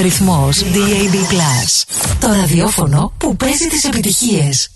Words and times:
Ρυθμός 0.00 0.62
DAB+. 0.62 1.14
Το 2.20 2.32
ραδιόφωνο 2.32 3.12
που 3.18 3.36
παίζει 3.36 3.66
τις 3.66 3.84
επιτυχίες. 3.84 4.70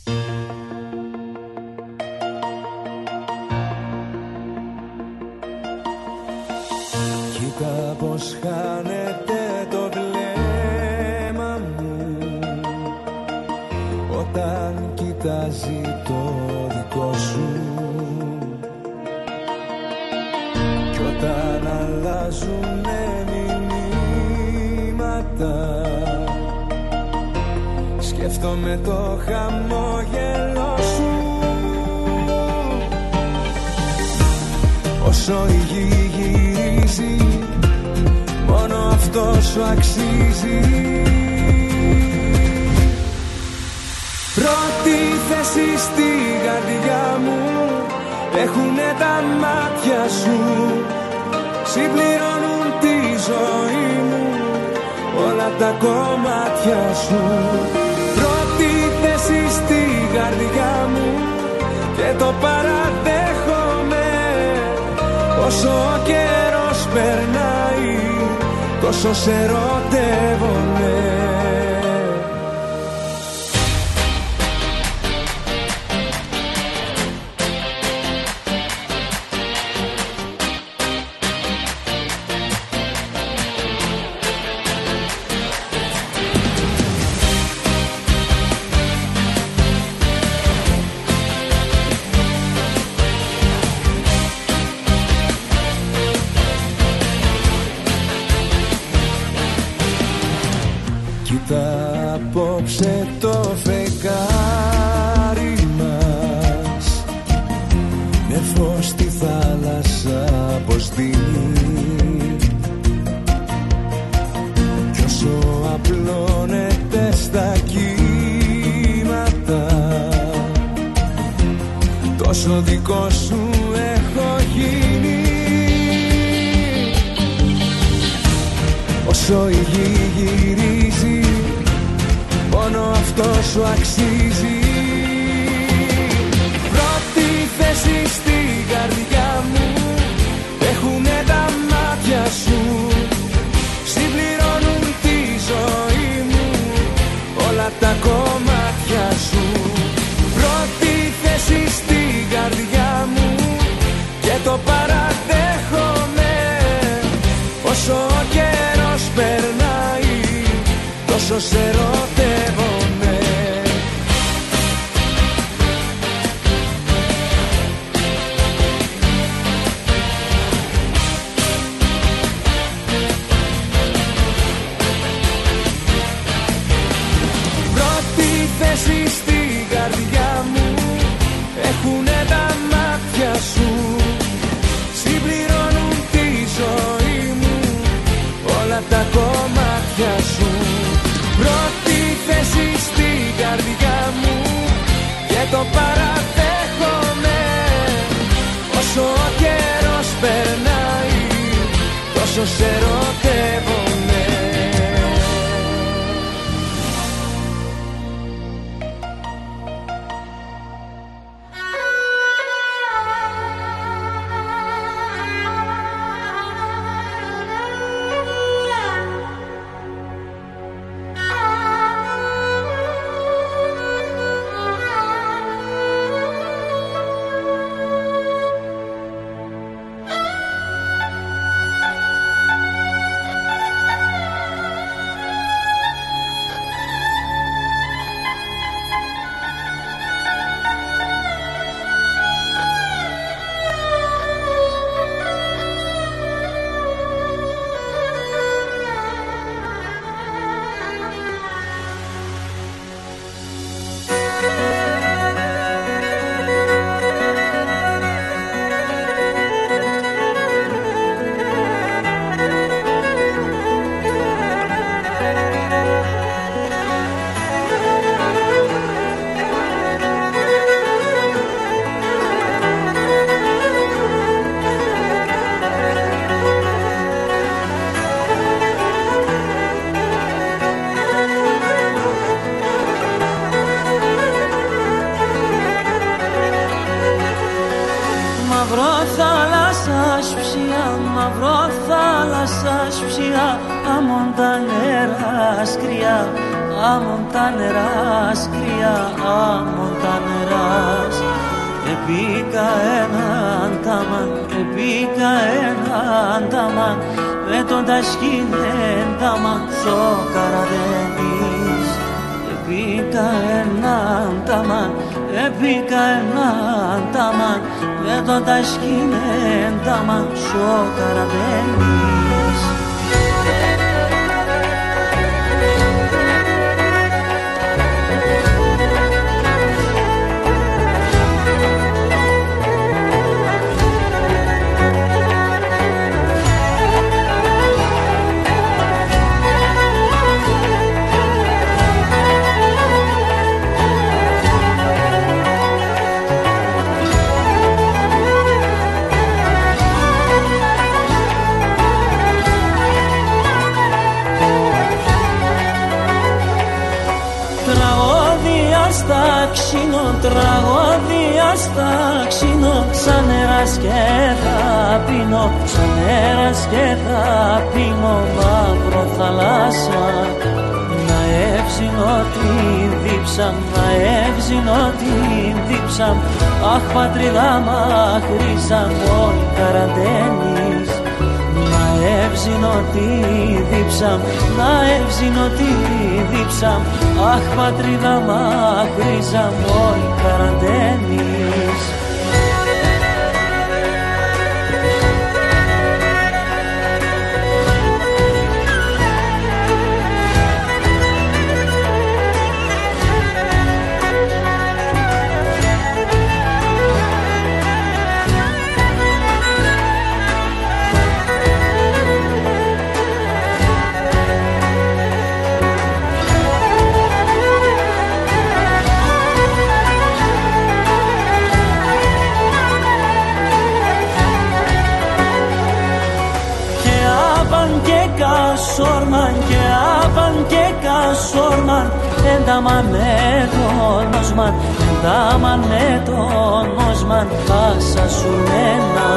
Σόρμαν 428.80 429.34
και 429.48 429.60
άπαν 430.02 430.34
και 430.48 430.64
κασόρμαν 430.84 431.92
ένταμαν 432.34 432.84
με 432.90 433.48
τον 433.52 434.08
νοσμαν 434.12 434.54
ένταμαν 434.88 435.60
με 435.70 436.02
τον 436.04 436.64
νοσμαν 436.76 437.26
πάσα 437.46 438.08
σου 438.16 438.30
μένα 438.48 439.08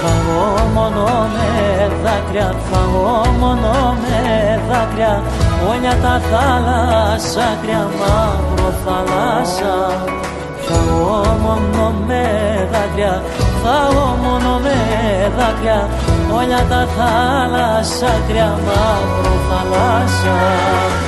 φαγώ 0.00 0.46
μόνο 0.74 1.04
με 1.34 1.50
δάκρυα 2.04 2.54
φαγώ 2.70 3.24
μόνο 3.40 3.96
με 4.02 4.60
δάκρυα. 4.68 5.22
Όλια 5.70 5.94
τα 6.02 6.20
θάλασσα 6.30 7.46
κρυα 7.62 7.88
μαύρο 7.98 8.72
θάλασσα 8.84 9.74
φαγώ 10.66 11.36
μόνο 11.42 11.94
με 12.06 12.22
δάκρυα 12.72 13.22
φαγώ 13.62 14.18
μόνο 14.22 14.58
με 14.64 14.76
δάκρυα 15.38 15.88
όλια 16.36 16.62
τα 16.68 16.86
θάλασσα 16.96 18.12
κρύα 18.28 18.58
μαύρο 18.66 19.34
θάλασσα 19.48 21.03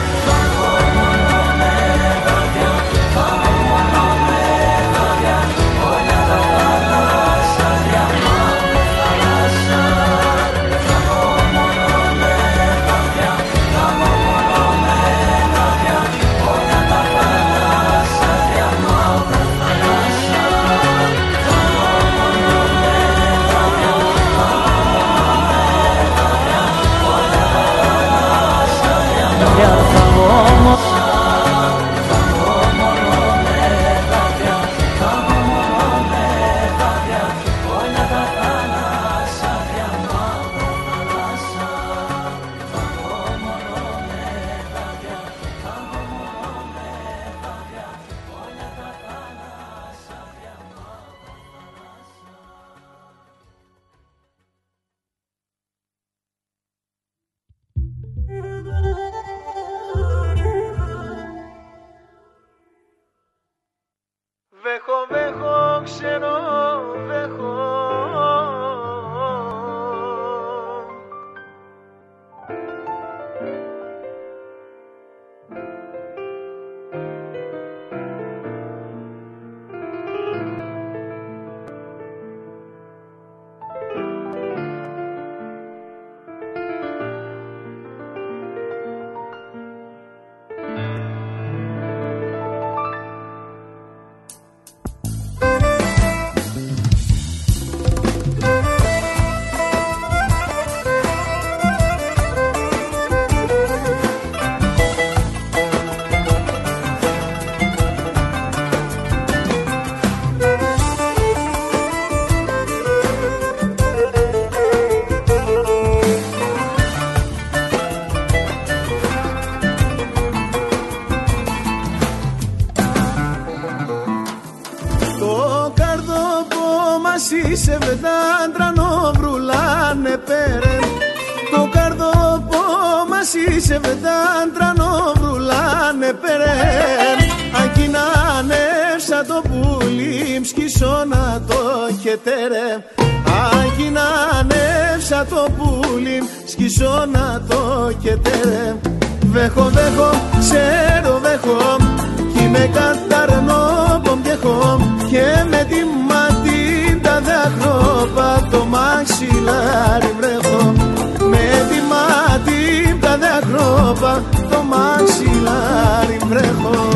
το 164.51 164.63
μαξιλάρι 164.63 166.19
βρέχω 166.29 166.89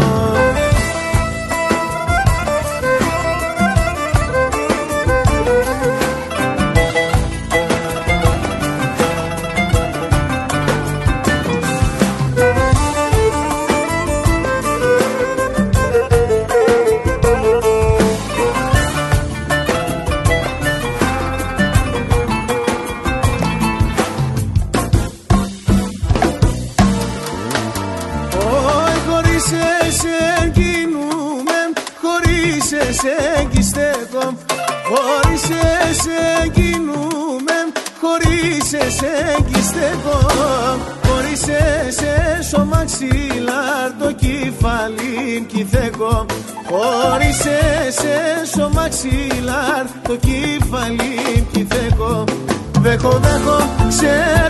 said 53.90 54.49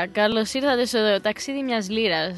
Καλησπέρα. 0.00 0.28
Καλώς 0.28 0.54
ήρθατε 0.54 0.84
στο 0.84 1.20
ταξίδι 1.22 1.62
μιας 1.62 1.90
λίρα. 1.90 2.36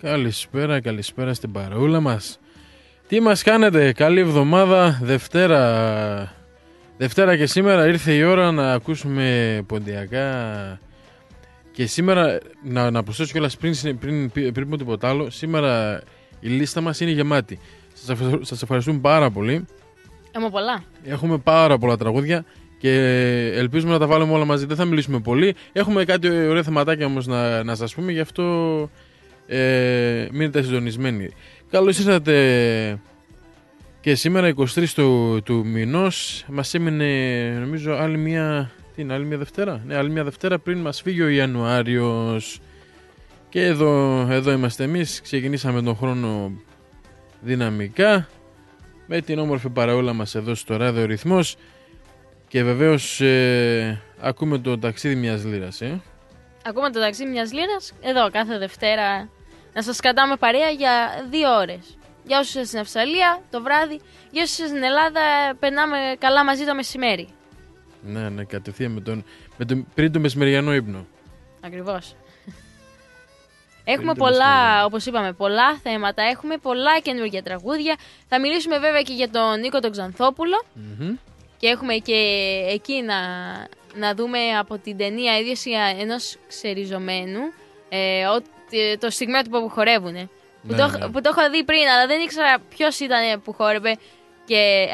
Καλησπέρα, 0.00 0.80
καλησπέρα 0.80 1.34
στην 1.34 1.52
παρούλα 1.52 2.00
μας. 2.00 2.38
Τι 3.08 3.20
μας 3.20 3.42
κάνετε, 3.42 3.92
καλή 3.92 4.20
εβδομάδα. 4.20 4.98
Δευτέρα, 5.02 6.32
Δευτέρα 6.96 7.36
και 7.36 7.46
σήμερα 7.46 7.86
ήρθε 7.86 8.12
η 8.12 8.22
ώρα 8.22 8.50
να 8.50 8.72
ακούσουμε 8.72 9.60
ποντιακά. 9.66 10.80
Και 11.72 11.86
σήμερα, 11.86 12.38
να, 12.64 12.90
να 12.90 13.02
προσθέσω 13.02 13.32
κιόλας 13.32 13.56
πριν, 13.56 13.98
πριν, 13.98 14.30
πριν, 14.30 14.52
πριν 14.52 14.68
πω 14.68 14.76
τίποτα 14.76 15.08
άλλο, 15.08 15.30
σήμερα 15.30 16.02
η 16.40 16.48
λίστα 16.48 16.80
μας 16.80 17.00
είναι 17.00 17.10
γεμάτη. 17.10 17.58
Σας 18.40 18.62
ευχαριστούμε 18.62 18.98
πάρα 18.98 19.30
πολύ. 19.30 19.64
Έχουμε 20.32 20.50
πολλά. 20.50 20.82
Έχουμε 21.04 21.38
πάρα 21.38 21.78
πολλά 21.78 21.96
τραγούδια 21.96 22.44
και 22.80 22.92
ελπίζουμε 23.54 23.92
να 23.92 23.98
τα 23.98 24.06
βάλουμε 24.06 24.32
όλα 24.32 24.44
μαζί. 24.44 24.66
Δεν 24.66 24.76
θα 24.76 24.84
μιλήσουμε 24.84 25.20
πολύ. 25.20 25.54
Έχουμε 25.72 26.04
κάτι 26.04 26.28
ωραία 26.28 26.62
θεματάκια 26.62 27.06
όμως 27.06 27.26
να, 27.26 27.62
να 27.62 27.74
σας 27.74 27.94
πούμε, 27.94 28.12
γι' 28.12 28.20
αυτό 28.20 28.44
ε, 29.46 30.28
μείνετε 30.32 30.62
συντονισμένοι. 30.62 31.30
Καλώς 31.70 31.98
ήρθατε 31.98 32.98
και 34.00 34.14
σήμερα 34.14 34.54
23 34.56 34.84
του, 34.94 35.40
του 35.44 35.66
μηνός. 35.66 36.44
Μας 36.48 36.74
έμεινε 36.74 37.06
νομίζω 37.60 37.92
άλλη 37.92 38.18
μια. 38.18 38.70
Τι 38.94 39.02
είναι, 39.02 39.12
άλλη 39.12 39.24
μια 39.24 39.38
Δευτέρα; 39.38 39.82
Ναι, 39.86 39.96
άλλη 39.96 40.10
μια 40.10 40.24
Δευτέρα 40.24 40.58
πριν 40.58 40.78
μας 40.78 41.02
φύγει 41.02 41.22
ο 41.22 41.28
Ιανουάριος. 41.28 42.60
Και 43.48 43.64
εδώ, 43.64 44.26
εδώ 44.30 44.52
είμαστε 44.52 44.84
εμείς. 44.84 45.20
Ξεκινήσαμε 45.20 45.82
τον 45.82 45.96
χρόνο 45.96 46.52
δυναμικά 47.40 48.28
με 49.06 49.20
την 49.20 49.38
όμορφη 49.38 49.68
παραόλα 49.68 50.12
μας 50.12 50.34
εδώ 50.34 50.54
στο 50.54 50.76
ράδιο 50.76 51.04
ρυθμός 51.04 51.56
και 52.50 52.62
βεβαίως 52.62 53.20
ε, 53.20 54.00
ακούμε 54.20 54.58
το 54.58 54.78
ταξίδι 54.78 55.14
μιας 55.14 55.44
λύρας 55.44 55.80
ε. 55.80 56.00
Ακούμε 56.64 56.90
το 56.90 57.00
ταξίδι 57.00 57.30
μιας 57.30 57.52
λύρας 57.52 57.92
εδώ 58.00 58.30
κάθε 58.30 58.58
Δευτέρα 58.58 59.28
να 59.72 59.82
σας 59.82 60.00
κρατάμε 60.00 60.36
παρέα 60.36 60.68
για 60.70 61.24
δύο 61.30 61.56
ώρες. 61.56 61.98
Για 62.24 62.38
όσους 62.38 62.54
είστε 62.54 62.64
στην 62.64 62.78
Αυστραλία 62.78 63.42
το 63.50 63.62
βράδυ, 63.62 64.00
για 64.30 64.42
όσους 64.42 64.58
είστε 64.58 64.66
στην 64.66 64.82
Ελλάδα 64.82 65.20
περνάμε 65.58 65.96
καλά 66.18 66.44
μαζί 66.44 66.64
το 66.64 66.74
μεσημέρι. 66.74 67.28
Ναι, 68.02 68.28
ναι, 68.28 68.44
κατευθείαν 68.44 68.92
με 68.92 69.00
τον, 69.00 69.24
με 69.56 69.64
τον, 69.64 69.86
πριν 69.94 70.12
το 70.12 70.20
μεσημεριανό 70.20 70.74
ύπνο. 70.74 71.06
Ακριβώς. 71.60 72.16
Έχουμε 73.84 74.14
πολλά, 74.14 74.84
όπως 74.84 75.06
είπαμε, 75.06 75.32
πολλά 75.32 75.76
θέματα. 75.82 76.22
Έχουμε 76.22 76.56
πολλά 76.56 77.00
καινούργια 77.00 77.42
τραγούδια. 77.42 77.96
Θα 78.28 78.40
μιλήσουμε 78.40 78.78
βέβαια 78.78 79.02
και 79.02 79.12
για 79.12 79.30
τον 79.30 79.60
Νίκο 79.60 79.80
τον 79.80 79.90
ξανθοπουλο 79.90 80.64
Και 81.60 81.66
έχουμε 81.66 81.94
και 81.94 82.18
εκεί 82.68 83.02
να, 83.02 83.16
να 83.94 84.14
δούμε 84.14 84.38
από 84.58 84.78
την 84.78 84.96
ταινία 84.96 85.38
ίδια 85.38 85.82
ενός 86.00 86.36
ξεριζωμένου 86.48 87.40
ε, 87.88 88.24
το 88.98 89.10
στιγμίο 89.10 89.42
του 89.42 89.50
που 89.50 89.68
χορεύουν. 89.68 90.12
Ναι, 90.12 90.28
που, 90.68 90.74
το, 90.74 90.98
ναι. 90.98 91.08
που 91.08 91.20
το 91.20 91.34
έχω 91.36 91.50
δει 91.50 91.64
πριν, 91.64 91.88
αλλά 91.88 92.06
δεν 92.06 92.20
ήξερα 92.20 92.58
ποιος 92.68 92.98
ήταν 92.98 93.42
που 93.42 93.52
χόρευε 93.52 93.96
και 94.44 94.86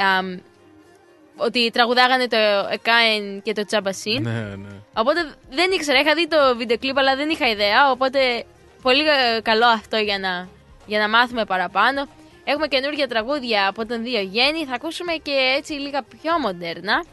ότι 1.37 1.71
τραγουδάγανε 1.71 2.27
το 2.27 2.37
Εκάεν 2.71 3.43
και 3.43 3.53
το 3.53 3.65
Τσαμπασίν. 3.65 4.23
Ναι, 4.23 4.41
ναι. 4.41 4.69
Οπότε 4.95 5.35
δεν 5.51 5.71
ήξερα, 5.71 6.01
είχα 6.01 6.15
δει 6.15 6.29
το 6.29 6.57
βίντεο 6.57 6.79
κλιπ, 6.79 6.99
αλλά 6.99 7.17
δεν 7.17 7.29
είχα 7.29 7.49
ιδέα. 7.49 7.91
Οπότε 7.91 8.45
πολύ 8.83 9.03
ε, 9.03 9.41
καλό 9.41 9.67
αυτό 9.67 9.97
για 9.97 10.19
να, 10.19 10.49
για 10.87 10.99
να 10.99 11.09
μάθουμε 11.09 11.45
παραπάνω. 11.45 12.07
Έχουμε 12.49 12.67
καινούργια 12.67 13.09
τραγούδια 13.09 13.69
από 13.69 13.87
τον 13.87 14.03
Δύο 14.03 14.21
Γέννη. 14.21 14.65
Θα 14.65 14.75
ακούσουμε 14.75 15.13
και 15.13 15.55
έτσι 15.57 15.73
λίγα 15.73 16.03
πιο 16.03 16.39
μοντέρνα. 16.43 17.05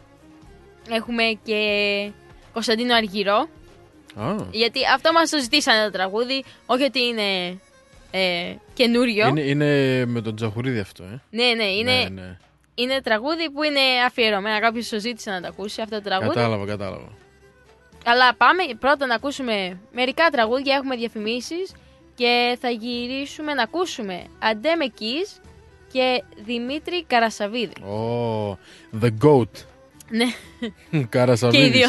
Έχουμε 0.89 1.23
και 1.43 1.59
Κωνσταντίνο 2.53 2.95
Αργυρό. 2.95 3.49
Γιατί 4.51 4.79
αυτό 4.93 5.11
μας 5.11 5.29
το 5.29 5.39
ζητήσανε 5.39 5.83
το 5.85 5.91
τραγούδι, 5.91 6.43
όχι 6.65 6.83
ότι 6.83 6.99
είναι 6.99 7.59
ε, 8.11 8.55
καινούριο. 8.73 9.27
Είναι, 9.27 9.41
είναι 9.41 10.05
με 10.05 10.21
τον 10.21 10.35
Τζαχουρίδη 10.35 10.79
αυτό, 10.79 11.03
ε. 11.03 11.21
Ναι, 11.29 11.53
ναι, 11.53 11.63
είναι, 11.63 11.91
ναι, 11.91 12.21
ναι. 12.21 12.37
είναι 12.75 13.01
τραγούδι 13.01 13.49
που 13.51 13.63
είναι 13.63 13.79
αφιερωμένο. 14.05 14.59
Κάποιος 14.59 14.89
το 14.89 14.99
ζήτησε 14.99 15.31
να 15.31 15.41
το 15.41 15.47
ακούσει 15.47 15.81
αυτό 15.81 15.95
το 15.95 16.01
τραγούδι. 16.01 16.33
Κατάλαβα, 16.33 16.65
κατάλαβα. 16.65 17.11
Αλλά 18.05 18.35
πάμε 18.35 18.63
πρώτα 18.79 19.05
να 19.05 19.15
ακούσουμε 19.15 19.79
μερικά 19.91 20.29
τραγούδια, 20.29 20.75
έχουμε 20.75 20.95
διαφημίσεις 20.95 21.73
και 22.15 22.57
θα 22.61 22.69
γυρίσουμε 22.69 23.53
να 23.53 23.63
ακούσουμε 23.63 24.23
Αντέ 24.39 24.75
με 24.75 24.85
και 25.91 26.23
Δημήτρη 26.45 27.03
Καρασαβίδη. 27.03 27.73
Oh, 27.81 28.51
the 29.03 29.09
goat. 29.25 29.49
Ναι. 30.09 30.25
Καρασαβίδης. 31.09 31.69
Και 31.69 31.77
οι 31.77 31.81
δύο. 31.81 31.87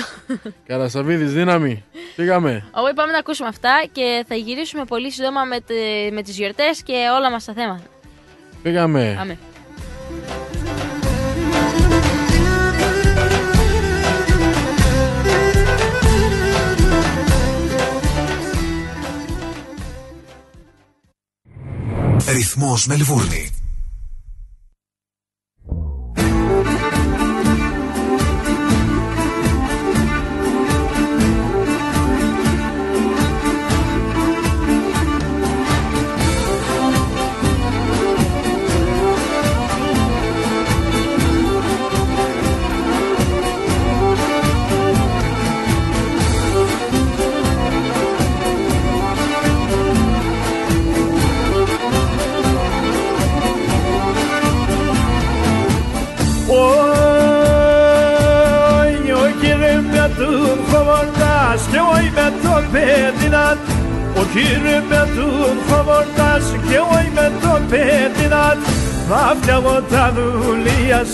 Καρασαβίδης, 0.66 1.32
δύναμη. 1.32 1.84
Πήγαμε. 2.16 2.70
Εγώ 2.76 2.88
είπαμε 2.88 3.12
να 3.12 3.18
ακούσουμε 3.18 3.48
αυτά 3.48 3.84
και 3.92 4.24
θα 4.28 4.34
γυρίσουμε 4.34 4.84
πολύ 4.84 5.10
σύντομα 5.10 5.44
με, 5.44 5.60
τε, 5.60 6.10
με 6.10 6.22
τις 6.22 6.36
γιορτές 6.36 6.82
και 6.82 6.92
όλα 7.16 7.30
μας 7.30 7.44
τα 7.44 7.52
θέματα. 7.52 7.84
Πήγαμε. 8.62 9.14
Πάμε. 9.18 9.38
Ρυθμός 22.26 22.86
Μελβούρνη 22.86 23.50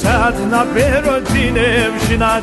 sad 0.01 0.37
na 0.51 0.63
perodine 0.75 1.69
vșinat 1.99 2.43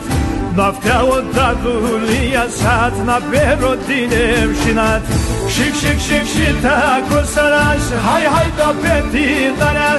Noaptea 0.56 1.00
odadul 1.16 2.08
ia 2.32 2.46
sad 2.60 2.94
na 3.06 3.18
perodine 3.30 4.24
vșinat 4.52 5.02
Șic, 5.54 5.74
șic, 5.82 6.00
șic, 6.08 6.26
și 6.34 6.48
tacu 6.64 7.20
săraș 7.34 7.86
Hai, 8.08 8.26
hai, 8.36 8.50
da 8.58 8.70
pe 8.82 8.96
dinarea 9.12 9.94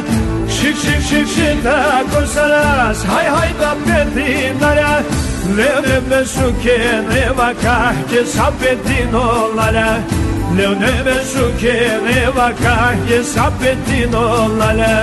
Șic, 0.56 0.76
șic, 0.82 1.00
șic, 1.08 1.26
și 1.34 1.48
tacu 1.64 2.20
săraș 2.34 2.98
Hai, 3.12 3.26
hai, 3.36 3.54
da 3.60 3.72
pe 3.84 3.98
dinarea 4.14 4.94
Lene 5.56 6.02
mesuke 6.08 6.78
ne 7.08 7.32
vaka 7.36 7.94
ke 8.10 8.20
lala 8.34 9.18
olala 9.18 9.90
Lene 10.56 11.02
mesuke 11.04 11.76
ne 12.04 12.30
vaka 12.34 12.94
ke 13.06 13.22
sapetin 13.22 14.14
olala 14.14 14.94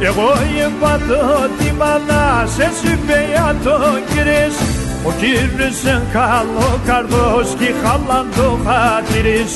εγώ 0.00 0.32
είπα 0.56 1.00
το 1.08 1.48
τι 1.58 1.72
μανάς 1.72 2.58
εσύ 2.58 2.98
πειά 3.06 3.56
τον 3.64 3.98
κύρις 4.10 4.56
ο 5.04 5.10
κύρις 5.20 5.84
εν 5.84 6.02
καλό 6.12 6.80
καρδός 6.86 7.48
κι 7.58 7.70
χαλάν 7.82 8.26
το 8.36 8.58
χατήρις 8.66 9.52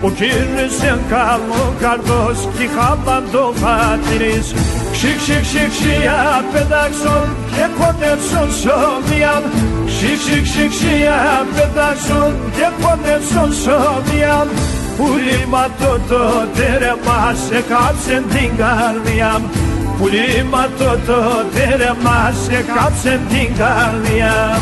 ο 0.00 0.10
κύρις 0.10 0.76
εν 0.90 1.00
καλό 1.08 1.64
καρδός 1.80 2.38
κι 2.56 2.66
χαλάν 2.76 3.24
το 3.32 3.54
χατήρις 3.62 4.54
Ξιχ, 4.92 5.16
ξιχ, 5.16 5.40
ξιχ, 5.40 5.70
ξιά 5.76 6.44
πετάξον 6.52 7.26
και 7.54 7.66
κοντεύσον 7.78 8.48
σοβιάν 8.62 9.42
Ξιχ, 9.86 10.18
ξιχ, 10.22 10.42
ξιχ, 10.50 10.70
ξιά 10.76 11.20
πετάξον 11.54 12.32
και 12.56 12.68
κοντεύσον 12.82 13.50
σοβιάν 13.62 14.48
Πουλήμα 14.96 15.64
το 15.80 15.92
το 16.08 16.22
τέρεμα 16.56 17.20
σε 17.46 17.58
κάψε 17.70 18.16
την 18.32 18.50
καρδιά 18.60 19.32
μου 19.40 19.63
Πουλήμα 19.98 20.68
το 20.78 20.98
το 21.06 21.44
τέρεμα 21.54 22.32
σε 22.44 22.64
κάψε 22.74 23.20
την 23.28 23.56
καρδιά 23.56 24.60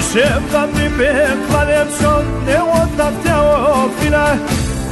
Είσαι 0.00 0.42
θα 0.52 0.68
μην 0.74 0.90
παλέψω 1.52 2.22
εγώ 2.46 2.88
θα 2.96 3.12
φτιάω 3.18 3.88
φίλα 3.98 4.38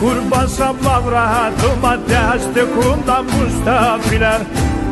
Κουρμπάσα 0.00 0.74
μαύρα 0.82 1.52
το 1.62 1.70
ματιά 1.82 2.36
στεκούν 2.44 2.98
τα 3.06 3.24
μου 3.28 3.42
στα 3.56 3.98
φύλλα 4.00 4.40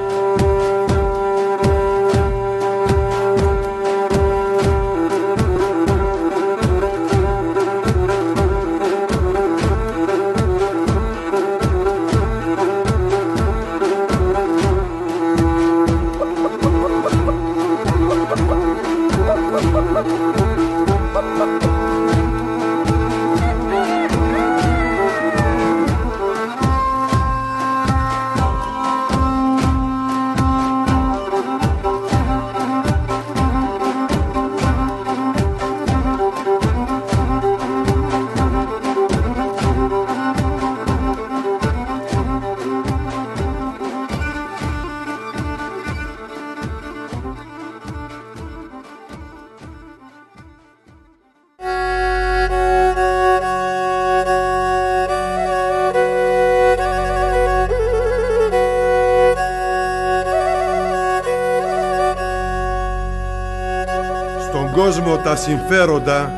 τα 65.27 65.37
συμφέροντα 65.37 66.33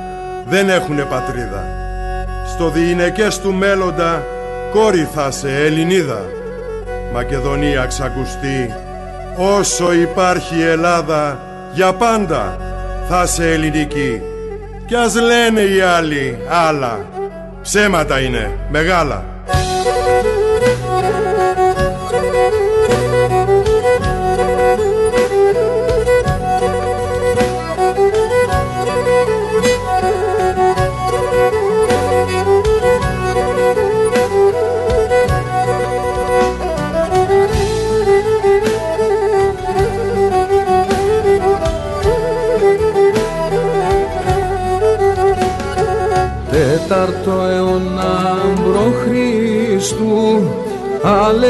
δεν 0.46 0.68
έχουνε 0.68 1.02
πατρίδα. 1.02 1.64
Στο 2.46 2.70
διηνεκές 2.70 3.40
του 3.40 3.52
μέλλοντα 3.52 4.22
κόρη 4.70 5.08
θα 5.14 5.30
σε 5.30 5.48
Ελληνίδα. 5.48 6.24
Μακεδονία 7.12 7.84
ξακουστεί, 7.84 8.74
όσο 9.36 9.92
υπάρχει 9.92 10.60
Ελλάδα 10.60 11.38
για 11.72 11.92
πάντα 11.92 12.58
θα 13.08 13.26
σε 13.26 13.52
ελληνική. 13.52 14.22
Κι 14.86 14.94
ας 14.94 15.14
λένε 15.14 15.60
οι 15.60 15.80
άλλοι 15.80 16.38
άλλα, 16.48 16.98
ψέματα 17.62 18.20
είναι 18.20 18.58
μεγάλα. 18.70 19.24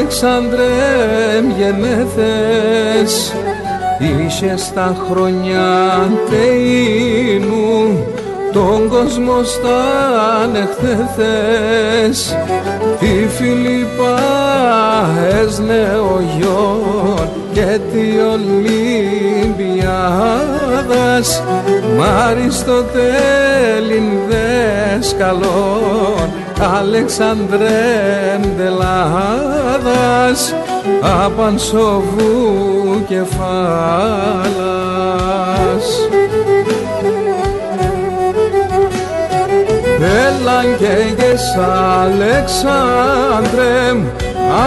Αλεξάνδρε 0.09 1.45
γενέθες. 1.57 3.33
Είχε 3.99 4.57
στα 4.57 4.95
χρόνια 5.09 5.67
τεΐνου 6.29 8.05
τον 8.53 8.89
κόσμο 8.89 9.43
στα 9.43 9.81
ανεχθέθες. 10.43 12.37
Τη 12.99 13.27
Φιλίππα 13.27 14.19
έσνε 15.41 15.99
ο 16.13 16.15
γιον 16.37 17.29
και 17.53 17.79
τη 17.91 18.05
Ολυμπιάδας. 18.33 21.27
Μ' 21.97 22.01
Αριστοτέλην 22.01 24.07
δέσκαλον 24.29 26.27
Αλεξανδρέν 26.61 28.41
Δελάδας 28.57 30.53
απαν 31.25 31.59
σοβού 31.59 33.05
κεφάλας. 33.07 33.49
Έλαν 40.01 40.77
και 40.77 40.85
Αλεξάνδρε 42.01 42.79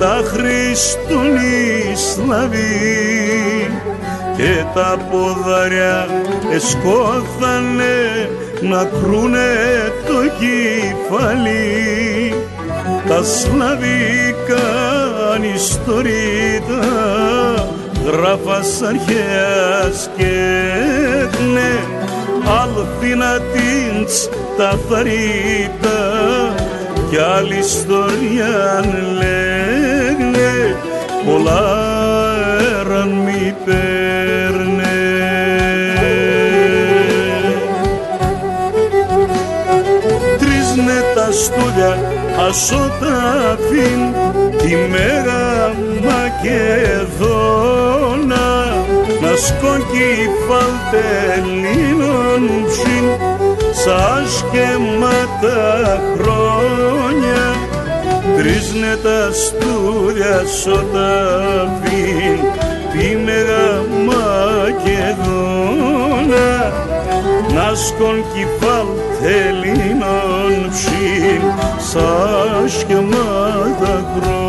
μετά 0.06 0.22
Χριστούν 0.28 1.36
οι 1.36 1.96
Σλαβοί 1.96 3.70
και 4.36 4.64
τα 4.74 4.96
ποδαριά 5.10 6.06
εσκόθανε 6.52 8.28
να 8.60 8.84
κρούνε 8.84 9.54
το 10.06 10.14
κεφάλι. 10.38 11.64
Τα 13.08 13.22
σλαβικά 13.22 14.66
ιστορίτα 15.54 16.84
γράφας 18.04 18.82
αρχαίας 18.82 20.10
και 20.16 20.34
ναι 21.52 21.78
αλθίνα 22.62 23.40
τα 24.56 24.78
θαρρύτα 24.88 26.54
κι 27.10 27.16
άλλη 27.16 27.58
ιστορία 27.58 28.84
λέγνε 29.18 29.75
λάραν 31.46 33.10
μη 33.24 33.54
παίρνε. 33.64 34.98
Τρεις 40.38 40.68
ναι 40.84 41.00
στούλια 41.32 41.92
ασωταφήν 42.48 44.00
τη 44.58 44.72
μέρα 44.90 45.44
Μακεδόνα 46.04 47.26
να 49.20 49.32
σκόκει 49.36 50.12
φαλτελίνων 50.48 52.42
ψήν 52.66 53.06
σα 53.72 54.02
σκεμάτα 54.36 55.64
χρόνια 56.18 57.15
τρίσνε 58.36 58.96
τα 59.02 59.30
στούλια 59.32 60.42
σωταφήν 60.62 62.38
τη 62.92 63.16
μέρα 63.24 63.84
Μακεδόνα 64.06 65.46
να 67.54 67.74
σκον 67.74 68.24
κυφάλ 68.32 68.86
τελίνων 69.22 70.70
ψήν 70.70 71.42
σαν 71.78 72.68
σκεμάτα 72.68 73.94
χρόνια. 74.20 74.45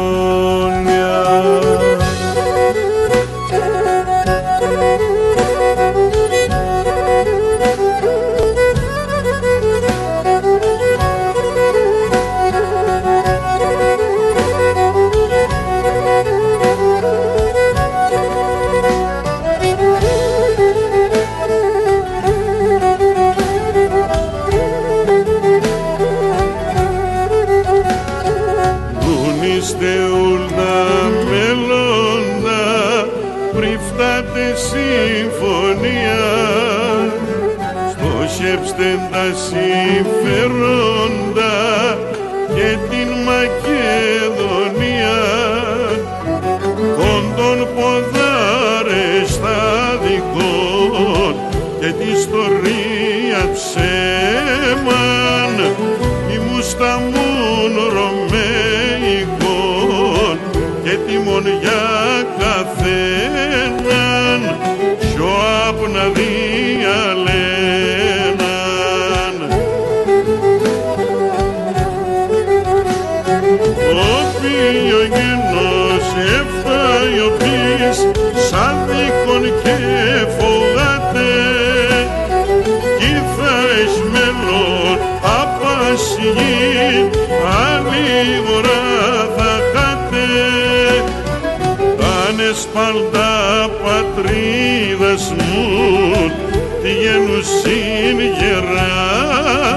Τη 96.88 96.93
γενουσίν 96.93 98.17
γεράδας 98.39 99.67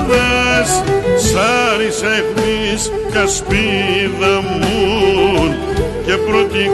σάρις 1.16 2.03
εχμής 2.03 2.83
κασπίδα 3.12 4.35
μου 4.42 5.55
και 6.07 6.16
πρώτη 6.16 6.70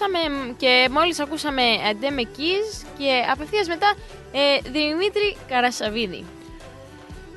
Γυρίσαμε 0.00 0.54
και 0.56 0.88
μόλις 0.90 1.20
ακούσαμε 1.20 1.62
Αντέ 1.90 2.10
με 2.10 2.22
Kiss 2.36 2.86
και 2.98 3.10
απευθείας 3.32 3.68
μετά 3.68 3.94
ε, 4.32 4.70
Δημήτρη 4.70 5.36
Καρασαβίδη. 5.48 6.24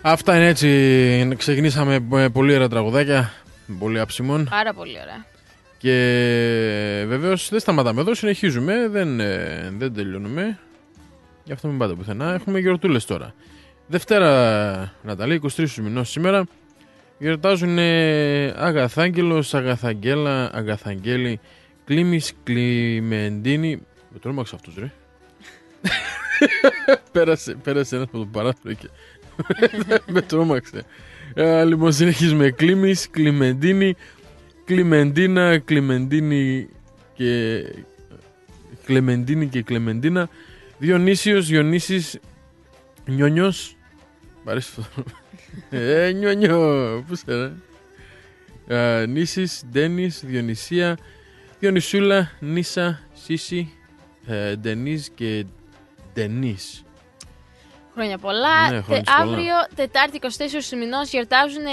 Αυτά 0.01 0.35
είναι 0.35 0.47
έτσι. 0.47 1.35
Ξεκινήσαμε 1.37 1.99
με 1.99 2.29
πολύ 2.29 2.55
ωραία 2.55 2.67
τραγουδάκια. 2.67 3.33
Πολύ 3.79 3.99
αψιμών. 3.99 4.47
Πάρα 4.49 4.73
πολύ 4.73 4.97
ωραία. 5.01 5.25
Και 5.77 7.05
βεβαίως 7.07 7.49
δεν 7.49 7.59
σταματάμε 7.59 8.01
εδώ, 8.01 8.13
συνεχίζουμε. 8.13 8.87
Δεν, 8.87 9.19
ε, 9.19 9.73
δεν 9.77 9.93
τελειώνουμε. 9.93 10.59
Γι' 11.43 11.51
αυτό 11.51 11.67
μην 11.67 11.77
πάτε 11.77 11.93
πουθενά. 11.93 12.33
Έχουμε 12.33 12.59
γιορτούλες 12.59 13.05
τώρα. 13.05 13.33
Δευτέρα, 13.87 14.93
Ναταλή, 15.03 15.33
23 15.33 15.73
του 15.75 15.83
μηνός 15.83 16.09
σήμερα. 16.09 16.43
Γιορτάζουν 17.17 17.77
ε, 17.77 18.53
Αγαθάγγελος, 18.57 19.53
Αγαθαγγέλα, 19.53 20.49
Αγαθαγγέλη, 20.53 21.39
Κλίμη, 21.85 22.21
Κλιμεντίνη. 22.43 23.81
Με 24.09 24.19
τρόμαξε 24.19 24.55
αυτός, 24.55 24.75
ρε. 24.77 24.91
πέρασε, 27.11 27.55
πέρασε 27.63 27.95
ένας 27.95 28.07
από 28.07 28.17
το 28.17 28.25
παράθυρο 28.25 28.73
και. 28.73 28.89
με 30.13 30.21
τρόμαξε. 30.21 30.83
Ε, 31.33 31.65
λοιπόν, 31.65 31.93
συνεχίζουμε. 31.93 32.49
Κλίμη, 32.49 32.95
Κλιμεντίνη, 33.11 33.95
Κλιμεντίνα, 34.65 35.57
Κλιμεντίνη 35.57 36.67
και. 37.13 37.63
Κλεμεντίνη 38.85 39.47
και 39.47 39.61
Κλεμεντίνα. 39.61 40.29
Διονύσιος, 40.77 41.47
Διονύσης, 41.47 42.19
Νιόνιος. 43.05 43.75
Μ' 44.43 44.49
αρέσει 44.49 44.73
αυτό. 44.79 45.03
ε, 45.77 46.11
Νιόνιο, 46.11 47.03
πού 47.07 47.15
σε 47.15 47.25
ρε. 47.35 47.51
Ε, 48.67 49.05
Νήσης, 49.05 49.63
Ντένις, 49.71 50.23
Διονυσία, 50.25 50.97
Διονυσούλα, 51.63 52.31
Νίσα, 52.39 52.99
Σίση, 53.13 53.73
ε, 54.27 54.55
Ντενίζ 54.55 55.07
και 55.15 55.45
Ντενίς. 56.13 56.83
Χρόνια 57.93 58.17
πολλά. 58.17 58.69
Ναι, 58.71 58.75
Τε- 58.75 58.83
χρόνια 58.85 59.03
πολλά. 59.17 59.31
αύριο, 59.31 59.53
Τετάρτη 59.75 60.19
24 60.21 60.27
του 60.69 60.77
μηνός, 60.77 61.09
γιορτάζουν 61.09 61.65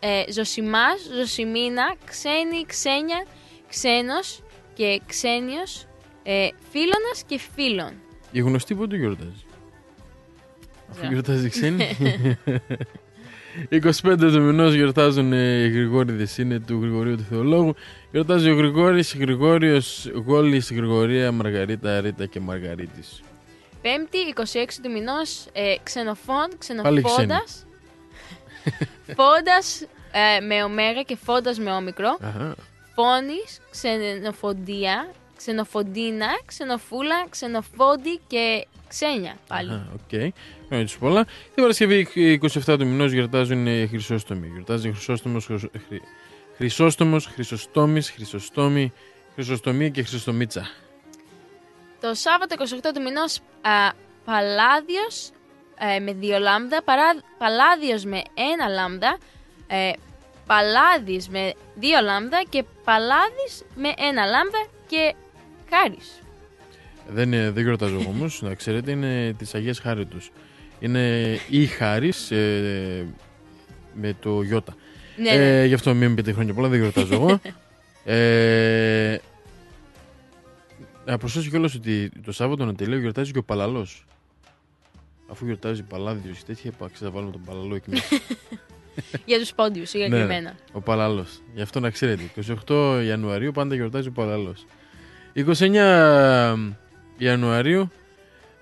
ε, 0.00 0.32
Ζωσιμάς, 0.32 1.00
Ζωσιμίνα, 1.16 1.94
Ξένη, 2.04 2.64
Ξένια, 2.66 3.24
Ξένος 3.68 4.42
και 4.74 5.00
Ξένιος, 5.06 5.86
ε, 6.22 6.48
Φίλωνας 6.70 7.22
και 7.26 7.38
Φίλων. 7.54 7.92
Η 8.32 8.40
γνωστή 8.40 8.74
πότε 8.74 8.96
γιορτάζει; 8.96 9.44
Αφού 10.90 11.02
Ζω. 11.04 11.08
γιορτάζει 11.10 11.48
ξένη; 11.48 11.86
25 13.70 14.16
του 14.18 14.40
μηνό 14.40 14.68
γιορτάζουν 14.68 15.32
ε, 15.32 15.64
οι 15.64 15.70
Γρηγόριδες 15.70 16.38
είναι 16.38 16.60
του 16.60 16.78
Γρηγορίου 16.80 17.16
του 17.16 17.26
Θεολόγου. 17.30 17.74
Γιορτάζει 18.10 18.50
ο 18.50 18.54
Γρηγόρης, 18.54 19.14
Γρηγόριος, 19.16 20.10
Γόλης, 20.26 20.72
Γρηγορία, 20.72 21.32
Μαργαρίτα, 21.32 22.00
Ρίτα 22.00 22.26
και 22.26 22.40
Μαργαρίτης. 22.40 23.22
Πέμπτη, 23.82 24.18
26 24.18 24.80
του 24.82 24.90
μηνός, 24.90 25.46
ε, 25.52 25.74
Ξενοφών, 25.82 26.36
Πάλι 26.36 26.58
Ξενοφόντας. 26.58 27.66
Φόντας 29.16 29.86
ε, 30.12 30.40
με 30.40 30.62
ωμέγα 30.62 31.02
και 31.02 31.16
φόντας 31.24 31.58
με 31.58 31.70
όμικρο. 31.70 32.18
Αχα. 32.20 32.54
Φόνης, 32.94 33.60
Ξενοφοντία, 33.70 35.10
Ξενοφοντίνα, 35.46 36.26
Ξενοφούλα, 36.46 37.26
Ξενοφόντι 37.30 38.20
και 38.26 38.66
Ξένια 38.88 39.36
πάλι. 39.48 39.70
Αχα, 39.70 39.86
οκ. 39.94 40.08
Χρόνια 40.68 40.86
τους 40.86 40.98
πολλά. 40.98 41.24
Την 41.24 41.54
Παρασκευή 41.54 42.08
27 42.64 42.76
του 42.78 42.86
μηνός 42.86 43.12
γιορτάζουν 43.12 43.66
οι 43.66 43.86
Χρυσόστομοι. 43.86 44.46
Γιορτάζει 44.46 44.92
Χρυσόστομος, 44.92 45.44
Χρυσο- 45.46 45.70
Χρυ- 45.88 46.02
Χρυσόστομος, 46.56 47.26
Χρυσοστόμης, 47.26 48.10
Χρυσοστόμη, 48.10 48.92
Χρυσοστομία 49.34 49.88
και 49.88 50.02
Χρυσοστομίτσα. 50.02 50.70
το 52.00 52.14
Σάββατο 52.14 52.54
28 52.58 52.92
του 52.94 53.02
μηνός 53.02 53.38
α, 53.62 53.92
Παλάδιος 54.24 55.30
ε, 55.78 55.98
με 55.98 56.12
δύο 56.12 56.38
λάμδα, 56.38 56.82
παρά, 56.82 57.04
Παλάδιος 57.38 58.04
με 58.04 58.22
ένα 58.34 58.68
λάμδα, 58.68 59.18
ε, 59.66 59.90
Παλάδης 60.46 61.28
με 61.28 61.52
δύο 61.74 62.00
λάμδα 62.00 62.42
και 62.48 62.64
Παλάδης 62.84 63.62
με 63.74 63.88
ένα 63.98 64.24
λάμδα 64.24 64.66
και 64.86 65.14
Χάρης. 65.74 66.22
Δεν, 67.08 67.32
είναι- 67.32 67.50
δεν 67.50 67.62
γιορτάζω 67.62 67.98
εγώ 68.00 68.08
όμως, 68.10 68.42
να 68.42 68.54
ξέρετε, 68.54 68.90
είναι 68.90 69.34
της 69.38 69.54
Αγίας 69.54 69.78
Χάρη 69.78 70.06
τους. 70.06 70.30
Είναι 70.80 71.36
η 71.50 71.66
Χάρης 71.66 72.30
ε, 72.30 73.06
με 73.94 74.16
το 74.20 74.42
Ιώτα. 74.42 74.74
Ναι, 75.16 75.28
ε, 75.30 75.38
ναι. 75.60 75.64
Γι' 75.66 75.74
αυτό 75.74 75.94
μην 75.94 76.08
μου 76.08 76.14
πείτε 76.14 76.32
χρόνια 76.32 76.54
πολλά, 76.54 76.68
δεν 76.68 76.80
γιορτάζω 76.80 77.14
εγώ. 77.14 77.40
ε, 78.14 79.18
να 81.06 81.18
προσθέσω 81.18 81.50
κιόλας 81.50 81.74
ότι 81.74 82.10
το 82.24 82.32
Σάββατο 82.32 82.64
να 82.64 82.74
τελείω 82.74 82.98
γιορτάζει 82.98 83.32
και 83.32 83.38
ο 83.38 83.42
Παλαλός. 83.42 84.04
Αφού 85.30 85.44
γιορτάζει 85.44 85.82
Παλάδιο 85.82 86.32
και 86.32 86.38
τέτοια, 86.46 86.70
είπα, 86.74 86.88
ξέρω, 86.92 87.10
θα 87.10 87.16
βάλουμε 87.16 87.32
τον 87.32 87.42
Παλαλό 87.44 87.74
εκεί 87.74 87.90
μέσα. 87.90 88.06
Για 89.26 89.38
τους 89.38 89.52
πόντιους 89.54 89.88
συγκεκριμένα. 89.88 90.40
Ναι, 90.40 90.54
ο 90.72 90.80
Παλαλός. 90.80 91.40
Γι' 91.54 91.62
αυτό 91.62 91.80
να 91.80 91.90
ξέρετε. 91.90 92.22
28 92.66 93.02
Ιανουαρίου 93.06 93.52
πάντα 93.52 93.74
γιορτάζει 93.74 94.08
ο 94.08 94.12
Παλαλός. 94.12 94.66
29 95.34 96.56
Ιανουαρίου 97.18 97.90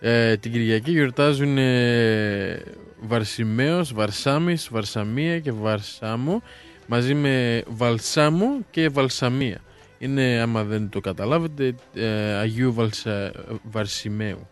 ε, 0.00 0.36
την 0.36 0.52
Κυριακή 0.52 0.90
γιορτάζουν 0.90 1.58
ε, 1.58 2.62
Βαρσιμαίος, 3.00 3.92
Βαρσάμις, 3.92 4.68
Βαρσαμία 4.70 5.40
και 5.40 5.52
Βαρσάμο 5.52 6.42
μαζί 6.86 7.14
με 7.14 7.62
Βαλσάμο 7.68 8.58
και 8.70 8.88
Βαλσαμία. 8.88 9.60
Είναι, 9.98 10.40
άμα 10.40 10.64
δεν 10.64 10.88
το 10.88 11.00
καταλάβετε, 11.00 11.74
ε, 11.94 12.32
Αγίου 12.34 12.72
Βαλσα, 12.72 13.32
Βαρσιμαίου. 13.62 14.48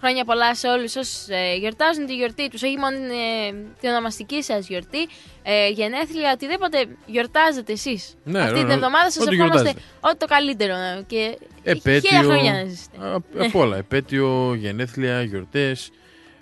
Χρόνια 0.00 0.24
πολλά 0.24 0.54
σε 0.54 0.68
όλους 0.68 0.96
όσους 0.96 1.28
ε, 1.28 1.54
γιορτάζουν 1.58 2.06
τη 2.06 2.14
γιορτή 2.14 2.48
τους, 2.48 2.62
όχι 2.62 2.76
μόνο 2.78 2.96
ε, 2.96 3.50
την 3.80 3.88
ονομαστική 3.88 4.42
σας 4.42 4.68
γιορτή, 4.68 5.08
ε, 5.42 5.68
γενέθλια, 5.68 6.32
οτιδήποτε 6.32 6.86
γιορτάζετε 7.06 7.72
εσείς. 7.72 8.14
Ναι, 8.24 8.38
Αυτή 8.40 8.52
ναι, 8.52 8.58
την 8.58 8.66
ναι. 8.68 8.74
εβδομάδα 8.74 9.10
σας 9.10 9.22
Ό,τι 9.26 9.34
ευχόμαστε 9.34 9.62
γιορτάζετε. 9.62 9.92
ό,τι 10.00 10.16
το 10.16 10.26
καλύτερο 10.26 10.74
ε, 10.74 11.02
και 11.06 11.38
Επέτειο. 11.62 12.00
χίλια 12.10 12.22
χρόνια 12.24 12.52
να 12.52 12.64
ζήσετε. 12.68 12.96
Α, 13.06 13.14
Απ' 13.46 13.54
όλα. 13.54 13.76
Επέτειο, 13.76 14.54
γενέθλια, 14.54 15.22
γιορτές. 15.22 15.90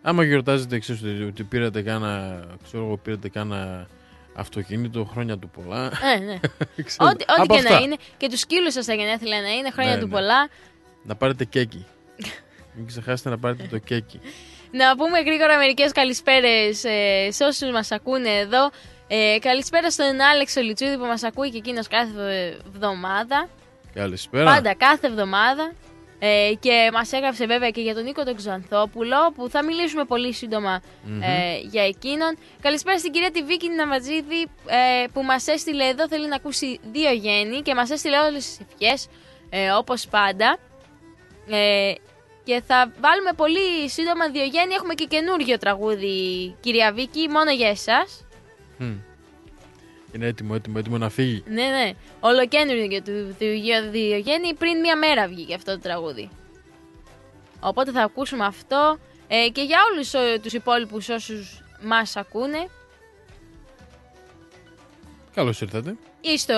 Άμα 0.03 0.25
γιορτάζετε, 0.25 0.79
ξέρεις 0.79 1.03
ότι, 1.03 1.23
ότι 1.23 1.43
πήρατε 1.45 1.83
κάνα, 1.83 2.45
ξέρω 2.65 2.85
εγώ, 2.85 2.97
πήρατε 2.97 3.29
κάνα 3.29 3.87
αυτοκίνητο, 4.35 5.05
χρόνια 5.05 5.39
του 5.39 5.49
πολλά. 5.51 5.85
Ε, 6.17 6.19
ναι. 6.19 6.39
Ξέρω, 6.85 7.09
Ό,τι, 7.11 7.25
ό,τι 7.29 7.43
από 7.43 7.55
και 7.55 7.63
να 7.63 7.69
αυτά. 7.69 7.81
είναι. 7.85 7.97
Και 8.17 8.29
τους 8.29 8.41
σκύλους 8.41 8.73
σας 8.73 8.87
τα 8.87 8.95
γενέθλια 8.95 9.41
να 9.41 9.49
είναι. 9.49 9.71
Χρόνια 9.71 9.95
Ναι, 9.95 10.01
του 10.01 10.07
ναι. 10.07 10.13
πολλά. 10.13 10.49
Να 11.03 11.15
πάρετε 11.15 11.45
κέκι. 11.45 11.87
Μην 12.77 12.87
ξεχάσετε 12.87 13.29
να 13.29 13.39
πάρετε 13.39 13.67
το 13.71 13.79
κέκι. 13.79 14.21
Να 14.71 14.97
πούμε 14.97 15.19
γρήγορα 15.21 15.59
μερικές 15.59 15.93
καλησπέρες 15.93 16.85
ε, 16.85 17.29
σε 17.31 17.45
όσους 17.45 17.71
μας 17.71 17.91
ακούνε 17.91 18.29
εδώ. 18.31 18.71
Ε, 19.09 19.39
καλησπέρα 19.41 19.91
στον 19.91 20.21
Άλεξ 20.21 20.57
Λιτσούδη 20.57 20.97
που 20.99 21.05
μας 21.05 21.23
ακούει 21.23 21.51
και 21.51 21.57
εκείνος 21.57 21.89
κάθε 21.89 22.57
εβδομάδα. 22.67 23.49
Καλησπέρα. 23.95 24.45
Πάντα 24.45 24.75
κάθε 24.75 25.07
εβδομάδα. 25.07 25.73
Ε, 26.19 26.53
και 26.61 26.91
μας 26.93 27.13
έγραψε 27.13 27.47
βέβαια 27.47 27.71
και 27.71 27.81
για 27.81 27.95
τον 27.95 28.05
Νίκο 28.05 28.25
τον 28.25 28.37
Ξανθόπουλο 28.37 29.17
που 29.35 29.49
θα 29.51 29.65
μιλήσουμε 29.65 30.05
πολύ 30.05 30.33
σύντομα 30.33 30.83
Μμμ. 31.05 31.23
ε, 31.23 31.59
για 31.71 31.87
εκείνον. 31.87 32.39
Καλησπέρα 32.61 32.99
στην 32.99 33.13
κυρία 33.13 33.31
τη 33.31 33.43
Βίκη 33.43 33.69
Ναβατζίδη 33.69 34.41
ε, 34.67 35.07
που 35.13 35.23
μας 35.23 35.47
έστειλε 35.47 35.85
εδώ. 35.85 36.09
Θέλει 36.09 36.29
να 36.29 36.37
ακούσει 36.37 36.81
δύο 36.93 37.13
γέννη 37.13 37.61
και 37.63 37.75
μας 37.75 37.91
έστειλε 37.91 38.19
όλες 38.19 38.47
τις 38.47 38.59
ευχές 38.61 39.09
ε, 39.51 39.71
όπως 39.71 40.07
πάντα. 40.07 40.59
Ε, 42.47 42.53
και 42.53 42.63
θα 42.67 42.93
βάλουμε 43.01 43.33
πολύ 43.37 43.89
σύντομα 43.91 44.29
δύο 44.31 44.45
γέννη. 44.45 44.75
Έχουμε 44.75 44.95
και 44.95 45.05
καινούργιο 45.05 45.59
τραγούδι, 45.59 46.55
κυρία 46.61 46.93
Βίκη, 46.93 47.29
μόνο 47.29 47.51
για 47.51 47.69
εσάς. 47.69 48.25
Μμ. 48.79 48.93
Είναι 50.13 50.27
έτοιμο, 50.27 50.53
έτοιμο, 50.57 50.77
έτοιμο 50.79 50.99
να 50.99 51.09
φύγει. 51.09 51.43
Ναι, 51.47 51.67
ναι. 51.67 51.93
Ολοκένουργιο 52.21 53.03
του, 53.03 53.37
του 53.39 53.47
Διογέννη 53.91 54.55
πριν 54.55 54.81
μία 54.81 54.97
μέρα 54.97 55.29
βγήκε 55.29 55.55
αυτό 55.55 55.73
το 55.73 55.79
τραγούδι. 55.79 56.29
Οπότε 57.61 57.91
θα 57.91 58.03
ακούσουμε 58.03 58.45
αυτό 58.45 58.99
ε, 59.29 59.49
και 59.49 59.63
για 59.63 59.79
όλους 59.93 60.15
ε, 60.15 60.39
τους 60.43 60.53
υπόλοιπους 60.53 61.09
όσους 61.09 61.63
μας 61.83 62.17
ακούνε 62.17 62.69
Καλώς 65.35 65.61
ήρθατε. 65.61 65.97
ή 66.21 66.39
στο, 66.39 66.55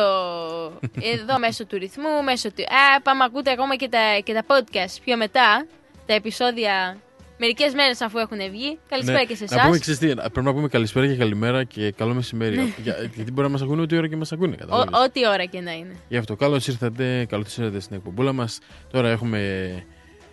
εδώ 1.01 1.38
μέσω 1.44 1.66
του 1.66 1.79
ρυθμού, 1.79 2.22
μέσω 2.24 2.48
του 2.48 2.62
app, 2.62 3.03
άμα 3.05 3.24
ακούτε 3.24 3.51
ακόμα 3.51 3.77
και 3.77 3.88
τα, 3.88 4.18
και 4.24 4.33
τα 4.33 4.44
podcast 4.46 5.01
πιο 5.05 5.16
μετά, 5.16 5.66
τα 6.09 6.14
επεισόδια 6.14 6.97
μερικές 7.38 7.75
μέρες 7.75 8.01
αφού 8.01 8.18
έχουν 8.18 8.38
βγει. 8.51 8.79
Καλησπέρα 8.88 9.18
Ναι, 9.18 9.25
και 9.25 9.35
σε 9.35 9.44
Να 9.44 9.57
πούμε, 9.57 9.68
εσάς. 9.68 9.81
ξέρεις 9.81 9.99
τι, 10.01 10.07
πρέπει 10.14 10.42
να 10.42 10.53
πούμε 10.53 10.68
καλησπέρα 10.68 11.07
και 11.07 11.16
καλημέρα 11.16 11.64
και 11.64 11.90
καλό 11.90 12.14
μεσημέρι. 12.14 12.75
Για- 12.83 13.11
γιατί 13.14 13.33
μπορεί 13.33 13.47
να 13.47 13.53
μας 13.53 13.62
ακούνε 13.62 13.83
ό,τι 13.83 13.97
ώρα 13.97 14.09
και 14.09 14.16
μας 14.16 14.33
ακούνε. 14.33 14.57
καταλάβες. 14.57 15.01
Ό,τι 15.07 15.27
ώρα 15.29 15.44
και 15.44 15.61
να 15.61 15.73
είναι. 15.73 15.94
Γι' 16.09 16.16
αυτό 16.16 16.37
καλώς 16.37 16.66
ήρθατε, 16.68 17.25
καλώς 17.29 17.57
ήρθατε 17.57 17.81
στην 17.81 17.97
εκπομπούλα 17.97 18.33
μας. 18.33 18.59
Τώρα 18.90 19.09
έχουμε, 19.11 19.71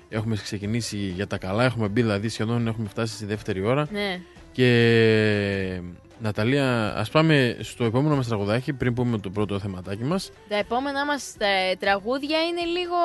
έχουμε 0.09 0.35
ξεκινήσει 0.35 0.97
για 0.97 1.27
τα 1.27 1.37
καλά. 1.37 1.63
Έχουμε 1.63 1.87
μπει 1.87 2.01
δηλαδή 2.01 2.29
σχεδόν 2.29 2.67
έχουμε 2.67 2.87
φτάσει 2.89 3.13
στη 3.15 3.25
δεύτερη 3.25 3.61
ώρα. 3.65 3.87
Ναι. 3.91 4.19
Και 4.51 5.81
Ναταλία, 6.19 6.93
ας 6.97 7.09
πάμε 7.09 7.57
στο 7.61 7.83
επόμενο 7.85 8.15
μας 8.15 8.27
τραγουδάκι 8.27 8.73
πριν 8.73 8.93
πούμε 8.93 9.17
το 9.19 9.29
πρώτο 9.29 9.59
θεματάκι 9.59 10.03
μας. 10.03 10.31
Τα 10.49 10.55
επόμενά 10.57 11.05
μας 11.05 11.35
ε, 11.37 11.75
τραγούδια 11.75 12.37
είναι 12.41 12.61
λίγο 12.77 12.95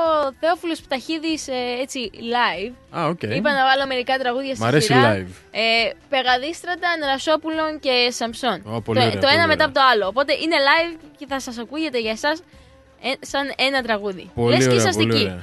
Θεόφιλος 0.40 0.80
Πταχίδης 0.80 1.48
ε, 1.48 1.52
έτσι 1.80 2.10
live. 2.14 2.72
Α, 2.98 3.06
οκ. 3.06 3.22
Είπα 3.22 3.52
να 3.52 3.64
βάλω 3.64 3.86
μερικά 3.88 4.18
τραγούδια 4.18 4.54
στη 4.54 4.64
Μ' 4.64 4.66
αρέσει 4.66 4.86
σειρά. 4.86 5.14
live. 5.16 5.30
Ε, 5.50 5.90
Πεγαδί 6.08 6.43
στράταν, 6.43 6.88
Νερασόπουλων 6.98 7.80
και 7.80 8.08
Σαμψόν. 8.10 8.62
Ω, 8.64 8.80
πολύ 8.80 8.98
το 8.98 9.04
ωραία, 9.04 9.10
το 9.12 9.18
πολύ 9.26 9.32
ένα 9.34 9.46
μετά 9.46 9.52
ωραία. 9.52 9.66
από 9.66 9.74
το 9.74 9.80
άλλο. 9.92 10.06
Οπότε 10.06 10.32
είναι 10.32 10.56
live 10.70 10.98
και 11.18 11.26
θα 11.28 11.40
σας 11.40 11.58
ακούγεται 11.58 12.00
για 12.00 12.10
εσάς 12.10 12.38
ε, 13.02 13.10
σαν 13.20 13.52
ένα 13.56 13.82
τραγούδι. 13.82 14.30
Πολύ 14.34 14.48
Λες 14.54 14.58
και 14.58 14.64
ωραία, 14.64 14.76
είσαστε 14.80 15.02
πολύ 15.02 15.16
εκεί, 15.20 15.34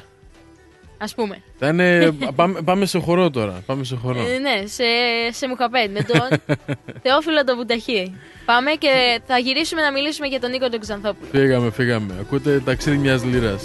ωραία. 0.98 1.08
ας 1.08 1.16
πούμε. 1.16 1.42
Θα 1.60 1.68
είναι, 1.68 2.12
πάμε, 2.36 2.62
πάμε 2.62 2.86
σε 2.86 3.00
χορό 3.00 3.30
τώρα. 3.30 3.64
Πάμε 3.66 3.84
σε 3.84 3.96
χορό. 3.96 4.20
Ε, 4.20 4.38
ναι, 4.38 4.68
σε, 4.68 4.84
σε 5.32 5.48
Μουχαπέτ 5.48 5.92
με 5.92 6.04
τον 6.04 6.56
Θεόφιλο 7.04 7.44
τον 7.44 7.56
Βουταχή. 7.56 8.16
Πάμε 8.46 8.72
και 8.72 9.22
θα 9.28 9.38
γυρίσουμε 9.38 9.82
να 9.82 9.92
μιλήσουμε 9.92 10.28
για 10.28 10.40
τον 10.40 10.50
Νίκο 10.52 10.70
τον 10.70 10.80
Ξανθόπουλο. 10.80 11.30
Φύγαμε, 11.32 11.72
φύγαμε. 11.72 12.14
Ακούτε 12.20 12.60
ταξίδι 12.66 12.98
μιας 12.98 13.24
λύρας. 13.24 13.64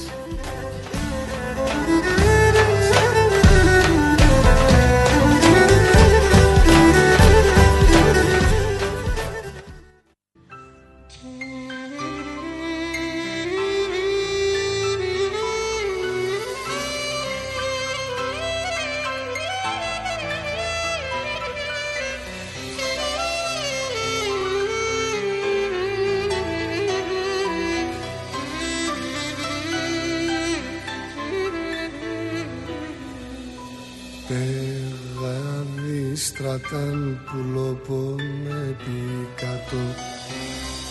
Στρατάν 37.32 37.52
πουλόπο 37.52 38.14
με 38.44 38.76
πικάτο 38.78 39.82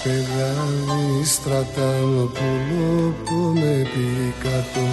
Πεγάδι 0.04 1.26
στρατάν 1.26 2.32
πουλόπο 2.34 3.60
με 3.60 3.88
πικάτο 3.94 4.86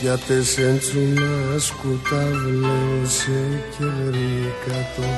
Για 0.00 0.18
τεσέντσου 0.18 0.98
να 0.98 1.58
σκουταβλέω 1.58 3.04
σε 3.04 3.64
κερρίκατο 3.78 5.08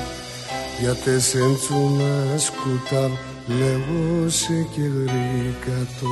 Για 0.80 0.94
τεσέντσου 0.94 1.96
να 1.98 2.38
σκουταβλέω 2.38 4.28
σε 4.28 4.66
κερρίκατο 4.74 6.08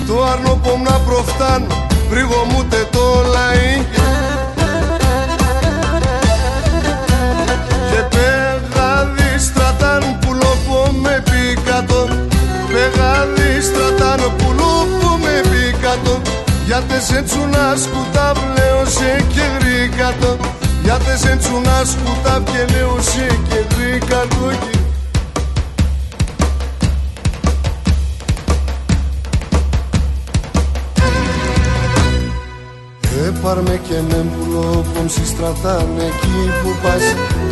Το 0.07 0.23
άρνο 0.23 0.59
πομ 0.63 0.81
να 0.81 0.99
προφτάνω 1.07 1.65
πρίγω 2.09 2.43
μου 2.51 2.65
τε 2.69 2.81
το 2.91 3.05
λαϊν 3.33 3.81
Και 7.89 8.01
πεγάδι 8.13 9.31
στρατάν 9.39 10.03
που 10.21 10.33
λοπώ 10.33 10.91
με 11.01 11.23
πικατό 11.29 12.07
Πεγάδι 12.71 13.51
στρατάν 13.67 14.21
που 14.37 14.47
λοπώ 14.59 15.09
με 15.23 15.35
πικατό 15.49 16.21
Γιατί 16.65 16.97
σε 17.07 17.21
τσουνά 17.21 17.75
σκουτά 17.75 18.31
βλέω 18.33 18.85
σε 18.85 19.23
και 19.33 19.45
γρήκατο 20.87 21.03
γιατί 21.05 21.19
σε 21.19 21.35
τσουνά 21.35 21.83
σκούτα 21.85 22.41
και 22.45 22.73
λέω 22.73 22.97
σε 23.01 23.27
και 23.49 23.75
βρήκα 23.75 24.21
το 24.29 24.51
Έπαρμε 33.27 33.79
και 33.87 33.93
με 34.09 34.25
μπουλόπομ 34.29 35.07
στρατάν 35.25 35.87
εκεί 35.97 36.39
που 36.63 36.69
πας. 36.83 37.03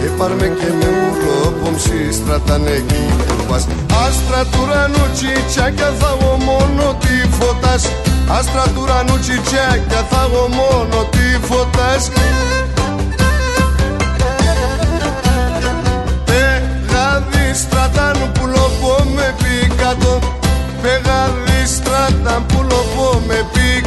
Έπαρμε 0.05 0.47
και 0.47 0.69
με 0.79 0.89
μπουλόπομ 0.95 1.75
στρατάν 2.11 2.65
εκεί 2.65 3.03
που 3.27 3.45
πας. 3.49 3.67
Άστρα 4.05 4.43
του 4.43 4.59
ουρανού 4.63 5.05
τσιτσάκια 5.13 5.93
θα 5.99 6.17
εγώ 6.19 6.37
μόνο 6.37 6.97
τι 6.99 7.15
φωτάς. 7.37 7.83
Άστρα 8.37 8.63
του 8.63 8.81
ουρανού 8.81 9.19
τσιτσάκια 9.19 10.01
θα 10.09 10.21
εγώ 10.29 10.47
μόνο 10.47 10.97
τι 11.11 11.47
φωτάς 11.47 12.09
στράταν 17.95 18.31
που 18.31 18.45
λοπώ 18.45 19.03
με 19.15 19.35
πικατό 19.41 20.19
Πεγαδί 20.81 21.61
στράταν 21.75 22.45
που 22.45 22.61
λοπώ 22.61 23.21
με 23.27 23.39
πικ 23.53 23.85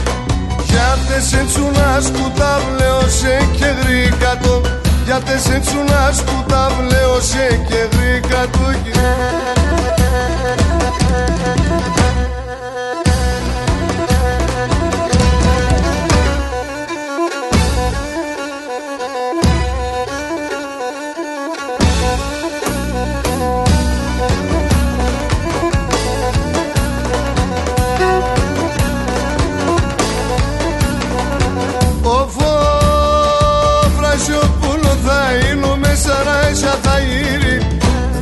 Γιατί 0.71 1.27
σε 1.29 1.45
τσουνά 1.49 2.01
σκούτα 2.01 2.61
βλέω 2.69 3.01
σε 3.01 3.35
και 3.57 3.67
γρήκατο 3.81 4.61
Γιατί 5.05 5.39
σε 5.41 5.59
τσουνά 5.59 6.13
σκούτα 6.13 6.71
βλέω 6.79 7.21
σε 7.21 7.61
και 7.69 7.97
γρήκατο 7.97 8.67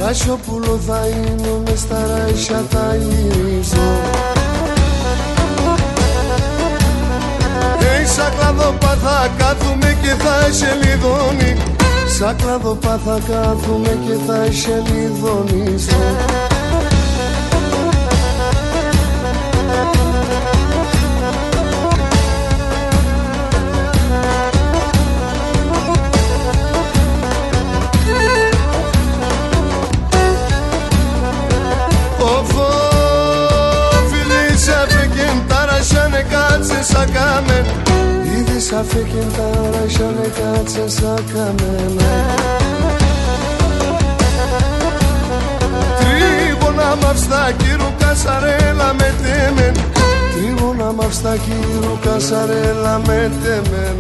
Ρασιοπούλο 0.07 0.81
θα 0.87 1.07
είναι 1.07 1.61
μες 1.65 1.81
στα 1.81 2.07
ράισια 2.07 2.65
θα 2.71 2.97
γυρίζω. 2.97 3.89
Hey, 7.81 8.07
σαν 8.17 8.33
κλαδόπα 8.39 8.97
κάθουμε 9.39 9.97
και 10.03 10.09
θα 10.09 10.53
σελιδώνει 10.53 11.57
Σαν 12.19 12.37
κλαδόπα 12.37 13.01
θα 13.05 13.21
κάθουμε 13.29 13.99
και 14.07 14.17
θα 14.27 14.45
σελιδώνει 14.53 15.79
σακάμε 36.97 37.65
Ήδη 38.39 38.61
σα 38.61 38.83
φέκεν 38.83 39.29
τα 39.37 39.49
ράχιανε 39.73 40.29
κάτσε 40.39 40.89
σακάμε 40.89 41.75
Τρίβωνα 45.99 46.97
μαυστά 47.03 47.53
κύρου 47.57 47.91
κασαρέλα 47.99 48.95
με 48.99 49.15
τέμεν. 49.23 49.75
Τρίβωνα 50.35 50.93
μαυστά 50.93 51.37
κύρου 51.37 51.99
κασαρέλα 52.05 53.01
με 53.07 53.31
τέμεν 53.43 53.97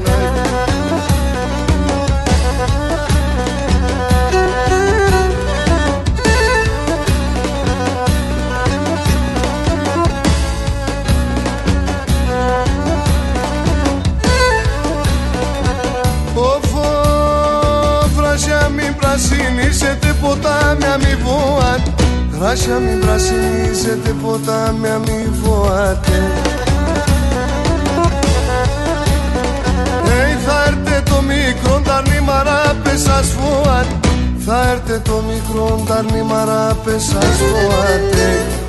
βοάτε 22.36 22.44
Βράσια 22.44 22.78
μην 22.78 23.00
πρασινίσετε 23.00 24.14
ποτάμια 24.22 24.98
μη 24.98 25.28
βοάτε 25.42 26.22
Hey, 30.04 30.38
θα 30.46 30.64
έρτε 30.66 31.02
το 31.10 31.22
μικρό 31.22 31.80
τα 31.84 32.02
νήμαρα 32.10 32.74
πες 32.82 33.02
φοάτε 33.36 34.08
Θα 34.46 34.70
έρτε 34.70 35.02
το 35.04 35.22
μικρό 35.28 35.84
τα 35.88 36.04
νήμαρα 36.12 36.76
πες 36.84 37.04
φοάτε 37.12 38.65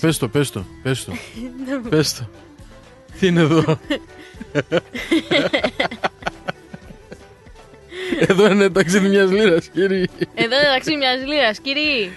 πες 0.00 0.18
το, 0.18 0.28
πες 0.28 0.50
το, 0.50 0.64
πες 0.82 1.04
το. 1.04 1.12
πες 1.88 2.14
το. 2.14 2.28
Τι 3.20 3.26
είναι 3.26 3.40
εδώ; 3.40 3.78
εδώ 8.20 8.50
είναι 8.50 8.70
ταξίδι 8.70 9.08
μιας 9.08 9.30
λίρας, 9.30 9.66
κύριε. 9.68 10.04
Εδώ 10.34 10.54
είναι 10.56 10.68
ταξίδι 10.72 10.96
μιας 10.96 11.24
λίρας, 11.26 11.58
κύριοι. 11.60 12.10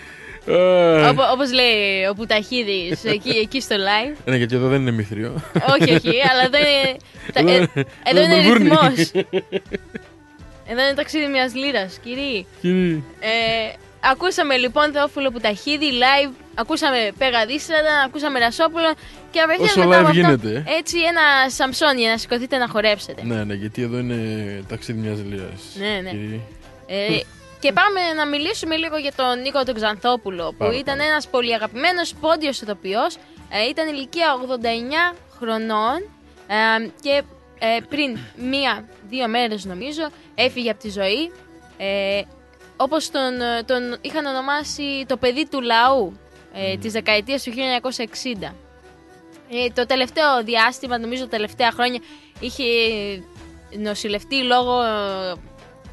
Α, 0.57 1.09
Όπω 1.09 1.21
όπως 1.33 1.53
λέει 1.53 2.05
ο 2.09 2.13
Πουταχίδης 2.13 3.03
εκεί, 3.05 3.29
εκεί 3.29 3.61
στο 3.61 3.75
live. 3.75 4.15
Ναι, 4.25 4.35
γιατί 4.35 4.55
εδώ 4.55 4.67
δεν 4.67 4.81
είναι 4.81 4.91
μυθριό. 4.91 5.41
όχι, 5.81 5.93
όχι, 5.93 6.09
αλλά 6.31 6.43
εδώ 6.43 6.57
είναι, 6.57 6.97
τα- 7.33 7.39
Εδώ 7.39 7.49
ε, 7.51 7.55
είναι- 7.55 7.69
εδώ 8.03 8.19
εδώ 8.19 8.21
είναι 8.21 8.35
Μελβούρνη. 8.35 8.69
ρυθμός. 8.69 9.11
Εδώ 10.67 10.81
είναι 10.81 10.93
ταξίδι 10.95 11.27
μιας 11.27 11.55
λίρας, 11.55 11.99
κύριοι. 12.03 12.45
Κύριε. 12.61 12.93
Ε, 13.19 13.73
ακούσαμε 14.11 14.57
λοιπόν 14.57 14.91
Θεόφιλο 14.91 15.31
Πουταχίδη 15.31 15.85
live, 15.91 16.31
ακούσαμε 16.55 17.11
Πεγαδίστρατα, 17.17 17.99
ακούσαμε 18.05 18.39
Ρασόπουλο 18.39 18.93
και 19.31 19.39
απευθείας 19.39 19.69
Όσο 19.69 19.87
μετά 19.87 19.95
live 19.95 19.99
από 19.99 20.07
αυτό, 20.07 20.19
γίνεται, 20.19 20.63
ε. 20.67 20.77
έτσι 20.77 20.97
ένα 20.99 21.49
Σαμψόνι 21.49 22.05
να 22.05 22.17
σηκωθείτε 22.17 22.57
να 22.57 22.67
χορέψετε. 22.67 23.23
Ναι, 23.23 23.43
ναι, 23.43 23.53
γιατί 23.53 23.81
εδώ 23.81 23.97
είναι 23.97 24.17
ταξίδι 24.67 24.99
μιας 24.99 25.19
λίρας. 25.29 25.61
Ναι, 25.75 25.99
ναι. 26.03 26.09
κύριε. 26.09 26.39
Ε, 26.87 27.19
και 27.59 27.73
πάμε 27.73 28.13
να 28.15 28.27
μιλήσουμε 28.27 28.75
λίγο 28.75 28.97
για 28.97 29.11
τον 29.15 29.41
Νίκο 29.41 29.63
τον 29.63 29.75
Ξανθόπουλο, 29.75 30.49
που 30.49 30.55
Πάρα 30.57 30.77
ήταν 30.77 30.99
ένας 30.99 31.27
πολύ 31.27 31.53
αγαπημένος 31.53 32.13
πόντιος 32.21 32.61
ηθοποιός. 32.61 33.15
Ε, 33.49 33.67
ήταν 33.69 33.87
ηλικία 33.87 34.35
89 35.11 35.15
χρονών 35.37 35.97
ε, 36.47 36.87
και 37.01 37.23
ε, 37.59 37.79
πριν 37.89 38.17
μία-δύο 38.35 39.27
μέρες 39.27 39.65
νομίζω 39.65 40.09
έφυγε 40.35 40.69
από 40.69 40.79
τη 40.79 40.89
ζωή. 40.89 41.31
Ε, 41.77 42.21
όπως 42.77 43.11
τον, 43.11 43.41
ε, 43.41 43.63
τον 43.65 43.97
είχαν 44.01 44.25
ονομάσει 44.25 45.05
το 45.07 45.17
παιδί 45.17 45.47
του 45.47 45.61
λαού 45.61 46.17
ε, 46.53 46.77
της 46.77 46.91
δεκαετίας 46.91 47.43
του 47.43 47.51
1960. 47.51 48.53
Ε, 49.49 49.67
το 49.73 49.85
τελευταίο 49.85 50.43
διάστημα, 50.43 50.97
νομίζω 50.97 51.23
τα 51.23 51.29
τελευταία 51.29 51.71
χρόνια, 51.71 51.99
είχε 52.39 52.63
νοσηλευτεί 53.77 54.43
λόγω 54.43 54.81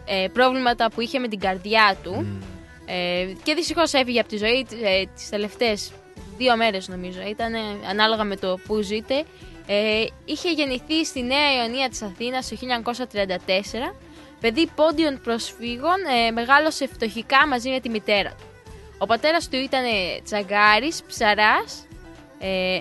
ε, 0.05 0.27
προβλήματα 0.33 0.91
που 0.91 1.01
είχε 1.01 1.19
με 1.19 1.29
την 1.29 1.41
καρδιά 1.41 1.97
του. 2.03 2.41
Ε, 2.87 3.33
και 3.43 3.55
δυστυχώς 3.55 3.93
έφυγε 3.93 4.21
από 4.21 4.29
τη 4.29 4.37
ζωή 4.37 4.67
ε, 4.83 5.05
τις 5.15 5.29
τελευταίες 5.29 5.93
δύο 6.37 6.57
μέρες, 6.57 6.89
νομίζω. 6.89 7.21
Ήταν 7.29 7.53
ανάλογα 7.89 8.25
με 8.25 8.37
το 8.37 8.59
που 8.67 8.81
ζείτε. 8.81 9.25
Ε, 9.67 10.05
είχε 10.25 10.53
γεννηθεί 10.53 11.05
στη 11.05 11.23
Νέα 11.23 11.63
Ιωνία 11.63 11.89
της 11.89 12.03
Αθήνας 12.03 12.49
το 12.49 12.57
1934. 12.57 13.95
Παιδί 14.41 14.71
πόντιων 14.75 15.21
προσφύγων, 15.25 15.97
ε, 16.27 16.31
μεγάλωσε 16.31 16.87
φτωχικά 16.87 17.47
μαζί 17.47 17.71
με 17.71 17.81
τη 17.81 17.89
μητέρα 17.89 18.31
του. 18.31 18.50
Ο 19.03 19.07
πατέρας 19.07 19.49
του 19.49 19.57
ήταν 19.57 19.85
ε, 19.85 20.21
τσαγκάρης, 20.25 21.03
ψαράς, 21.07 21.87
ε, 22.39 22.79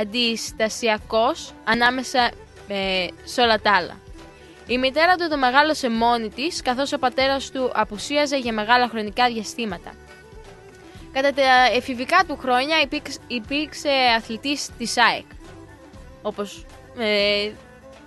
αντιστασιακός 0.00 1.52
ανάμεσα 1.64 2.30
ε, 2.68 3.06
σε 3.24 3.40
όλα 3.40 3.60
τα 3.60 3.72
άλλα. 3.72 4.00
Η 4.66 4.78
μητέρα 4.78 5.16
του 5.16 5.28
το 5.28 5.36
μεγάλωσε 5.36 5.90
μόνη 5.90 6.28
της, 6.28 6.62
καθώς 6.62 6.92
ο 6.92 6.98
πατέρας 6.98 7.50
του 7.50 7.70
απουσίαζε 7.74 8.38
για 8.38 8.52
μεγάλα 8.52 8.88
χρονικά 8.88 9.28
διαστήματα. 9.28 9.92
Κατά 11.12 11.32
τα 11.32 11.42
εφηβικά 11.74 12.24
του 12.28 12.36
χρόνια 12.36 12.80
υπήρξε, 12.82 13.18
υπήρξε 13.26 13.90
αθλητής 14.16 14.68
της 14.78 14.96
ΑΕΚ. 14.96 15.24
Όπως 16.22 16.66
ε, 16.98 17.50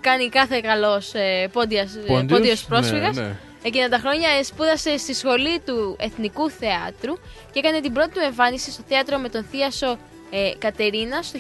κάνει 0.02 0.30
κάθε 0.30 0.60
καλός 0.62 1.14
ε, 1.14 1.50
πόντιας, 1.52 1.96
ε, 1.96 2.00
Πόντιος, 2.00 2.40
πόντιος 2.40 2.66
πρόσφυγας. 2.66 3.16
ναι, 3.16 3.22
ναι. 3.22 3.36
Εκείνα 3.64 3.90
τα 3.90 3.98
χρόνια 3.98 4.30
ε, 4.30 4.44
σπούδασε 4.44 4.98
στη 4.98 5.14
σχολή 5.14 5.60
του 5.60 5.96
Εθνικού 6.00 6.50
Θεάτρου 6.50 7.14
και 7.52 7.60
έκανε 7.60 7.80
την 7.80 7.94
πρώτη 7.94 8.10
του 8.10 8.20
εμφάνιση 8.20 8.72
στο 8.72 8.84
θέατρο 8.88 9.18
με 9.18 9.30
τον 9.30 9.44
Θίασο 9.44 9.98
ε, 10.30 10.52
Κατερίνα 10.58 11.20
το 11.20 11.40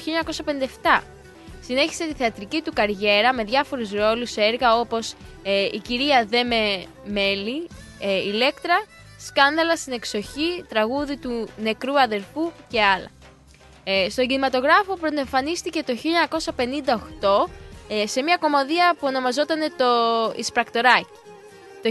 1957. 0.99 1.01
Συνέχισε 1.61 2.07
τη 2.07 2.13
θεατρική 2.13 2.61
του 2.61 2.73
καριέρα 2.73 3.33
με 3.33 3.43
διάφορους 3.43 3.91
ρόλους 3.91 4.31
σε 4.31 4.41
έργα 4.41 4.79
όπως 4.79 5.15
ε, 5.43 5.65
«Η 5.65 5.79
κυρία 5.79 6.25
Δε 6.29 6.43
με 6.43 6.85
μέλη», 7.05 7.67
ε, 7.99 8.17
«Ηλέκτρα», 8.17 8.83
«Σκάνδαλα 9.19 9.75
στην 9.75 9.93
εξοχή», 9.93 10.65
τραγούδι 10.69 11.17
του 11.17 11.47
νεκρού 11.57 11.99
αδερφού 11.99 12.51
και 12.67 12.83
άλλα. 12.83 13.07
Ε, 13.83 14.09
στον 14.09 14.27
κινηματογράφο 14.27 14.95
πρωτοεμφανίστηκε 14.95 15.83
το 15.83 15.93
1958 17.47 17.51
ε, 17.89 18.07
σε 18.07 18.21
μια 18.21 18.37
κομμωδία 18.37 18.95
που 18.99 19.07
ονομαζόταν 19.07 19.73
το 19.77 19.85
«Εισπρακτοράκι». 20.35 21.28
Το 21.81 21.89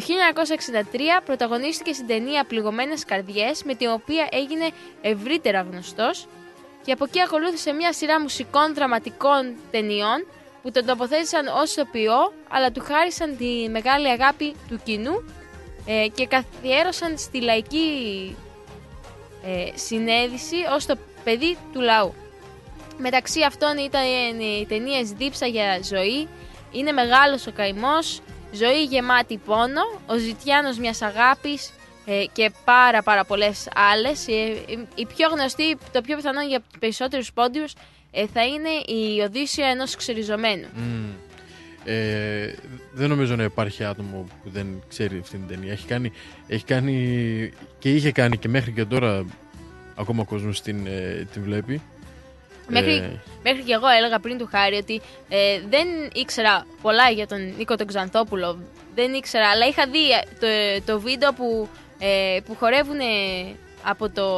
1963 1.19 1.23
πρωταγωνίστηκε 1.25 1.93
στην 1.93 2.07
ταινία 2.07 2.45
«Πληγωμένες 2.45 3.05
καρδιές» 3.05 3.63
με 3.65 3.75
την 3.75 3.89
οποία 3.91 4.29
έγινε 4.31 4.69
ευρύτερα 5.01 5.61
γνωστός 5.61 6.27
και 6.85 6.93
από 6.93 7.05
εκεί 7.05 7.21
ακολούθησε 7.21 7.73
μια 7.73 7.93
σειρά 7.93 8.21
μουσικών 8.21 8.75
δραματικών 8.75 9.57
ταινιών 9.71 10.27
που 10.63 10.71
τον 10.71 10.87
τοποθέτησαν 10.87 11.47
ως 11.47 11.77
ηθοποιό 11.77 12.33
αλλά 12.49 12.73
του 12.73 12.81
χάρισαν 12.81 13.37
τη 13.37 13.69
μεγάλη 13.71 14.09
αγάπη 14.09 14.55
του 14.69 14.81
κοινού 14.85 15.25
ε, 15.87 16.07
και 16.15 16.27
καθιέρωσαν 16.27 17.19
στη 17.19 17.41
λαϊκή 17.41 18.37
ε, 19.45 19.67
συνέδηση 19.75 20.57
ως 20.75 20.87
το 20.87 20.97
παιδί 21.25 21.57
του 21.73 21.81
λαού. 21.81 22.15
Μεταξύ 22.99 23.43
αυτών 23.43 23.79
ήταν 23.79 24.03
οι 24.41 24.67
ταινίες 24.69 25.11
Δίψα 25.11 25.47
για 25.47 25.81
ζωή, 25.83 26.29
Είναι 26.73 26.93
μεγάλος 26.93 27.47
ο 27.47 27.53
καημός, 27.53 28.21
Ζωή 28.53 28.83
γεμάτη 28.85 29.37
πόνο, 29.45 29.83
Ο 30.07 30.17
Ζητιάνος 30.17 30.79
μιας 30.79 31.03
αγάπης 31.03 31.73
ε, 32.07 32.25
και 32.33 32.53
πάρα 32.65 33.03
πάρα 33.03 33.25
πολλές 33.25 33.69
άλλες. 33.75 34.29
Ε, 34.29 34.33
ε, 34.33 34.87
η 34.95 35.07
πιο 35.07 35.29
γνωστή, 35.29 35.77
το 35.93 36.01
πιο 36.01 36.17
πιθανό 36.17 36.41
για 36.43 36.61
τους 36.61 36.79
περισσότερους 36.79 37.33
πόντιους 37.33 37.73
ε, 38.11 38.27
θα 38.27 38.45
είναι 38.45 38.69
η 38.69 39.21
Οδύσσια 39.21 39.67
ενός 39.67 39.97
ξεριζωμένου. 39.97 40.67
Μμμ. 40.77 41.11
Ε, 41.85 42.55
δεν 42.93 43.09
νομίζω 43.09 43.37
να 43.37 43.43
υπάρχει 43.43 43.85
άτομο 43.85 44.27
που 44.43 44.51
δεν 44.51 44.83
ξέρει 44.89 45.19
αυτή 45.19 45.37
την 45.37 45.49
ταινία. 45.49 45.73
Έχει 45.73 45.87
κάνει, 45.87 46.13
έχει 46.47 46.65
κάνει 46.65 47.53
και 47.79 47.95
είχε 47.95 48.13
κάνει 48.13 48.37
και 48.37 48.49
μέχρι 48.49 48.73
και 48.73 48.85
τώρα 48.85 49.25
ακόμα 49.95 50.23
ο 50.23 50.25
κόσμος 50.25 50.61
την, 50.61 50.87
ε, 50.87 51.27
την 51.33 51.43
βλέπει. 51.43 51.83
Μέχρι, 52.69 52.93
Ε, 52.93 53.21
μέχρι 53.43 53.63
και 53.63 53.73
εγώ 53.73 53.87
έλεγα 53.89 54.19
πριν 54.19 54.39
του 54.39 54.49
Χάρη 54.51 54.77
ότι 54.77 55.01
ε, 55.29 55.61
δεν 55.69 55.89
ήξερα 56.15 56.67
πολλά 56.83 57.11
για 57.11 57.27
τον 57.27 57.55
Νίκο 57.57 57.77
τον 57.77 57.87
Ξανθόπουλο. 57.87 58.59
Δεν 58.95 59.13
ήξερα, 59.13 59.49
αλλά 59.49 59.67
είχα 59.67 59.87
δει 59.87 60.11
ε, 60.11 60.81
το, 60.81 60.93
το 60.93 61.01
βίντεο 61.01 61.33
που, 61.33 61.69
ε, 61.99 62.39
που 62.47 62.55
χορεύουν 62.55 63.01
από 63.83 64.09
το, 64.11 64.29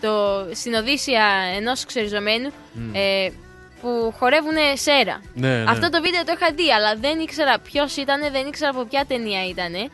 το 0.00 0.44
στην 0.54 0.74
Οδύσσια 0.74 1.24
ενός 1.56 1.84
ξεριζωμένου 1.84 2.50
Μμ. 2.72 2.94
ε, 2.94 3.32
που 3.80 4.14
χορεύουν 4.18 4.56
σέρα. 4.74 5.20
Ναι, 5.34 5.48
ναι. 5.48 5.70
Αυτό 5.70 5.90
το 5.90 6.02
βίντεο 6.02 6.24
το 6.24 6.32
είχα 6.36 6.52
δει, 6.54 6.72
αλλά 6.72 6.96
δεν 6.96 7.18
ήξερα 7.18 7.58
ποιος 7.58 7.96
ήταν, 7.96 8.20
δεν 8.32 8.46
ήξερα 8.46 8.70
από 8.70 8.84
ποια 8.84 9.04
ταινία 9.08 9.48
ήταν. 9.48 9.74
Ε, 9.74 9.88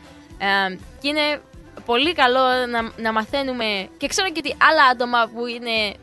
και 1.01 1.07
είναι 1.07 1.41
πολύ 1.85 2.13
καλό 2.13 2.39
να, 2.71 2.91
να 2.97 3.11
μαθαίνουμε. 3.11 3.87
Και 3.97 4.07
ξέρω 4.07 4.27
και 4.29 4.41
ότι 4.45 4.55
άλλα 4.69 4.83
άτομα 4.91 5.29
που 5.33 5.45
είναι 5.45 5.93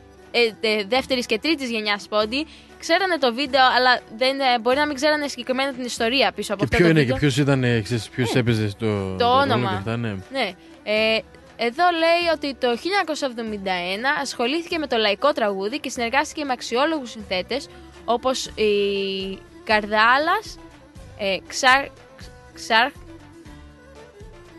ε, 0.60 0.68
ε, 0.68 0.84
δεύτερης 0.84 1.26
και 1.26 1.38
τρίτης 1.38 1.70
γενιάς 1.70 2.06
πόντι, 2.08 2.46
ξέρανε 2.78 3.18
το 3.18 3.34
βίντεο, 3.34 3.60
αλλά 3.76 4.00
δεν, 4.16 4.40
ε, 4.40 4.58
μπορεί 4.60 4.76
να 4.76 4.86
μην 4.86 4.94
ξέρανε 4.96 5.28
συγκεκριμένα 5.28 5.72
την 5.72 5.84
ιστορία 5.84 6.32
πίσω 6.32 6.54
από 6.54 6.64
Και 6.66 6.68
αυτό 6.72 6.76
ποιο 6.76 6.84
το 6.86 6.90
είναι 6.90 7.00
βίντεο. 7.00 7.14
και 7.14 7.20
ποιος 7.20 7.36
ήταν, 7.36 7.64
ε, 7.64 7.80
ξέρεις, 7.80 8.08
ποιος 8.08 8.34
έπαιζε 8.34 8.68
στο 8.68 8.86
Το 9.18 9.24
ρόλο 9.24 9.38
όνομα. 9.40 9.68
και 9.70 9.76
αυτά, 9.76 9.96
ναι. 9.96 10.08
Ναι. 10.30 10.50
Ε, 10.82 11.18
εδώ 11.56 11.84
λέει 11.98 12.32
ότι 12.34 12.54
το 12.54 12.76
1971 12.76 14.16
ασχολήθηκε 14.20 14.78
με 14.78 14.86
το 14.86 14.96
λαϊκό 14.96 15.32
τραγούδι 15.32 15.78
και 15.80 15.88
συνεργάστηκε 15.90 16.44
με 16.44 16.52
αξιόλογους 16.52 17.10
συνθέτες 17.10 17.68
όπως 18.04 18.46
η 18.46 18.72
Καρδάλας, 19.64 20.58
ε, 21.18 21.36
Ξαρ, 21.46 21.86
Ξαρ, 22.54 22.90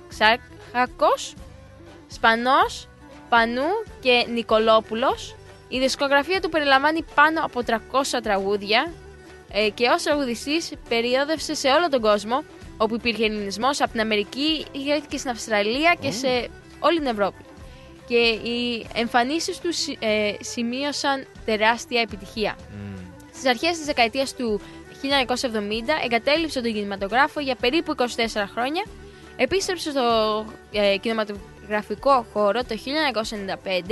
Ξαρχάκος, 0.09 1.33
Σπανός, 2.07 2.87
Πανού 3.29 3.69
και 3.99 4.25
Νικολόπουλος. 4.33 5.35
Η 5.67 5.79
δισκογραφία 5.79 6.41
του 6.41 6.49
περιλαμβάνει 6.49 7.05
πάνω 7.15 7.41
από 7.43 7.61
300 7.67 7.75
τραγούδια 8.23 8.91
ε, 9.51 9.69
και 9.69 9.87
ως 9.87 10.03
τραγουδιστής 10.03 10.71
περιόδευσε 10.89 11.53
σε 11.53 11.67
όλο 11.67 11.89
τον 11.89 12.01
κόσμο 12.01 12.43
όπου 12.77 12.95
υπήρχε 12.95 13.25
ελληνισμός 13.25 13.81
από 13.81 13.91
την 13.91 13.99
Αμερική 13.99 14.65
και 15.09 15.17
στην 15.17 15.29
Αυστραλία 15.29 15.95
και 15.99 16.11
σε 16.11 16.27
όλη 16.79 16.97
την 16.97 17.07
Ευρώπη. 17.07 17.43
Και 18.07 18.17
οι 18.49 18.87
εμφανίσεις 18.93 19.59
τους 19.59 19.77
συ- 19.77 19.97
ε, 20.03 20.33
σημείωσαν 20.39 21.27
τεράστια 21.45 22.01
επιτυχία. 22.01 22.57
Στις 23.33 23.45
αρχές 23.49 23.69
της 23.77 23.85
δεκαετίας 23.85 24.35
του 24.35 24.61
1970 25.01 25.99
εγκατέλειψε 26.03 26.61
τον 26.61 26.73
κινηματογράφο 26.73 27.39
για 27.39 27.55
περίπου 27.55 27.95
24 27.97 28.03
χρόνια. 28.53 28.83
Επίστρεψε 29.35 29.89
στο 29.89 30.45
ε, 30.71 30.97
κινηματογραφικό 30.97 32.25
χώρο 32.33 32.63
το 32.63 32.75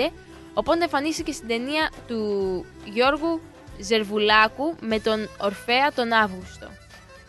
1995, 0.06 0.12
οπότε 0.56 0.84
εμφανίστηκε 0.84 1.32
στην 1.32 1.48
ταινία 1.48 1.92
του 2.08 2.66
Γιώργου 2.86 3.42
Ζερβουλάκου 3.80 4.76
με 4.80 5.00
τον 5.00 5.30
Ορφέα 5.42 5.92
τον 5.94 6.12
Αύγουστο. 6.12 6.68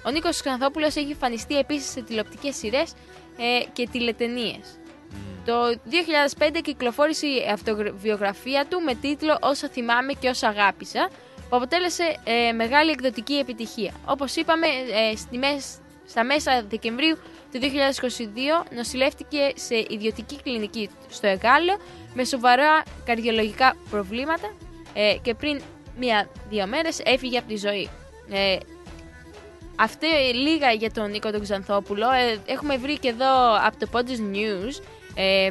Ο 0.06 0.10
Νίκος 0.10 0.40
Ξανθόπουλος 0.40 0.96
έχει 0.96 1.10
εμφανιστεί 1.10 1.58
επίσης 1.58 1.90
σε 1.90 2.02
τηλεοπτικές 2.02 2.56
σειρές 2.56 2.92
ε, 3.38 3.64
και 3.72 3.88
τηλετενίες. 3.92 4.78
Το 5.44 5.52
2005 6.38 6.60
κυκλοφόρησε 6.62 7.26
η 7.26 7.48
αυτοβιογραφία 7.52 8.66
του 8.70 8.80
με 8.80 8.94
τίτλο 8.94 9.38
«Όσα 9.40 9.68
θυμάμαι 9.68 10.12
και 10.12 10.28
όσα 10.28 10.48
αγάπησα» 10.48 11.08
που 11.48 11.56
αποτέλεσε 11.56 12.16
ε, 12.24 12.52
μεγάλη 12.52 12.90
εκδοτική 12.90 13.34
επιτυχία. 13.34 13.92
Όπως 14.06 14.36
είπαμε, 14.36 14.66
ε, 14.66 15.16
στη 15.16 15.38
μες- 15.38 15.78
στα 16.08 16.24
μέσα 16.24 16.64
Δεκεμβρίου 16.68 17.16
του 17.52 17.58
2022 17.60 18.66
νοσηλεύτηκε 18.74 19.52
σε 19.54 19.86
ιδιωτική 19.88 20.36
κλινική 20.42 20.90
στο 21.08 21.26
Εγάλεο 21.26 21.76
με 22.14 22.24
σοβαρά 22.24 22.82
καρδιολογικά 23.04 23.76
προβλήματα 23.90 24.54
ε, 24.94 25.16
και 25.22 25.34
πριν 25.34 25.60
μία-δύο 25.98 26.66
μέρες 26.66 27.00
έφυγε 27.04 27.38
από 27.38 27.48
τη 27.48 27.56
ζωή. 27.56 27.88
Ε, 28.30 28.56
αυτό 29.76 30.06
λίγα 30.34 30.70
για 30.70 30.90
τον 30.90 31.10
Νίκο 31.10 31.30
τον 31.30 31.42
Ξανθόπουλο. 31.42 32.10
Ε, 32.10 32.38
έχουμε 32.46 32.76
βρει 32.76 32.98
και 32.98 33.08
εδώ 33.08 33.56
από 33.66 33.78
το 33.78 33.88
Podges 33.92 34.34
News 34.34 34.82
ε, 35.14 35.50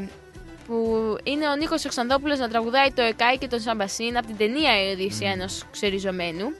που 0.67 0.75
είναι 1.23 1.49
ο 1.49 1.55
Νίκος 1.55 1.85
ο 1.85 1.89
Ξανθόπουλος 1.89 2.39
να 2.39 2.49
τραγουδάει 2.49 2.91
το 2.91 3.01
Εκάι 3.01 3.37
και 3.37 3.47
τον 3.47 3.59
Σαμπασίν 3.59 4.17
από 4.17 4.27
την 4.27 4.37
ταινία 4.37 4.89
«Η 4.89 4.91
Οδύσσια 4.93 5.31
ενός 5.31 5.63
ξεριζωμένου». 5.71 6.55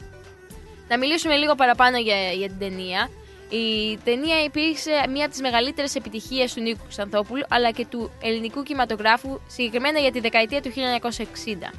Να 0.87 0.97
μιλήσουμε 0.97 1.35
λίγο 1.35 1.55
παραπάνω 1.55 1.97
για, 1.97 2.31
για 2.31 2.47
την 2.47 2.59
ταινία. 2.59 3.09
Η 3.49 3.97
ταινία 4.03 4.43
υπήρξε 4.43 4.91
μία 5.09 5.21
από 5.21 5.31
τις 5.31 5.41
μεγαλύτερες 5.41 5.95
επιτυχίες 5.95 6.53
του 6.53 6.61
Νίκου 6.61 6.85
Ξανθόπουλου 6.89 7.43
αλλά 7.49 7.71
και 7.71 7.85
του 7.85 8.11
ελληνικού 8.21 8.63
κινηματογράφου 8.63 9.39
συγκεκριμένα 9.47 9.99
για 9.99 10.11
τη 10.11 10.19
δεκαετία 10.19 10.61
του 10.61 10.71
1960. 11.71 11.73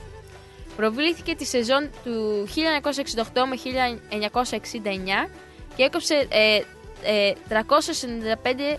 Προβλήθηκε 0.77 1.35
τη 1.35 1.45
σεζόν 1.45 1.91
του 2.05 2.47
1968 2.47 3.23
με 3.49 3.57
1969 5.27 5.31
και 5.77 5.83
έκοψε 5.83 6.27
ε, 6.31 6.61
ε, 7.03 7.33
395 7.49 8.79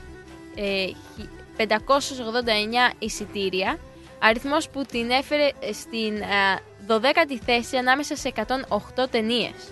ε, 0.55 0.85
χι- 0.85 1.29
589 1.57 2.93
εισιτήρια, 2.99 3.79
αριθμός 4.19 4.69
που 4.69 4.83
την 4.83 5.09
έφερε 5.09 5.49
στην 5.73 6.15
ε, 6.15 6.59
12η 6.87 7.37
θέση 7.45 7.77
ανάμεσα 7.77 8.15
σε 8.15 8.31
108 8.35 9.09
ταινίες. 9.11 9.71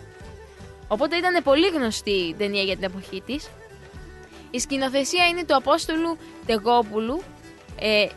Οπότε 0.87 1.15
ήταν 1.15 1.43
πολύ 1.43 1.67
γνωστή 1.67 2.11
η 2.11 2.33
ταινία 2.37 2.61
για 2.63 2.75
την 2.75 2.83
εποχή 2.83 3.21
της. 3.25 3.49
Η 4.51 4.59
σκηνοθεσία 4.59 5.25
είναι 5.27 5.43
του 5.45 5.55
Απόστολου 5.55 6.17
Τεγόπουλου 6.45 7.21
ε, 7.79 8.07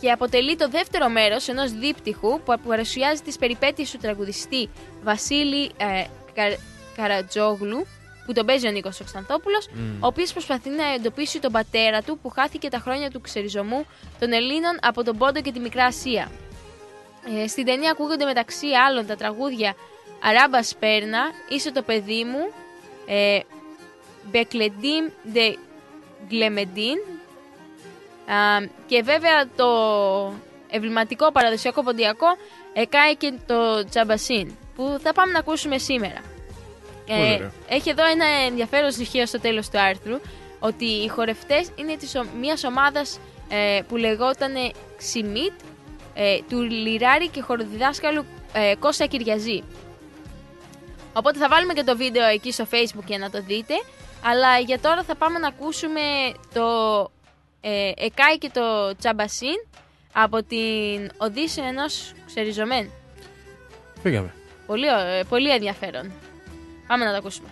και 0.00 0.10
αποτελεί 0.10 0.56
το 0.56 0.68
δεύτερο 0.68 1.08
μέρος 1.08 1.48
ενός 1.48 1.72
δίπτυχου 1.72 2.40
που 2.40 2.54
παρουσιάζει 2.68 3.22
τις 3.22 3.36
περιπέτειες 3.38 3.90
του 3.90 3.98
τραγουδιστή 3.98 4.68
Βασίλη 5.02 5.64
ε, 5.76 6.04
Κα- 6.34 6.58
Καρατζόγλου 6.96 7.86
που 8.26 8.32
τον 8.32 8.46
παίζει 8.46 8.66
ο 8.68 8.70
Νίκος 8.70 9.00
Οξανθόπουλος, 9.00 9.68
Μμμ. 9.72 10.02
ο 10.02 10.06
οποίος 10.06 10.32
προσπαθεί 10.32 10.68
να 10.70 10.92
εντοπίσει 10.94 11.40
τον 11.40 11.52
πατέρα 11.52 12.02
του 12.02 12.18
που 12.22 12.28
χάθηκε 12.28 12.68
τα 12.68 12.78
χρόνια 12.78 13.10
του 13.10 13.20
ξεριζωμού 13.20 13.86
των 14.18 14.32
Ελλήνων 14.32 14.78
από 14.80 15.04
τον 15.04 15.16
Πόντο 15.18 15.40
και 15.40 15.52
τη 15.52 15.58
Μικρά 15.60 15.84
Ασία. 15.84 16.30
Ε, 17.42 17.46
στην 17.46 17.64
ταινία 17.64 17.90
ακούγονται 17.90 18.24
μεταξύ 18.24 18.66
άλλων 18.86 19.06
τα 19.06 19.16
τραγούδια 19.16 19.74
Αράμπας 20.22 20.68
Σπέρνα, 20.68 21.20
Είσαι 21.48 21.72
το 21.72 21.82
παιδί 21.82 22.24
μου, 22.24 22.52
ε, 23.06 23.38
Μπεκλεντίμ 24.30 25.04
de 25.34 25.54
Γκλεμεντίν 26.28 26.98
Α, 28.26 28.66
και 28.86 29.02
βέβαια 29.02 29.48
το 29.56 29.66
εμβληματικό 30.70 31.32
παραδοσιακό 31.32 31.82
ποντιακό 31.82 32.26
Εκάι 32.72 33.16
και 33.16 33.32
το 33.46 33.84
Τσαμπασίν 33.84 34.56
που 34.76 34.98
θα 35.02 35.12
πάμε 35.12 35.32
να 35.32 35.38
ακούσουμε 35.38 35.78
σήμερα. 35.78 36.20
Πολύ 37.06 37.20
ωραία. 37.34 37.52
έχει 37.68 37.90
εδώ 37.90 38.06
ένα 38.06 38.24
ενδιαφέρον 38.46 38.90
στοιχείο 38.90 39.26
στο 39.26 39.40
τέλος 39.40 39.68
του 39.70 39.78
άρθρου 39.80 40.20
ότι 40.58 40.84
οι 40.84 41.08
χορευτές 41.08 41.70
είναι 41.76 41.96
της 41.96 42.14
ο- 42.14 42.26
μιας 42.40 42.64
ομάδας 42.64 43.18
ε, 43.48 43.80
που 43.88 43.96
λεγόταν 43.96 44.52
Ξιμίτ 44.96 45.52
ε, 46.14 46.38
του 46.48 46.60
Λιράρη 46.62 47.28
και 47.28 47.40
χοροδιδάσκαλου 47.40 48.24
ε, 48.52 48.74
Κώστα 48.78 49.06
Κυριαζή. 49.06 49.62
Οπότε 51.18 51.38
θα 51.38 51.48
βάλουμε 51.48 51.72
και 51.72 51.82
το 51.84 51.96
βίντεο 51.96 52.26
εκεί 52.26 52.52
στο 52.52 52.66
facebook 52.70 53.04
για 53.06 53.18
να 53.18 53.30
το 53.30 53.42
δείτε. 53.42 53.74
Αλλά 54.24 54.58
για 54.58 54.78
τώρα 54.80 55.02
θα 55.02 55.14
πάμε 55.16 55.38
να 55.38 55.48
ακούσουμε 55.48 56.00
το 56.54 56.66
ε, 57.60 57.92
Εκάι 57.96 58.38
και 58.38 58.50
το 58.52 58.96
Τσαμπασίν 58.96 59.66
από 60.12 60.42
την 60.42 61.10
Οδύσσια 61.16 61.66
ενός 61.66 62.12
ξεριζωμένου. 62.26 62.90
Φύγαμε. 64.02 64.34
Πολύ, 64.66 64.86
ω- 64.88 64.98
ε, 64.98 65.24
πολύ 65.28 65.50
ενδιαφέρον. 65.50 66.12
Πάμε 66.86 67.04
να 67.04 67.10
το 67.10 67.16
ακούσουμε. 67.16 67.48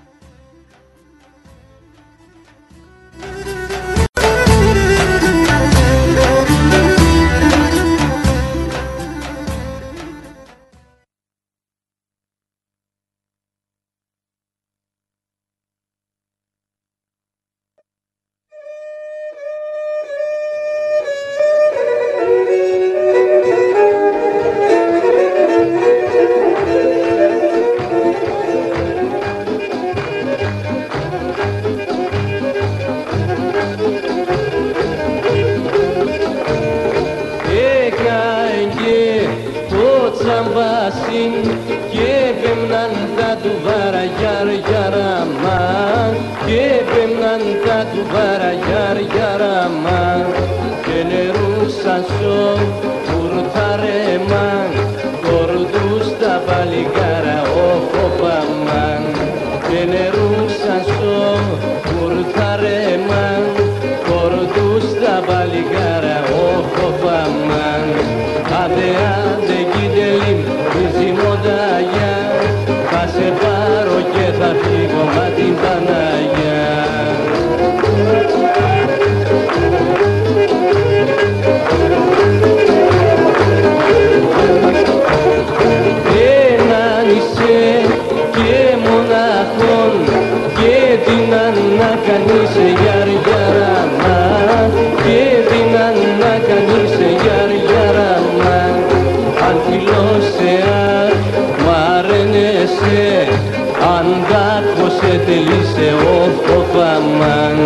Τελείσε 105.27 105.89
ο 106.13 106.17
φοβαμάν 106.45 107.57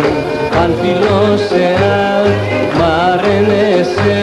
αν 0.61 0.71
φιλόσεα 0.81 1.99
μ' 2.77 2.83
αρένεσαι 3.09 4.21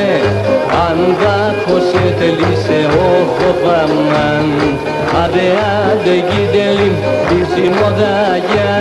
αν 0.87 0.99
δάκωσε 1.21 2.05
τελείσε 2.19 2.81
ο 3.05 3.09
φοβαμάν 3.37 4.47
Άντε 5.25 5.49
άντε 5.83 6.15
γίδελιν 6.29 6.95
τη 7.55 7.69
μοδάγια 7.79 8.73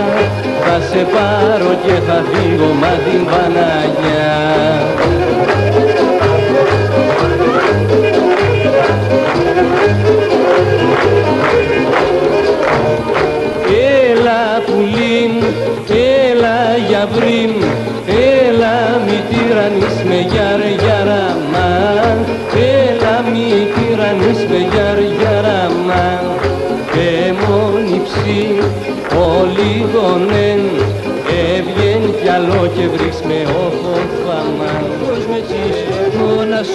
θα 0.64 0.76
σε 0.88 1.02
πάρω 1.14 1.72
και 1.84 1.96
θα 2.06 2.18
φύγω 2.30 2.70
μα 2.80 2.92
την 3.04 3.22
Παναγιά 3.30 4.36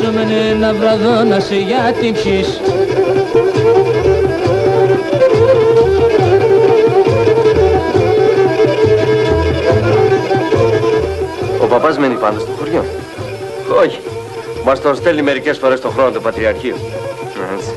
μόνα 0.01 0.19
σου 0.19 0.27
με 0.27 0.49
ένα 0.49 0.73
βραδό 0.73 1.23
να 1.23 1.39
σε 1.39 1.55
γιατί 1.55 2.11
ψείς. 2.11 2.61
Ο 11.61 11.65
παπάς 11.65 11.97
μένει 11.97 12.15
πάντα 12.15 12.39
στο 12.39 12.51
χωριό. 12.57 12.85
Όχι. 13.83 13.99
Μας 14.65 14.81
τον 14.81 14.95
στέλνει 14.95 15.21
μερικές 15.21 15.57
φορές 15.57 15.81
το 15.81 15.89
χρόνο 15.89 16.11
το 16.11 16.21
Πατριαρχείο. 16.21 16.75
Έτσι. 17.57 17.73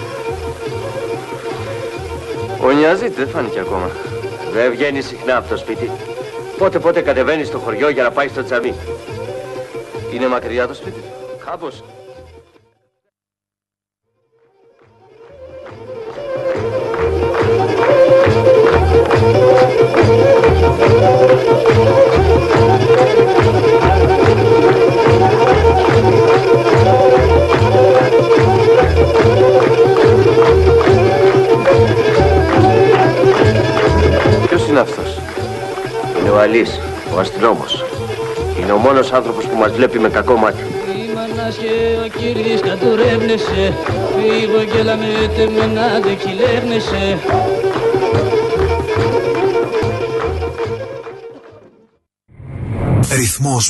Ο 2.62 2.70
Νιάζη 2.70 3.08
δεν 3.08 3.28
φάνηκε 3.28 3.60
ακόμα. 3.60 3.90
Δεν 4.52 4.70
βγαίνει 4.70 5.00
συχνά 5.00 5.36
από 5.36 5.48
το 5.48 5.56
σπίτι. 5.56 5.90
Πότε 6.58 6.78
πότε 6.78 7.00
κατεβαίνει 7.00 7.44
στο 7.44 7.58
χωριό 7.58 7.88
για 7.88 8.02
να 8.02 8.10
πάει 8.10 8.28
στο 8.28 8.44
τζαμί. 8.44 8.74
Είναι 10.14 10.26
μακριά 10.26 10.66
το 10.66 10.74
σπίτι; 10.74 11.02
Κάπως. 11.44 11.82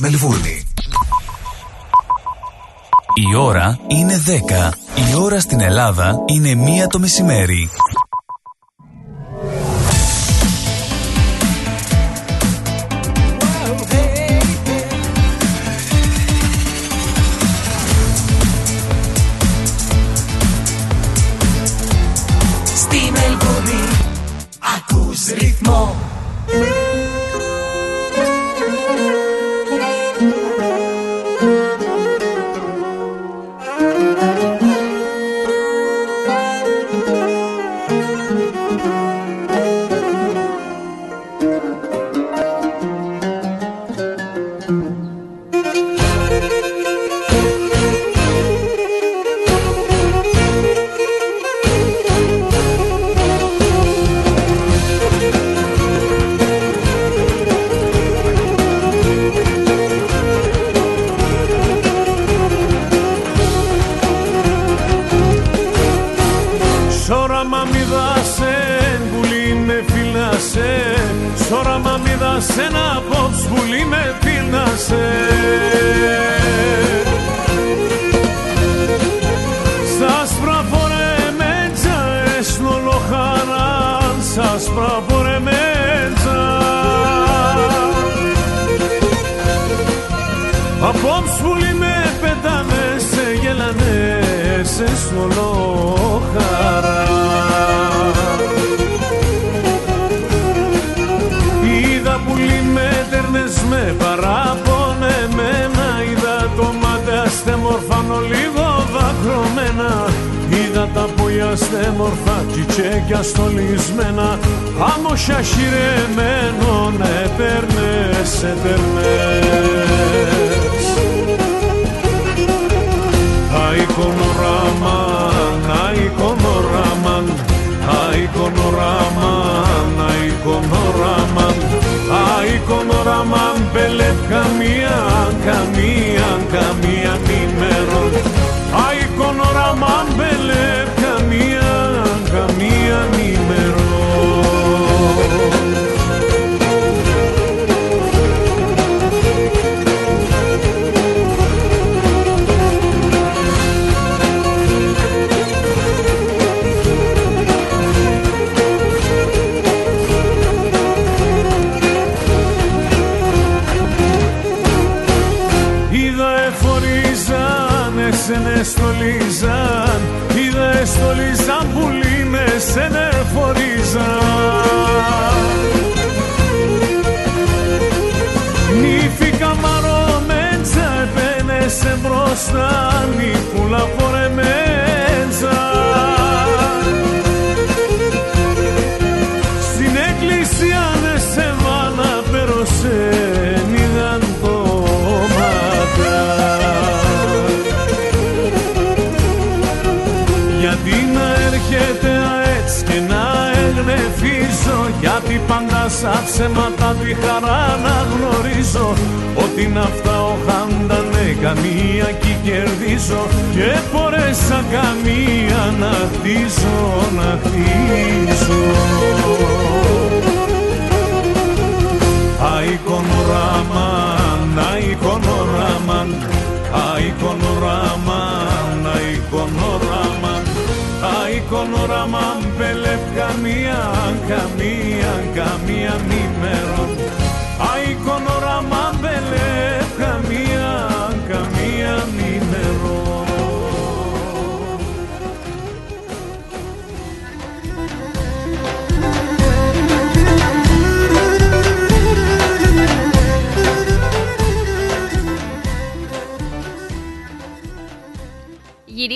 Μελβούρνη. 0.00 0.62
Η 3.14 3.34
ώρα 3.36 3.78
είναι 3.86 4.22
10. 4.26 4.72
Η 5.10 5.14
ώρα 5.14 5.40
στην 5.40 5.60
Ελλάδα 5.60 6.22
είναι 6.26 6.82
1 6.84 6.86
το 6.88 6.98
μεσημέρι. 6.98 7.70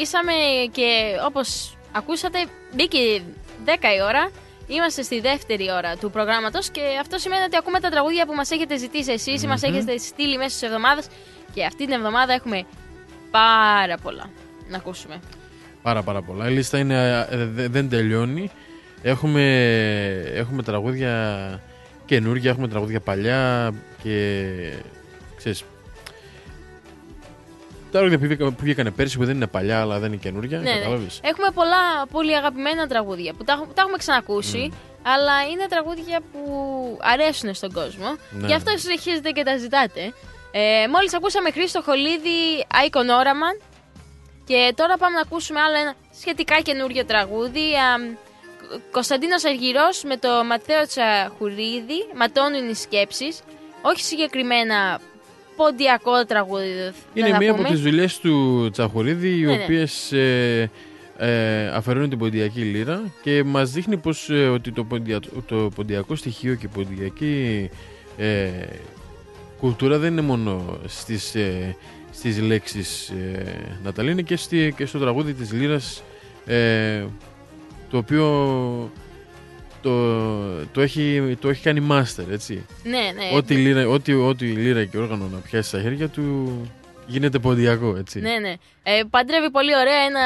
είσαμε 0.01 0.33
και 0.73 1.17
όπως 1.27 1.77
ακούσατε 1.93 2.39
μπήκε 2.75 2.99
10 3.67 3.71
η 3.97 4.03
ώρα. 4.03 4.31
Είμαστε 4.67 5.03
στη 5.03 5.21
δεύτερη 5.21 5.71
ώρα 5.73 5.97
του 5.97 6.11
προγράμματος 6.11 6.71
και 6.71 6.81
αυτό 7.01 7.19
σημαίνει 7.19 7.43
ότι 7.43 7.57
ακούμε 7.57 7.81
τα 7.81 7.89
τραγούδια 7.89 8.27
που 8.27 8.35
μας 8.35 8.51
έχετε 8.51 8.77
ζητήσει 8.77 9.13
εσείς 9.13 9.43
ή 9.43 9.45
mm-hmm. 9.45 9.49
μας 9.49 9.63
έχετε 9.63 9.99
στείλει 9.99 10.37
μέσα 10.37 10.51
στις 10.51 10.63
εβδομάδες 10.63 11.07
και 11.55 11.65
αυτή 11.65 11.85
την 11.85 11.95
εβδομάδα 11.95 12.33
έχουμε 12.33 12.65
πάρα 13.31 13.97
πολλά 14.03 14.31
να 14.69 14.77
ακούσουμε. 14.77 15.21
Πάρα 15.83 16.03
πάρα 16.03 16.23
πολλά. 16.23 16.49
Η 16.49 16.53
λίστα 16.53 16.79
είναι, 16.79 17.27
ε, 17.31 17.69
δεν 17.69 17.89
τελειώνει. 17.89 18.51
Έχουμε, 19.03 19.45
έχουμε 20.35 20.63
τραγούδια 20.63 21.61
καινούργια, 22.07 22.51
έχουμε 22.51 22.69
τραγούδια 22.69 23.01
παλιά 23.01 23.75
και 24.03 24.47
ξέρεις, 25.37 25.65
τα 27.91 28.01
όρια 28.01 28.19
που 28.39 28.57
βγήκαν 28.59 28.93
πέρσι 28.97 29.19
που 29.19 29.25
δεν 29.25 29.37
είναι 29.37 29.47
παλιά 29.47 29.81
αλλά 29.81 29.99
δεν 29.99 30.13
είναι 30.13 30.21
καινούργια. 30.23 30.59
Ναι, 30.59 30.71
ναι. 30.71 31.07
Έχουμε 31.23 31.51
πολλά 31.55 32.07
πολύ 32.11 32.37
αγαπημένα 32.37 32.87
τραγούδια 32.87 33.33
που 33.33 33.45
τα, 33.45 33.67
τα 33.75 33.83
έχουμε 33.83 33.97
ξανακούσει. 33.97 34.71
Mm. 34.73 34.77
Αλλά 35.03 35.33
είναι 35.53 35.67
τραγούδια 35.69 36.21
που 36.33 36.43
αρέσουν 37.01 37.55
στον 37.55 37.73
κόσμο. 37.73 38.17
Ναι. 38.31 38.47
Γι' 38.47 38.55
αυτό 38.55 38.71
ναι. 38.71 38.77
συνεχίζετε 38.77 39.31
και 39.31 39.43
τα 39.43 39.57
ζητάτε. 39.57 40.13
Ε, 40.51 40.87
Μόλις 40.89 41.15
ακούσαμε 41.15 41.51
Χρήστο 41.51 41.83
Χολίδη, 41.83 42.67
Icon 42.87 43.09
Oraman. 43.21 43.63
Και 44.45 44.73
τώρα 44.77 44.97
πάμε 44.97 45.15
να 45.15 45.21
ακούσουμε 45.21 45.61
άλλο 45.61 45.77
ένα 45.79 45.95
σχετικά 46.21 46.61
καινούργιο 46.61 47.05
τραγούδι. 47.05 47.67
Κωνσταντίνος 48.91 49.45
Αργυρός 49.45 50.03
με 50.03 50.17
το 50.17 50.29
Ματέο 50.45 50.87
Τσαχουρίδη. 50.87 52.07
Ματώνουν 52.15 52.69
οι 52.69 52.75
σκέψεις. 52.75 53.41
Όχι 53.83 54.01
συγκεκριμένα 54.01 55.01
ποντιακό 55.65 56.25
τραγούδι. 56.27 56.65
δεν 56.75 56.93
Είναι 57.15 57.29
θα 57.29 57.37
μία 57.37 57.51
από 57.51 57.63
πούμε. 57.63 57.75
τις 57.75 57.81
δουλειές 57.83 58.19
του 58.19 58.69
Τσαχουρίδη, 58.73 59.29
οι 59.39 59.41
Ναι, 59.45 59.57
ναι. 59.57 59.63
οποίες 59.63 60.13
ε, 60.13 60.71
ε, 61.17 61.67
αφαιρούν 61.69 62.09
την 62.09 62.19
ποντιακή 62.19 62.61
λύρα 62.61 63.01
και 63.23 63.45
μας 63.45 63.71
δείχνει 63.71 63.97
πως 63.97 64.31
ε, 64.31 64.49
ότι 64.49 64.73
το, 64.73 64.85
ποντια, 64.85 65.21
το 65.47 65.71
ποντιακό 65.75 66.15
στοιχείο 66.15 66.55
και 66.55 66.67
η 66.67 66.69
ποντιακή 66.75 67.71
ε, 68.17 68.49
κουλτούρα 69.61 69.99
δεν 69.99 70.13
είναι 70.13 70.21
μόνο 70.21 70.79
στις, 70.87 71.35
ε, 71.35 71.77
στις 72.13 72.41
λέξεις 72.41 73.09
ε, 73.09 73.79
Ναταλή, 73.85 74.11
είναι 74.11 74.23
και, 74.23 74.37
στη, 74.37 74.75
και 74.77 74.87
στο 74.87 74.99
τραγούδι 74.99 75.33
της 75.33 75.53
λύρας 75.53 76.03
ε, 76.47 77.05
το 77.91 77.97
οποίο 77.97 78.25
το, 79.83 80.65
το, 80.65 80.81
έχει, 80.81 81.37
το 81.41 81.49
έχει 81.49 81.63
κάνει 81.63 81.87
master, 81.91 82.31
έτσι. 82.31 82.67
Ναι, 82.83 82.91
ναι. 82.91 83.37
Ό,τι 83.37 83.55
λύρα, 83.55 83.89
ό,τι, 83.89 84.13
ό,τι 84.13 84.45
λύρα 84.47 84.85
και 84.85 84.99
όργανο 84.99 85.29
να 85.33 85.39
πιάσει 85.39 85.69
στα 85.69 85.81
χέρια 85.81 86.09
του 86.09 86.57
γίνεται 87.07 87.39
ποντιακό, 87.39 87.97
έτσι. 87.97 88.21
Ναι, 88.21 88.39
ναι. 88.39 88.55
Ε, 88.83 89.03
παντρεύει 89.11 89.51
πολύ 89.51 89.77
ωραία 89.77 90.01
ένα 90.05 90.21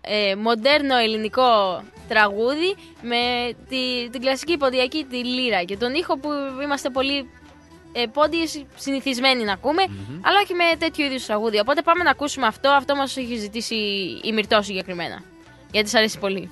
ε, 0.00 0.34
μοντέρνο 0.34 0.96
ελληνικό 0.96 1.82
τραγούδι 2.08 2.74
με 3.02 3.52
τη, 3.68 4.10
την 4.10 4.20
κλασική 4.20 4.56
ποντιακή 4.56 5.06
τη 5.10 5.16
λύρα 5.16 5.62
και 5.62 5.76
τον 5.76 5.94
ήχο 5.94 6.18
που 6.18 6.28
είμαστε 6.62 6.90
πολύ 6.90 7.28
ε, 7.92 8.06
πόντιες 8.12 8.64
συνηθισμένοι 8.76 9.44
να 9.44 9.52
ακουμε 9.52 9.82
αλλά 10.20 10.38
όχι 10.42 10.54
με 10.54 10.64
τέτοιου 10.78 11.04
είδους 11.04 11.26
τραγούδια. 11.26 11.60
Οπότε 11.60 11.82
πάμε 11.82 12.02
να 12.02 12.10
ακούσουμε 12.10 12.46
αυτό. 12.46 12.68
Αυτό 12.68 12.96
μας 12.96 13.16
έχει 13.16 13.36
ζητήσει 13.36 13.74
η 14.22 14.32
Μυρτώ 14.32 14.62
συγκεκριμένα. 14.62 15.22
Γιατί 15.70 15.90
της 15.90 15.94
αρέσει 15.94 16.18
πολύ. 16.18 16.50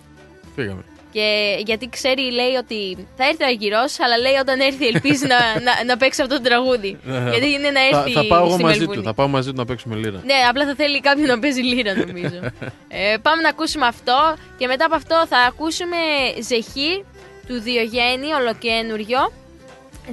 Φύγαμε. 0.55 0.85
Και 1.15 1.57
γιατί 1.67 1.89
ξέρει, 1.89 2.23
λέει 2.31 2.55
ότι 2.63 3.07
θα 3.17 3.25
έρθει 3.25 3.43
ο 3.43 3.47
Αργυρός, 3.47 4.01
αλλά 4.01 4.17
λέει 4.19 4.37
όταν 4.41 4.61
έρθει 4.61 4.87
ελπίζει 4.87 5.27
να, 5.27 5.39
να, 5.67 5.85
να 5.87 5.97
παίξει 5.97 6.23
αυτό 6.23 6.35
το 6.37 6.43
τραγούδι. 6.43 6.99
γιατί 7.33 7.49
είναι 7.51 7.71
να 7.71 7.81
έρθει 7.81 8.13
θα, 8.13 8.21
θα 8.21 8.27
πάω 8.27 8.45
εγώ 8.45 8.53
στη 8.53 8.63
μαζί 8.63 8.79
Μελβούρνη. 8.79 9.01
του, 9.01 9.07
θα 9.09 9.15
πάω 9.15 9.29
μαζί 9.29 9.51
του 9.51 9.57
να 9.57 9.65
παίξουμε 9.65 9.95
λύρα. 9.97 10.21
Ναι, 10.25 10.35
απλά 10.49 10.67
θα 10.67 10.75
θέλει 10.75 11.01
κάποιον 11.01 11.27
να 11.27 11.39
παίζει 11.39 11.61
λύρα, 11.63 11.95
νομίζω. 11.95 12.39
ε, 12.99 13.17
πάμε 13.23 13.43
να 13.43 13.49
ακούσουμε 13.49 13.87
αυτό 13.87 14.35
και 14.59 14.67
μετά 14.67 14.85
από 14.85 14.95
αυτό 14.95 15.27
θα 15.29 15.39
ακούσουμε 15.39 15.97
Ζεχύρ 16.43 17.05
του 17.47 17.61
Διογέννη, 17.61 18.33
ολοκένουριο. 18.41 19.33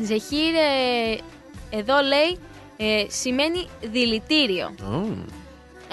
Ζεχύρ, 0.04 0.54
ε, 0.54 1.18
εδώ 1.78 1.96
λέει, 2.02 2.38
ε, 2.78 3.06
σημαίνει 3.08 3.68
δηλητήριο. 3.82 4.76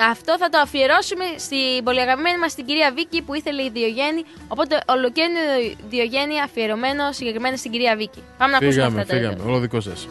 Αυτό 0.00 0.36
θα 0.38 0.48
το 0.48 0.58
αφιερώσουμε 0.58 1.24
στην 1.36 1.84
πολύ 1.84 2.00
αγαπημένη 2.00 2.38
μας 2.38 2.54
την 2.54 2.64
κυρία 2.66 2.92
Βίκη 2.94 3.22
που 3.22 3.34
ήθελε 3.34 3.62
η 3.62 3.70
Διογέννη. 3.70 4.24
Οπότε 4.48 4.80
ολοκένουριο 4.88 5.76
Διογέννη 5.88 6.40
αφιερωμένο 6.40 7.12
συγκεκριμένα 7.12 7.56
στην 7.56 7.70
κυρία 7.70 7.96
Βίκη. 7.96 8.22
Πάμε 8.38 8.50
να 8.50 8.56
ακούσουμε 8.56 8.84
Φύγαμε, 8.84 9.00
αυτά 9.00 9.12
τα 9.12 9.18
δύο. 9.20 9.30
φύγαμε. 9.30 9.50
Όλο 9.50 9.58
δικό 9.58 9.80
σας. 9.80 10.08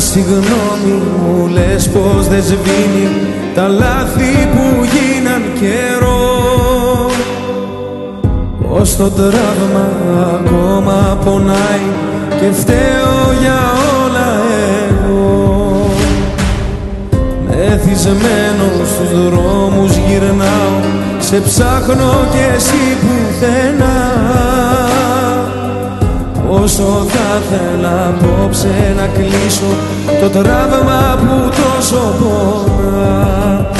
Συγγνώμη 0.00 1.02
μου 1.22 1.46
λες 1.46 1.88
πως 1.88 2.28
δεν 2.28 2.42
σβήνει 2.42 3.08
τα 3.54 3.68
λάθη 3.68 4.48
που 4.52 4.84
γίναν 4.92 5.42
καιρό. 5.60 6.10
Πως 8.68 8.96
το 8.96 9.10
τραύμα 9.10 9.88
ακόμα 10.34 11.18
πονάει 11.24 11.86
και 12.40 12.52
φταίω 12.52 13.18
για 13.40 13.60
όλα 14.04 14.28
εγώ. 14.88 15.90
Μεθυσμένο 17.48 18.66
στους 18.84 19.24
δρόμους 19.24 19.96
γυρνάω 19.96 20.80
σε 21.18 21.40
ψάχνω 21.40 22.12
κι 22.30 22.54
εσύ 22.56 22.96
πουθενά 23.00 24.39
Όσο 26.50 27.06
θα 27.08 27.40
ήθελα 27.42 28.08
απόψε 28.08 28.94
να 28.96 29.06
κλείσω 29.06 29.70
το 30.20 30.28
τραύμα 30.28 31.18
που 31.20 31.50
τόσο 31.50 32.14
πονά 32.20 33.79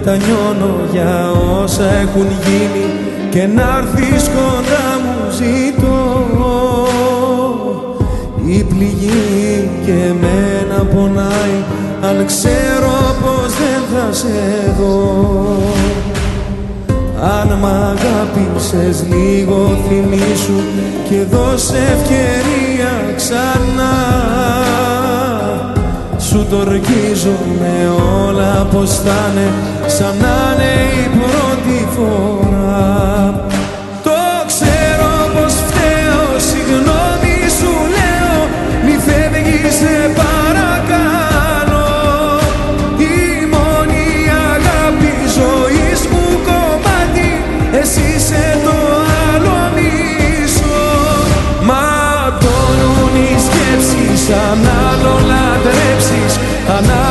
Μετανιώνω 0.00 0.74
για 0.92 1.30
όσα 1.62 1.84
έχουν 1.84 2.26
γίνει 2.44 2.86
και 3.30 3.46
να 3.46 3.78
έρθεις 3.78 4.28
κοντά 4.28 4.88
μου 5.02 5.30
ζητώ. 5.30 6.26
Η 8.46 8.64
πληγή 8.64 9.68
και 9.84 9.92
εμένα 9.92 10.84
πονάει 10.94 11.58
αν 12.02 12.26
ξέρω 12.26 13.16
πως 13.20 13.52
δεν 13.58 13.82
θα 13.92 14.12
σε 14.12 14.74
δω. 14.78 15.56
Αν 17.40 17.58
μ' 17.60 17.66
αγάπησες 17.66 19.04
λίγο 19.08 19.78
θυμήσου 19.88 20.60
και 21.08 21.36
δώσε 21.36 21.76
ευκαιρία 21.76 23.14
ξανά 23.16 23.67
Σου 26.28 26.46
το 26.50 26.64
με 27.58 27.90
όλα 28.26 28.66
πως 28.72 28.90
θα 28.90 29.30
είναι. 29.32 29.52
Σαν 29.86 30.16
να 30.16 30.54
είναι 30.54 30.72
η 31.04 31.08
πρώτη 31.18 31.57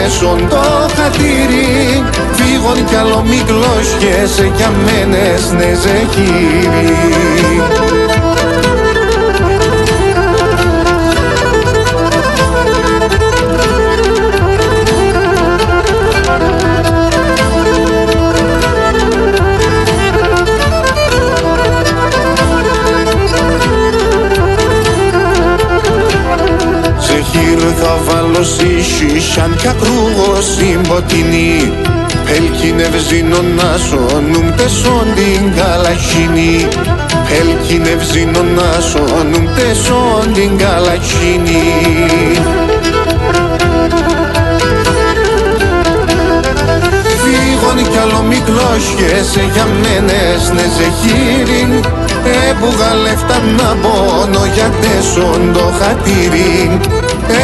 για 0.00 0.08
τέσσον 0.08 0.48
το 0.48 0.56
χατήρι 0.96 2.04
Φύγον 2.32 2.84
κι 2.84 2.94
άλλο 2.94 3.22
μικλώσχεσαι 3.22 4.52
για 4.56 4.70
μένες 4.84 5.52
ναι 5.52 5.74
ζεχύρι 5.74 6.94
Ζεχύρ 27.00 27.58
θα 27.80 27.98
βάλω 28.04 28.44
σίσισαν 29.30 29.56
κι 29.56 29.68
ακρούγω 29.68 30.40
συμποτινή 30.40 31.72
Ελκυνευζίνο 32.36 33.42
να 33.56 33.76
σώνουν 33.76 34.54
τεσόν 34.56 35.06
την 35.14 35.54
καλαχίνη. 35.56 36.68
Ελκυνευζίνο 37.40 38.42
να 38.42 38.80
σώνουν 38.80 39.48
τεσόν 39.56 40.32
την 40.32 40.58
καλαχίνη. 40.58 41.62
Φύγον 47.22 47.90
κι 47.90 47.98
άλλο 47.98 48.22
μικλώσχεσαι 48.28 49.50
για 49.52 49.66
μένες 49.80 50.50
ναι 50.54 50.66
ζεχύριν 50.76 51.84
Έπουγα 52.50 52.94
λεφτά 53.02 53.38
να 53.56 53.76
πόνο 53.82 54.44
για 54.54 54.70
τέσσον 54.80 55.52
το 55.52 55.72
χατήρι 55.78 56.80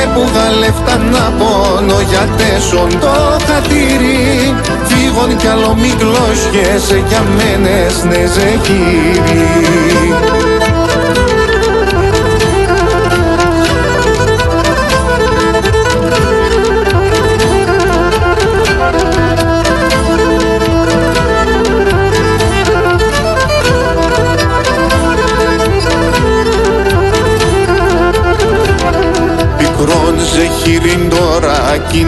Έπουγα 0.03 0.51
λεφτά 0.59 0.97
να 0.97 1.33
πόνο 1.39 2.01
για 2.01 2.29
τέσσον 2.37 2.89
το 3.01 3.15
χατήρι. 3.47 4.55
Φύγον 4.89 5.37
κι 5.37 5.47
άλλο 5.47 5.75
μικλώσχεσαι 5.75 7.05
για 7.09 7.23
μένες 7.37 8.05
ναι 8.05 8.27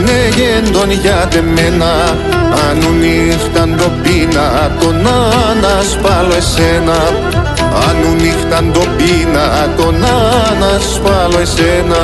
τώρα 0.09 0.28
κι 0.28 0.40
είναι 0.40 0.60
γέντον 0.60 0.90
για 0.90 1.28
τεμένα 1.30 2.16
Ανού 2.70 2.90
νύχταν 2.98 3.76
το 3.76 3.90
πίνα 4.02 4.70
τον 4.80 5.06
ανασπάλω 5.51 6.35
εσένα. 6.36 6.98
Ανού 7.89 8.14
νύχταν 8.14 8.72
το 8.72 8.80
πίνα 8.97 9.74
τον 9.76 10.05
ανασπάλω 10.51 11.39
εσένα. 11.40 12.01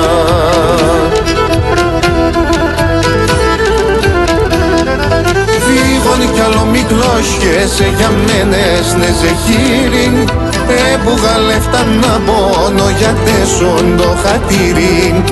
Φύγον 5.65 6.33
κι 6.33 6.41
άλλο 6.41 6.65
μικλώσχεσαι 6.73 7.93
για 7.97 8.11
μένες 8.11 8.95
ναι 8.99 9.11
ζεχύριν 10.69 10.93
Έπουγα 10.95 11.39
λεφτά 11.47 11.85
να 12.01 12.21
πόνο 12.27 12.89
για 12.99 13.15
τέσσον 13.25 13.97
το 13.97 14.09
χατήρι. 14.23 15.25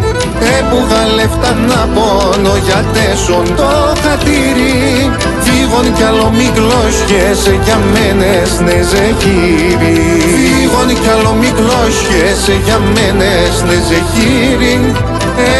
Έπουγα 0.58 1.02
λεφτά 1.14 1.54
να 1.68 1.88
πόνο 1.94 2.56
για 2.66 2.84
τέσσον 2.92 3.46
το 3.56 3.70
χατήρι. 4.02 5.10
Φύγον 5.44 5.94
κι 5.94 6.02
άλλο 6.02 6.30
μικλώσχεσαι 6.30 7.60
για 7.64 7.78
μένες 7.92 8.60
ναι 8.60 8.78
ζεχύρι 8.90 10.00
Φύγον 10.34 10.88
κι 11.00 11.08
άλλο 11.14 11.32
μικλώσχεσαι 11.42 12.54
για 12.64 12.78
μένες 12.94 13.54
ναι 13.66 13.78
ζεχύρι 13.88 14.92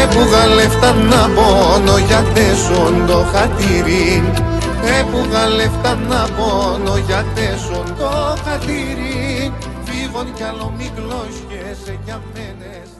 Έπουγα 0.01 0.45
λεφτά 0.55 0.93
να 1.09 1.29
πόνο 1.35 1.97
για 2.07 2.23
τέσσον 2.33 2.93
το 3.07 3.25
χατήρι. 3.33 4.23
Έπουγα 4.99 5.47
λεφτά 5.55 5.97
να 6.09 6.27
πόνο 6.35 6.97
για 7.07 7.25
τέσσον 7.35 7.92
μου 10.59 11.27
και 11.49 11.75
σα 11.85 11.91
χαίραν 11.91 12.21
τα 12.35 12.51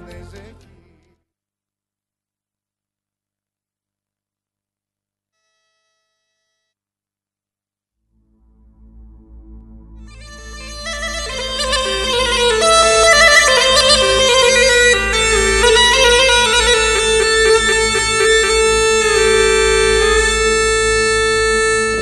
δύο 0.06 0.24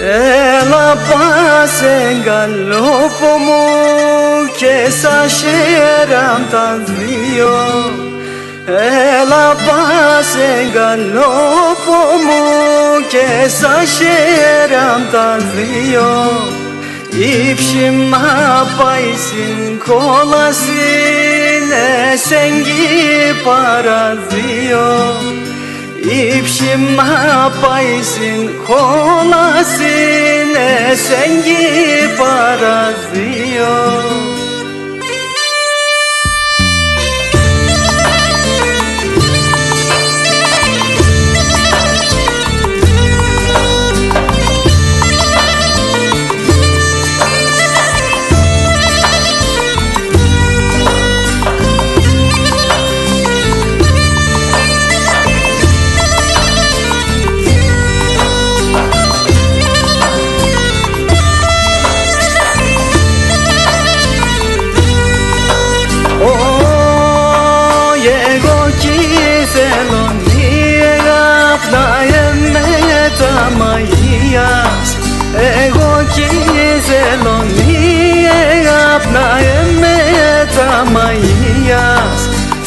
Έλα 0.04 0.96
πας 0.96 1.82
εγκαλόπο 1.82 3.38
μου 3.38 3.81
και 13.12 13.48
σα 13.48 13.86
χαίραν 13.86 15.08
τα 15.12 15.38
δύο 15.56 16.32
η 17.10 17.54
ψημά 17.54 18.68
πάει 18.78 19.14
στην 19.28 19.80
κόλαση 19.80 20.72
εσεγγί 22.12 23.34
παραδείο 23.44 25.16
η 26.02 26.42
ψημά 26.42 27.52
πάει 27.62 28.02
στην 28.04 28.50
κόλαση 28.68 29.98
εσεγγί 30.90 32.16
παραδείο 32.18 33.72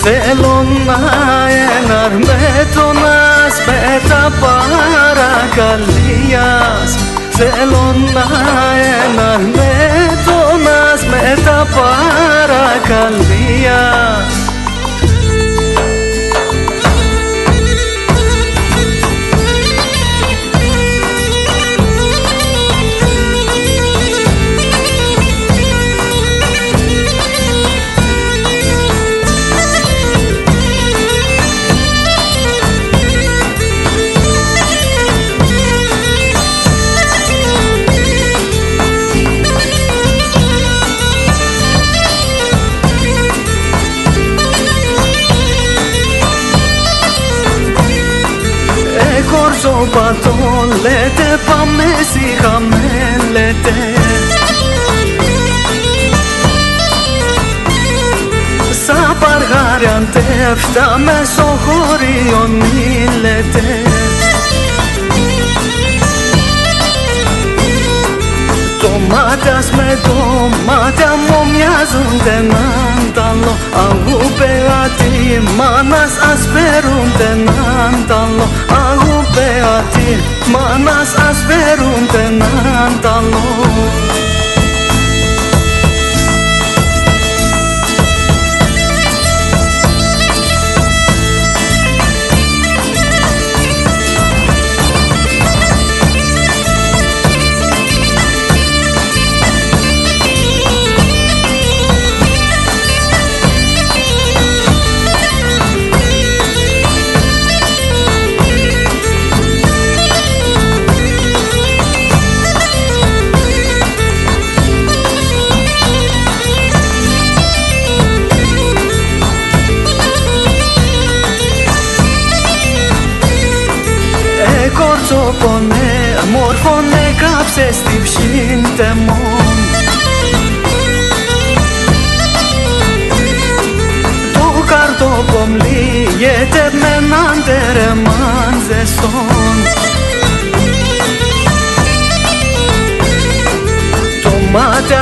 Θέλω 0.07 0.57
να 0.87 1.01
εναρμέτωνας 1.77 3.55
με 3.67 3.83
τα 4.09 4.23
παρακαλίας. 4.41 6.09
Θέλω 7.31 7.87
να 8.15 8.27
εναρμέτωνας 9.05 11.01
με 11.11 11.25
τα 11.45 11.67
παρακαλίας 11.75 13.25
αντέφτα 60.55 60.99
μεσοχωρίων 60.99 62.51
μη 62.51 63.09
λέτε. 63.21 63.63
Το 68.81 68.89
μάτας 69.09 69.71
με 69.71 69.99
το 70.03 70.15
μάτια 70.67 71.11
μου 71.27 71.39
μοιάζονται 71.53 72.37
έναν 72.39 73.13
ταλό 73.15 73.55
Αγού 73.87 74.19
πεατή 74.39 75.43
μάνας 75.57 76.13
ασπερούνται 76.33 77.29
έναν 77.33 78.05
ταλό 78.09 78.49
Αγού 78.89 79.25
πεατή 79.35 80.23
μάνας 80.53 81.11
ασπερούνται 81.29 82.23
έναν 82.27 83.01
ταλό 83.03 84.14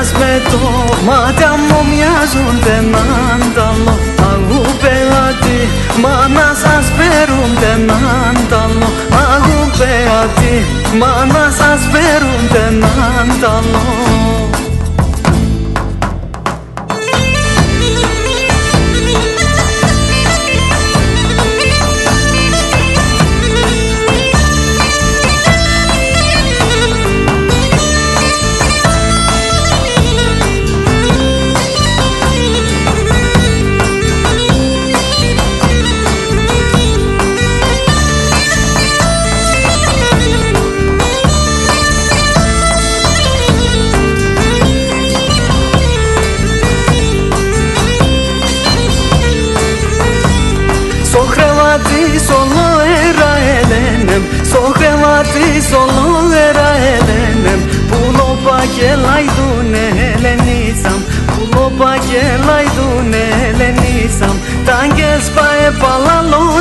μάτιας 0.02 0.12
με 0.18 0.42
το 0.50 0.58
μάτια 1.04 1.50
μου 1.68 1.78
μοιάζονται 1.90 2.74
έναν 2.78 3.40
ταλό 3.54 3.98
Αγού 4.30 4.62
πελάτη, 4.80 5.58
μάνα 6.02 6.48
σας 6.62 6.86
παίρνουν 6.96 7.56
έναν 7.74 8.34
ταλό 8.50 8.90
Αγού 9.32 9.70
πελάτη, 9.78 10.54
μάνα 10.98 11.50
σας 11.58 11.82
παίρνουν 11.92 12.46
έναν 12.66 13.26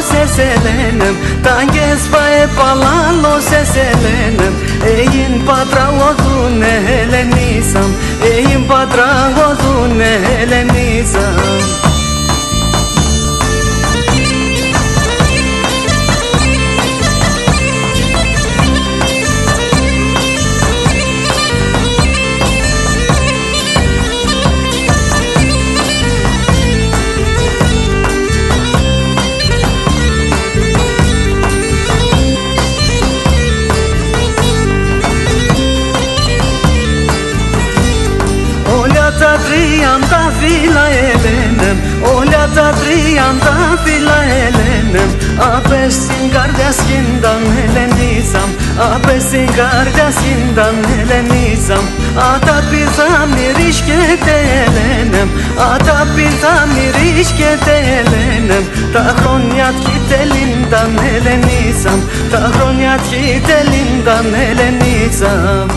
seselenem 0.01 1.15
Tanges 1.43 2.07
pae 2.11 2.47
palalo 2.55 3.35
seselenem 3.41 4.53
Ejin 4.95 5.41
patra 5.45 5.87
odun 6.09 6.61
helenisam 6.87 7.95
Ejin 8.33 8.67
patra 8.67 9.07
odun 9.47 10.01
helenisam 10.01 11.90
yandan 43.15 43.77
filan 43.85 44.29
elenem. 44.29 45.09
Apesin 45.41 46.31
gardaskindan 46.33 47.41
elenizam 47.63 48.49
Apesin 48.79 49.47
gardaskindan 49.47 50.75
elenizam 51.01 51.83
Ata 52.17 52.63
bizam 52.71 53.31
nirişke 53.31 54.17
telenem 54.25 55.29
Ata 55.59 56.07
bizam 56.17 56.69
nirişke 56.69 57.57
telenem 57.65 58.63
Tahronyat 58.93 59.75
kitelindan 59.85 60.91
elenizam 61.15 61.99
Tahronyat 62.31 63.01
kitelindan 63.09 64.25
elenizam 64.33 65.67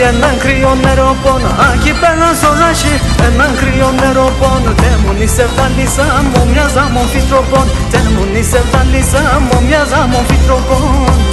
έναν 0.10 0.36
κρύο 0.44 0.73
νερό 0.84 1.15
πόνο. 1.23 1.49
Aquí 1.69 1.91
πέρα 2.02 2.30
στο 2.40 2.49
ράσι 2.60 2.94
έναν 3.27 3.52
κρύο 3.60 3.90
νερό 4.02 4.27
πόνο. 4.40 4.72
Τέμονι 4.82 5.27
σε 5.36 5.45
βάλισα 5.56 6.06
μου 6.32 6.41
μοιάζα 6.52 6.84
μου 6.94 7.03
φυτροπών. 7.11 7.68
Τέμονι 7.91 8.44
σε 8.52 8.61
βάλισα 8.72 9.23
μου 9.45 9.57
μοιάζα 9.68 10.02
μου 10.11 10.22
φυτροπών 10.27 11.24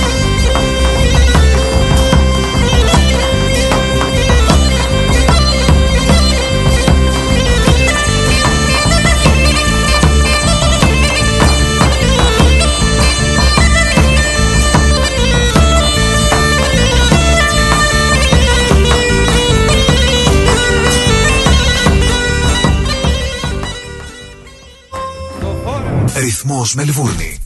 Ρυθμός 26.53 26.74
Μελβούρνη. 26.74 27.39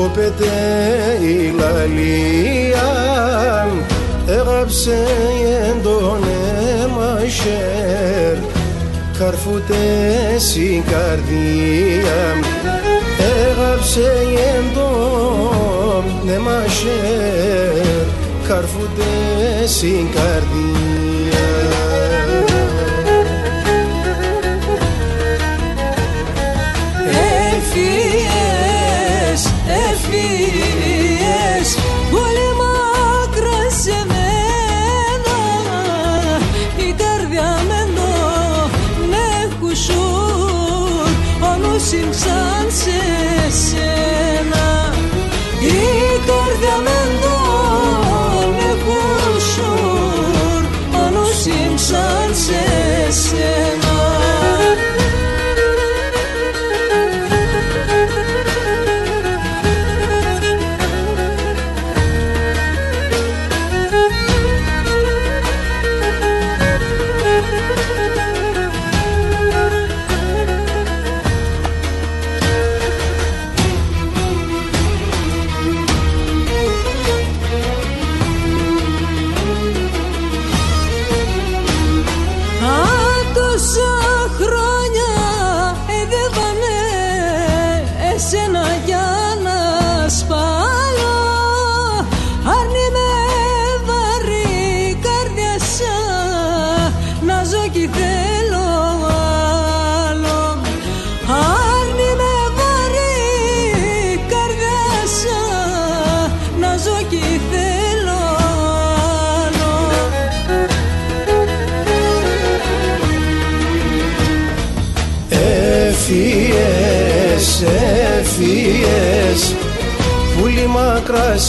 Κόπεται 0.10 0.52
η 1.22 1.54
λαλία. 1.60 2.88
Έγαψε 4.28 5.08
τον 5.84 6.24
αίμα 6.24 7.20
χέρ 7.28 8.38
καρφούτε 9.20 9.76
στην 10.40 10.84
καρδία. 10.84 12.44
Έγαψε 13.50 14.12
τον 14.74 16.30
αίμα 16.30 16.64
χέρ 16.68 18.06
καρφούτε 18.48 19.04
στην 19.68 20.08
καρδία 20.14 20.89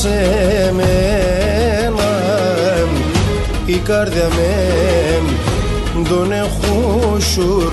σε 0.01 0.73
μένα. 0.77 2.11
Η 3.67 3.77
καρδιά 3.77 4.29
με 4.29 4.55
τον 6.09 6.33
εχούσουρ 6.33 7.73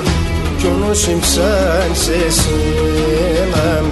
Κι 0.58 0.66
ο 0.66 0.70
νους 0.80 1.08
εμψάν 1.08 1.90
σε 1.94 2.32
σένα. 2.32 3.84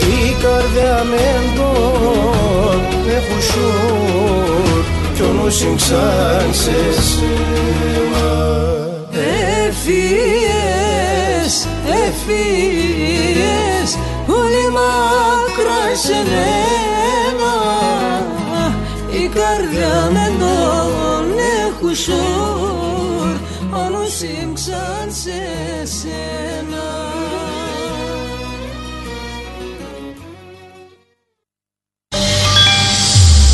Η 0.00 0.36
καρδιά 0.42 1.04
με 1.10 1.26
τον 1.56 2.80
εχούσουρ 3.16 4.84
Κι 5.14 5.22
ο 5.22 5.32
νους 5.32 5.62
εμψάν 5.62 6.48
σε 6.50 6.78
σένα. 7.08 8.28
Έφυγες, 9.66 11.52
έφυγες 12.06 13.90
πολύ 14.26 14.66
μακρά 14.72 15.82
σε 16.02 16.16
μένα 16.30 16.77
η 19.28 19.30
καρδιά 19.30 20.10
με 20.12 20.32
τον 20.38 21.24
εχουσόρ 21.66 23.28
όλο 23.72 24.04
σύμψαν 24.18 25.06
σε 25.08 25.40
σένα 25.84 26.86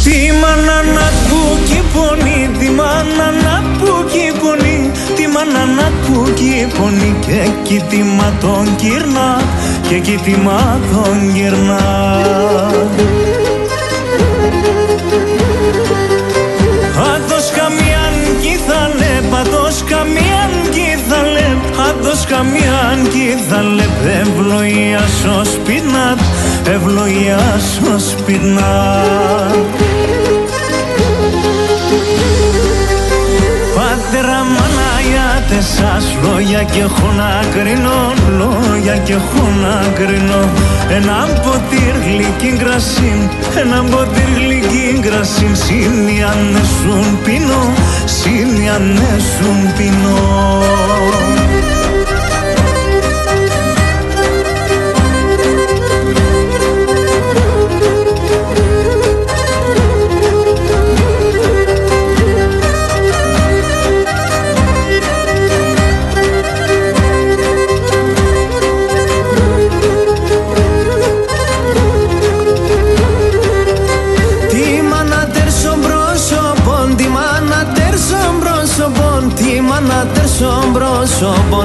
Τη 0.05 0.33
μάνα 0.41 0.83
να 0.83 1.11
κουκι 1.29 1.83
πονεί, 1.95 2.51
τη 2.59 2.71
μάνα 2.71 3.31
να 3.45 3.63
κουκι 3.79 4.33
πονεί, 4.41 4.91
τη 5.17 5.27
μάνα 5.27 5.65
να 5.65 5.91
κουκι 6.05 6.67
πονεί 6.79 7.15
και 7.27 7.51
κοιτήμα 7.63 8.33
τον 8.41 8.77
κυρνά, 8.77 9.43
και 9.89 9.99
κοιτήμα 9.99 10.81
τον 10.93 11.35
κυρνά. 11.35 11.83
Καμιάν 22.29 23.09
κιθαλέ, 23.13 23.87
ευλογία 24.21 25.05
στο 25.19 25.45
σπινάτ, 25.45 26.21
ευλογία 26.75 27.39
στο 27.59 27.99
σπινάτ. 27.99 29.55
Πατέρα 33.75 34.39
μανάγια 34.45 35.35
σας 35.61 36.17
λόγια 36.23 36.63
και 36.63 36.81
έχω 36.81 37.13
να 37.17 37.45
κρίνω 37.55 38.13
Λόγια 38.39 38.97
και 38.97 39.13
έχω 39.13 39.49
να 39.63 39.93
κρίνω 39.93 40.51
Ένα 40.89 41.29
ποτήρ 41.43 41.95
γλυκή 42.05 42.57
κρασί 42.65 43.29
Ένα 43.57 43.83
ποτήρ 43.91 44.29
γλυκή 44.35 45.01
κρασί 45.03 45.51
Συνιανέσουν 45.53 47.19
πίνω 47.25 47.73
Συνιανέσουν 48.05 49.75
πίνω 49.77 50.19
Τι 51.37 51.44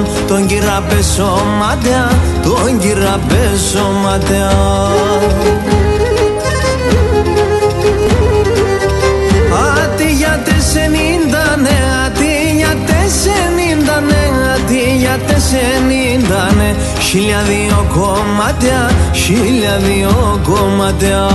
πρόσωπον, 0.04 0.28
τον 0.28 0.48
κύρα 0.48 0.84
πέσω 0.90 1.42
ματιά, 1.60 2.12
τον 2.44 2.80
κύρα 2.80 3.20
πέσω 3.28 3.92
ματιά. 4.04 4.52
Άτι 9.84 10.14
για 10.14 10.42
τεσενήντα 10.46 11.56
ναι, 11.62 11.78
άτι 12.06 12.56
για 12.58 12.76
τεσενήντα 12.86 14.00
ναι, 14.00 14.30
άτι 14.54 14.98
για 14.98 15.20
τεσενήντα 15.28 16.52
ναι, 16.58 16.76
χίλια 17.00 17.42
δύο 17.42 17.86
κομμάτια, 17.94 18.92
χίλια 19.14 19.78
δύο 19.78 20.40
κομμάτια. 20.44 21.28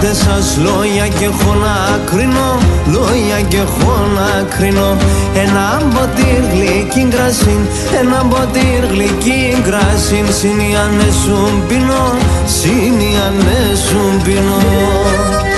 Μανάγια 0.00 0.14
σας 0.14 0.56
λόγια 0.56 1.08
και 1.08 1.24
έχω 1.24 1.54
να 1.54 2.00
κρίνω 2.10 2.58
Λόγια 2.86 3.40
και 3.48 3.56
έχω 3.56 4.06
να 4.14 4.42
κρίνω. 4.56 4.96
Ένα 5.34 5.82
ποτήρ 5.94 6.42
γλυκή 6.52 7.08
κρασί 7.10 7.58
Ένα 8.00 8.24
ποτήρ 8.30 8.84
γλυκή 8.90 9.62
κρασί 9.64 10.24
Συνιανέσουν 10.40 11.66
πίνω 11.68 12.16
Συνιανέσουν 12.44 14.22
πίνω 14.24 15.49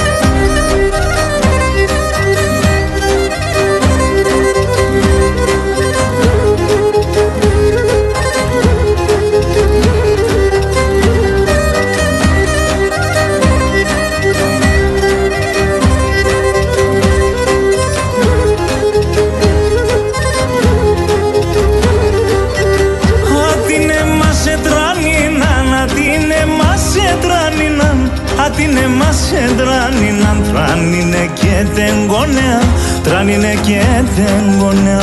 τεγκονέα 32.22 32.60
Τράνινε 33.02 33.54
και 33.62 33.80
τεγκονέα 34.16 35.00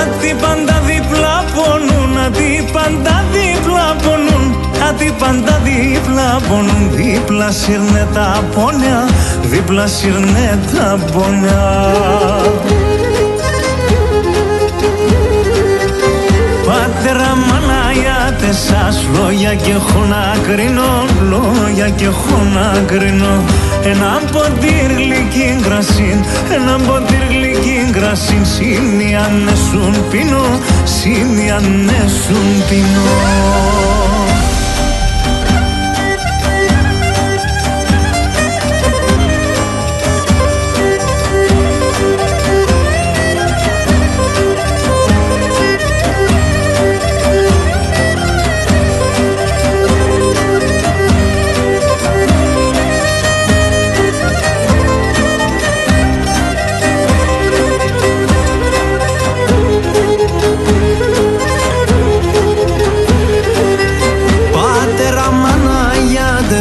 Άτι 0.00 0.36
πάντα 0.40 0.82
διπλά 0.86 1.44
πονούν, 1.54 2.18
άτι 2.26 2.64
πάντα 2.72 3.24
διπλά 3.32 3.96
πονούν 4.02 4.30
γιατί 4.92 5.14
πάντα 5.18 5.60
δίπλα 5.64 6.40
πονούν 6.48 6.90
Δίπλα 6.90 7.50
σύρνε 7.50 8.08
τα 8.14 8.44
πόνια 8.54 9.08
Δίπλα 9.42 9.86
σύρνε 9.86 10.58
τα 10.74 10.98
πόνια. 11.12 11.92
Πατέρα 16.66 17.36
μανάγια 18.50 18.52
σας 18.52 19.06
λόγια 19.14 19.54
και 19.54 19.70
έχω 19.70 20.04
να 20.04 20.36
κρίνω 20.46 21.04
Λόγια 21.28 21.88
και 21.88 22.04
έχω 22.04 22.42
να 22.54 22.80
κρίνω. 22.86 23.44
Ένα 23.84 24.20
ποτήρ 24.32 24.92
γλυκή 24.96 25.60
κρασίν 25.62 26.24
Ένα 26.54 26.78
ποτήρ 26.86 27.22
γλυκή 27.28 27.90
κρασίν. 27.92 28.44
Σύνοι 28.44 29.16
ανέσουν 29.16 30.08
πίνω 30.10 30.60
Σύνοι 30.84 31.50
ανέσουν 31.50 32.64
πίνω 32.68 33.89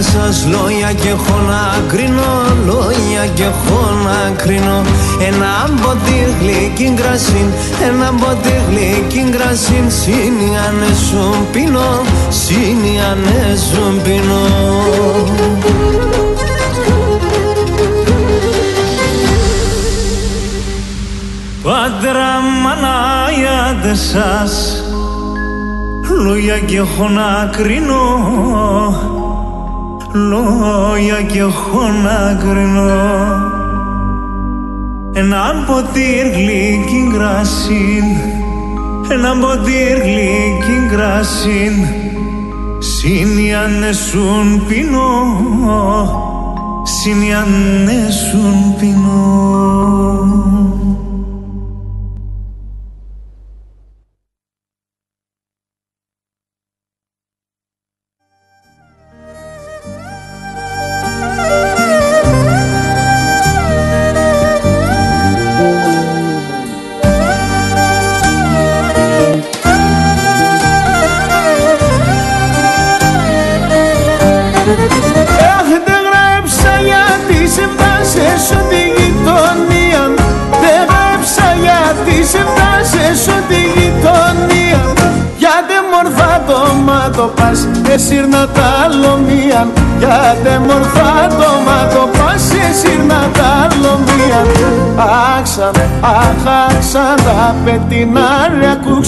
σας 0.01 0.45
λόγια 0.45 0.93
και 0.93 1.09
έχω 1.09 1.39
να 1.39 1.88
κρίνω 1.88 2.31
Λόγια 2.65 3.26
και 3.34 3.43
έχω 3.43 3.80
να 4.03 4.35
κρίνω. 4.35 4.81
Ένα 5.27 5.69
ποτήρ 5.81 6.30
γλυκή 6.39 6.93
κρασίν 6.95 7.47
Ένα 7.84 8.13
ποτήρ 8.19 8.61
γλυκή 8.69 9.30
κρασίν. 9.30 9.91
Σύνοι 9.91 10.57
ανέσουν 10.67 11.47
πίνω 11.51 12.01
Σύνοι 12.30 12.99
ανέσουν 13.11 14.01
πίνω. 14.03 14.43
Πατέρα 21.63 22.39
μανάγια 22.63 23.95
σας 24.11 24.84
Λόγια 26.23 26.59
και 26.59 26.77
έχω 26.77 27.07
να 27.09 27.49
κρίνω 27.51 29.18
Λόγια 30.11 31.22
και 31.22 31.40
έχω 31.40 31.88
να 32.03 32.34
κρίνω. 32.34 33.48
Ένα 35.14 35.64
ποτήρ 35.68 36.27
γλυκή 36.27 37.11
κρασίν 37.14 38.03
Ένα 39.10 39.36
ποτήρ 39.40 39.98
γλυκή 40.02 40.88
κρασίν. 40.91 41.73
Σύνοι 42.80 43.56
ανέσουν 43.56 44.65
πίνω 44.68 45.10
Σύνοι 46.84 47.34
ανέσουν 47.34 48.76
πίνω 48.80 50.59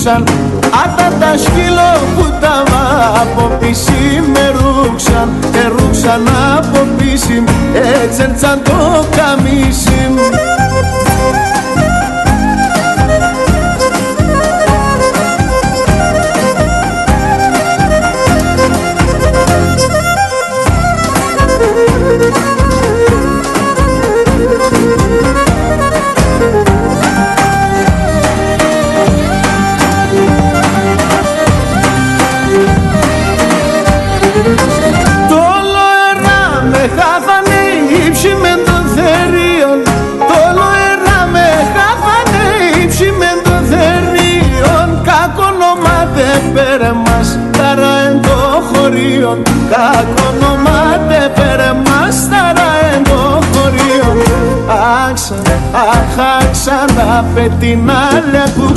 Jackson. 0.03 0.51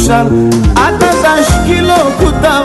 Πετινάλια 0.04 0.24
κούξαν 0.24 0.48
Άτα 0.86 1.10
τα 1.22 1.34
σκύλο 1.48 2.00
που 2.18 2.32
τα 2.42 2.64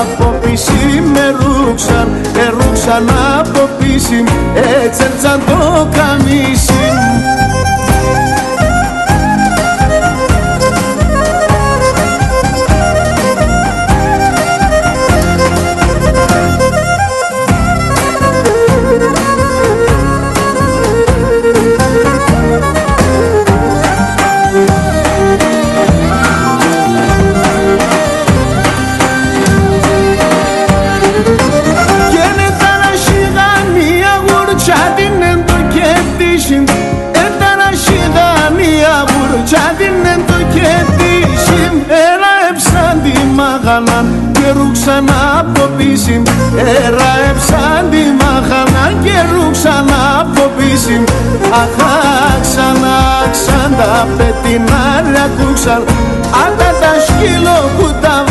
από 0.00 0.34
πίση 0.40 1.02
με 1.12 1.34
ρούξαν. 1.38 2.08
Και 2.32 2.44
ρούξαν 2.50 3.08
από 3.38 3.68
πίση 3.78 4.24
έτσι 4.84 5.02
έρτσαν 5.04 5.40
το 5.46 5.86
Αχά 51.62 51.96
ξανά 52.42 52.98
ξανά 53.32 54.06
πετινάρια 54.16 55.26
κούξαν 55.38 55.82
Άτα 56.44 56.70
τα 56.80 56.92
σκύλο 57.06 57.58
που 57.76 57.94
τα 58.02 58.24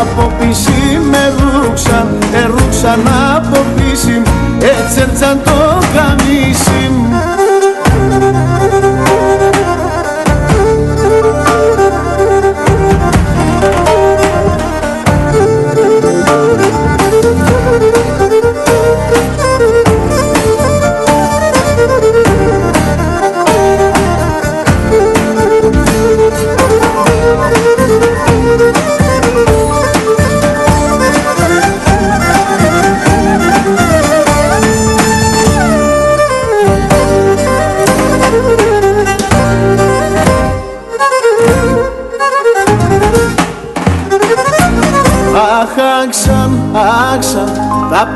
από 0.00 0.32
πίση 0.38 1.00
με 1.10 1.32
ρούξαν. 1.38 2.06
Ερούξαν 2.42 3.08
από 3.36 3.58
πίση 3.74 4.22
έτσι 4.60 5.00
έρτσαν 5.00 5.40
το 5.44 5.58
καμίσι 5.94 6.73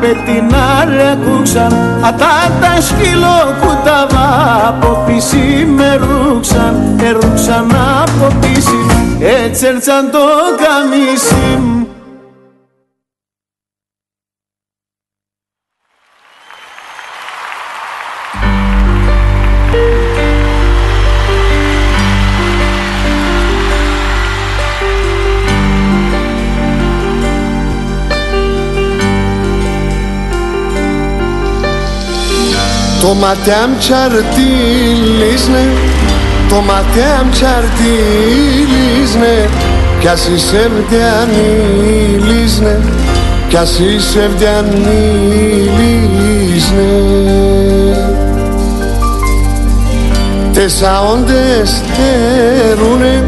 πετεινά 0.00 0.84
ρεκούξαν 0.96 1.72
Ατά 2.08 2.34
τα 2.60 2.80
σκύλο 2.80 3.38
κουταβά 3.60 4.28
Από 4.68 5.04
πίση 5.06 5.66
με 5.76 6.00
ρούξαν 6.00 7.00
Ερούξαν 7.00 7.74
από 8.02 8.34
πίση 8.40 8.80
Έτσι 9.20 9.66
έρτσαν 9.66 10.10
το 10.10 10.18
καμίσι 10.62 11.58
μου 11.62 11.97
Το 33.18 33.24
ματιάμ 33.24 33.70
τσαρτίλισνε 33.78 35.64
Το 36.48 36.54
ματιάμ 36.54 37.30
τσαρτίλισνε 37.30 39.48
Κι 40.00 40.08
ας 40.08 40.28
είσαι 40.28 40.70
βδιανίλισνε 40.76 42.80
Κι 43.48 43.56
ας 43.56 43.78
είσαι 43.78 44.30
βδιανίλισνε 44.34 46.90
Τεσσαόντες 50.52 51.68
στερούνε 51.68 53.24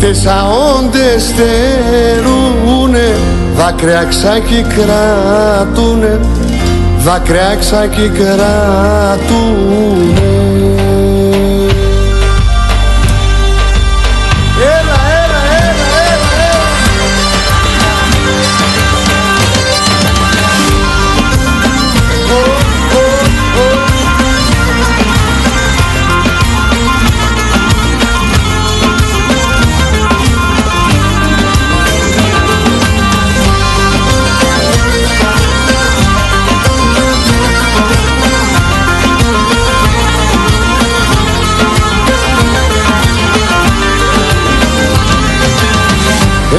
Τεσσαόντες 0.00 1.22
στερούνε 1.22 3.16
Δάκρυα 3.56 4.04
ξάκι 4.04 4.66
κρατούνε 4.68 6.20
δάκρυα 7.08 7.56
ξάκι 7.58 8.10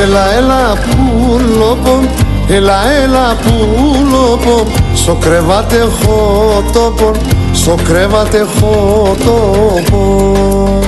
Έλα, 0.02 0.34
έλα 0.38 0.74
πουλόπο, 0.86 2.00
έλα, 2.48 2.78
έλα 3.04 3.36
πουλόπο 3.42 4.68
Στο 4.94 5.14
κρεβάτι 5.14 5.76
έχω 5.76 6.64
τόπο, 6.74 7.12
στο 7.54 7.76
κρεβάτι 7.84 8.38
έχω 8.38 9.16
τόπο 9.26 10.80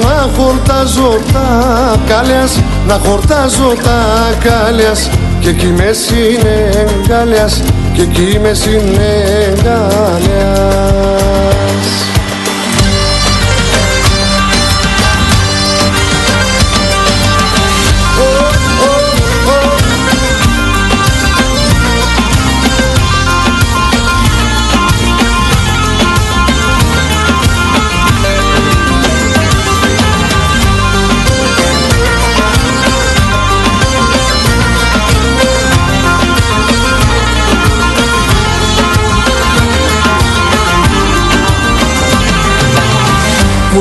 Να 0.00 0.28
χορτάζω 0.36 1.18
τα 1.32 1.48
κάλιας, 2.08 2.60
να 2.86 2.94
χορτάζω 2.94 3.74
τα 3.82 4.30
κάλιας. 4.44 5.10
Και 5.40 5.48
εκεί 5.48 5.66
με 5.66 5.92
συνεγκάλιας, 5.92 7.62
και 7.92 8.02
εκεί 8.02 8.38
με 8.42 8.54
συνεγκάλιας 8.54 9.60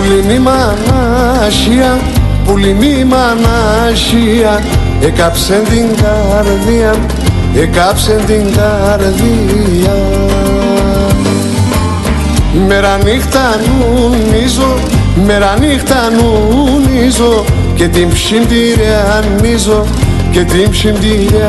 Πουλινή 0.10 0.40
μανάσια, 0.40 2.00
πουλινή 2.46 3.06
μανάσια 3.06 4.64
Έκαψε 5.02 5.62
την 5.70 5.96
καρδία, 6.02 6.96
έκαψε 7.56 8.24
την 8.26 8.54
καρδία 8.56 9.98
Μέρα 12.68 12.98
νύχτα 13.04 13.56
νουνίζω, 13.66 14.74
μέρα 15.26 15.58
νύχτα 15.60 16.10
νουνίζω 16.10 17.46
Και 17.76 17.88
την 17.88 18.10
ψυντηριανίζω, 18.10 19.86
και 20.32 20.44
την 20.44 20.70
ψυντηριανίζω 20.70 21.40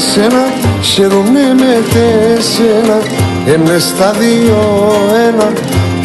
τέσσερα, 0.00 0.44
χαίρομαι 0.82 1.54
με 1.58 1.82
τέσσερα 1.92 2.98
Ενε 3.46 3.78
στα 3.78 4.10
δύο 4.10 4.60
ένα, 5.28 5.52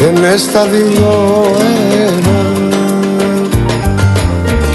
ενε 0.08 0.36
στα 0.36 0.64
δύο 0.64 1.44
ένα. 2.06 2.38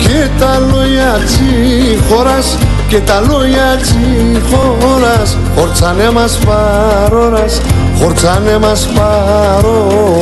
Και 0.02 0.30
τα 0.40 0.60
λόγια 0.72 1.20
τσίχωρας, 1.26 2.58
και 2.88 3.00
τα 3.00 3.20
λόγια 3.20 3.80
τσίχωρας 3.82 5.38
Χορτσάνε 5.56 6.12
μας 6.12 6.40
παρόρας, 6.46 7.62
χορτσάνε 8.00 8.58
μας 8.58 8.88
παρόρας 8.96 10.22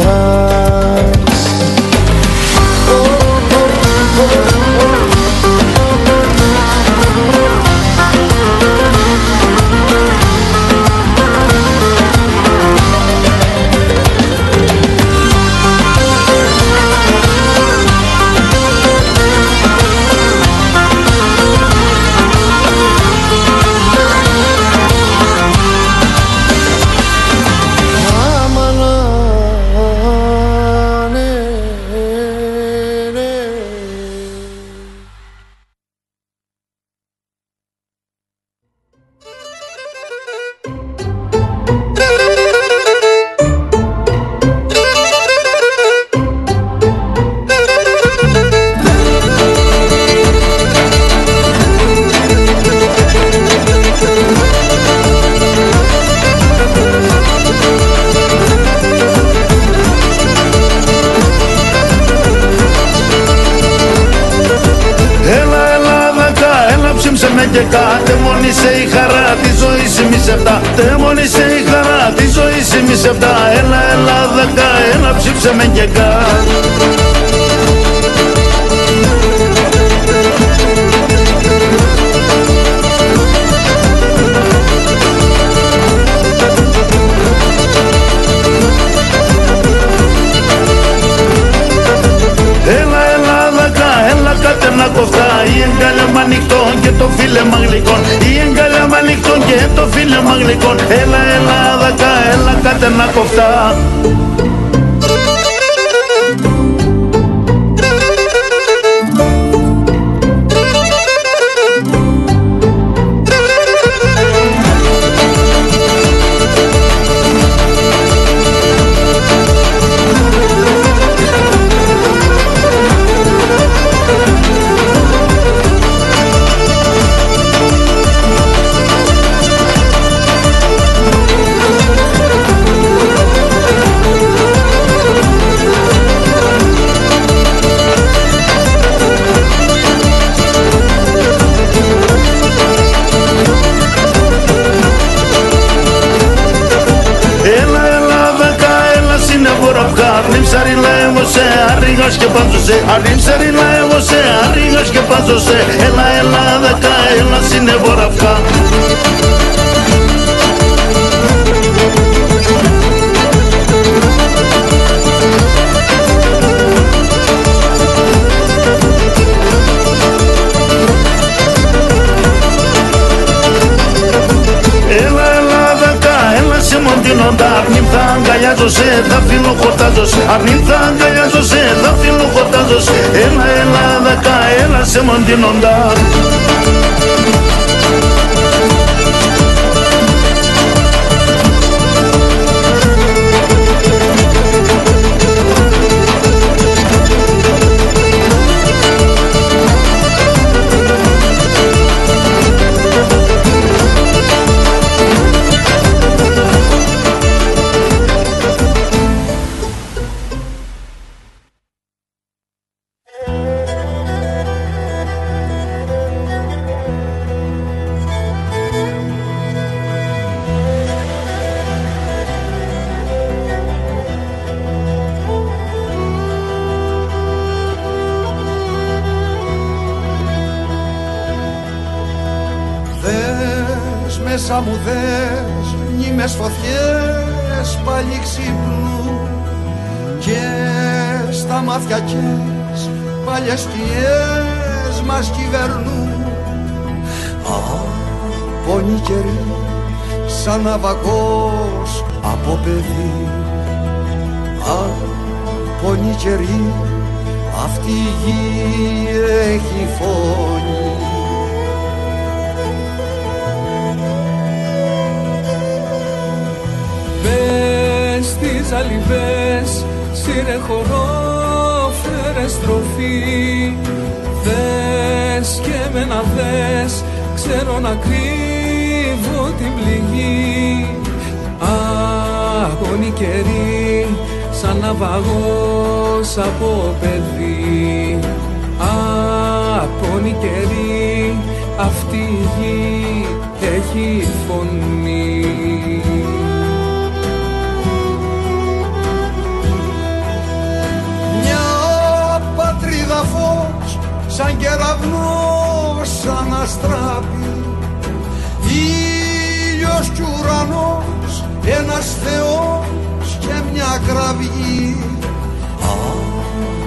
Κρήτη 314.60 314.98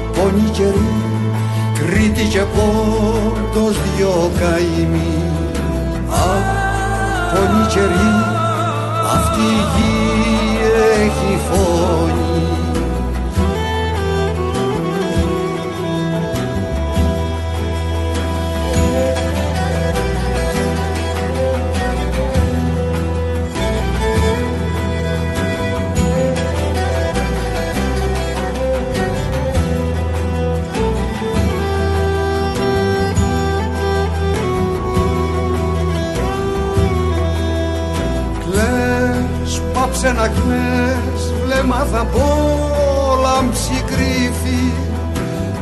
Απόνη 0.07 0.51
καιρή 0.53 1.03
Κρήτη 1.75 2.25
και 2.25 2.41
πόντος 2.41 3.77
δυο 3.97 4.31
καημοί. 4.39 5.23
Απόνη 6.09 7.67
αυτή 9.15 9.41
η 9.41 9.63
γη 9.75 10.59
έχει 11.03 11.39
φως. 11.51 12.02
σε 40.03 40.09
ένα 40.09 40.29
κλαις 40.29 41.33
βλέμμα 41.45 41.87
θα 41.93 42.07
πόλαμψη 42.13 43.83
κρύφη 43.87 44.73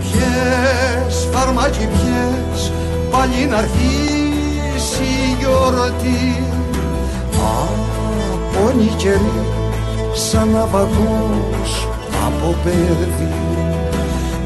Πιες 0.00 1.28
φαρμάκι 1.32 1.88
πιες 1.92 2.72
πάλι 3.10 3.46
να 3.50 3.56
αρχίσει 3.56 5.02
η 5.02 5.36
γιορτή. 5.38 6.44
Από 7.32 8.72
νικερή 8.76 9.46
σαν 10.12 10.48
ναυαγός 10.48 11.88
από 12.26 12.54
παιδί. 12.64 13.34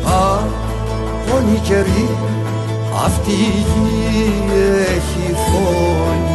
Από 0.05 1.41
νικερή 1.51 2.09
αυτή 3.05 3.31
η 3.31 3.65
γη 3.67 4.43
έχει 4.97 5.35
φωνή. 5.35 6.34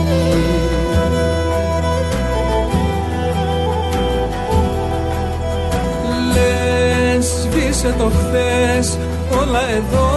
Σβήσε 7.80 7.96
το 7.98 8.12
χθες 8.20 8.98
όλα 9.42 9.62
εδώ 9.78 10.10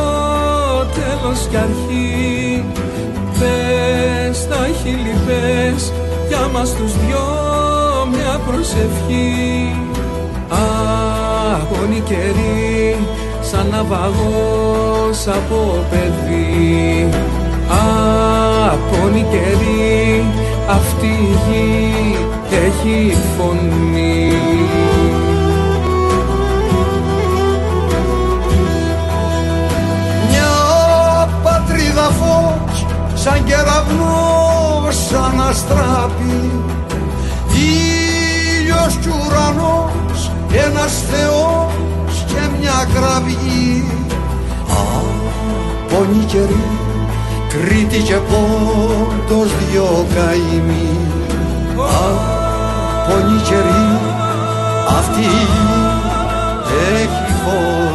τέλος 0.94 1.46
κι 1.50 1.56
αρχή. 1.56 2.64
Πες 3.38 4.48
τα 4.48 4.66
χείλη 4.82 5.16
πες 5.26 5.92
για 6.28 6.48
μας 6.52 6.74
τους 6.74 6.92
δυο 6.92 7.26
μια 8.10 8.40
προσευχή. 8.46 9.74
Αγώνη 10.48 12.00
καιρή 12.00 12.96
σαν 13.40 13.66
ναυαγός 13.70 15.26
από 15.26 15.84
παιδί. 15.90 17.08
Αγώνη 18.70 19.26
καιρή 19.30 20.24
αυτή 20.68 21.06
η 21.06 21.36
γη 21.46 22.16
έχει 22.64 23.16
φωνή 23.38 24.31
σαν 33.22 33.44
κεραυνός 33.44 34.96
σαν 35.08 35.40
αστράπη. 35.48 36.50
Ήλιος 37.54 38.96
κι 39.00 39.08
ουρανός 39.08 40.30
ένας 40.66 40.92
θεός 41.10 42.24
και 42.26 42.40
μια 42.60 42.86
κραυγή 42.94 43.84
Από 45.90 46.06
καιρή 46.26 46.64
Κρήτη 47.48 47.98
και 48.02 48.14
πόντος 48.14 49.50
δυο 49.58 50.06
καημοί. 50.14 50.98
Από 53.04 53.16
καιρή 53.48 53.98
αυτή 54.98 55.20
η 55.20 55.42
γη 55.52 55.82
έχει 56.94 57.32
φωνή 57.44 57.91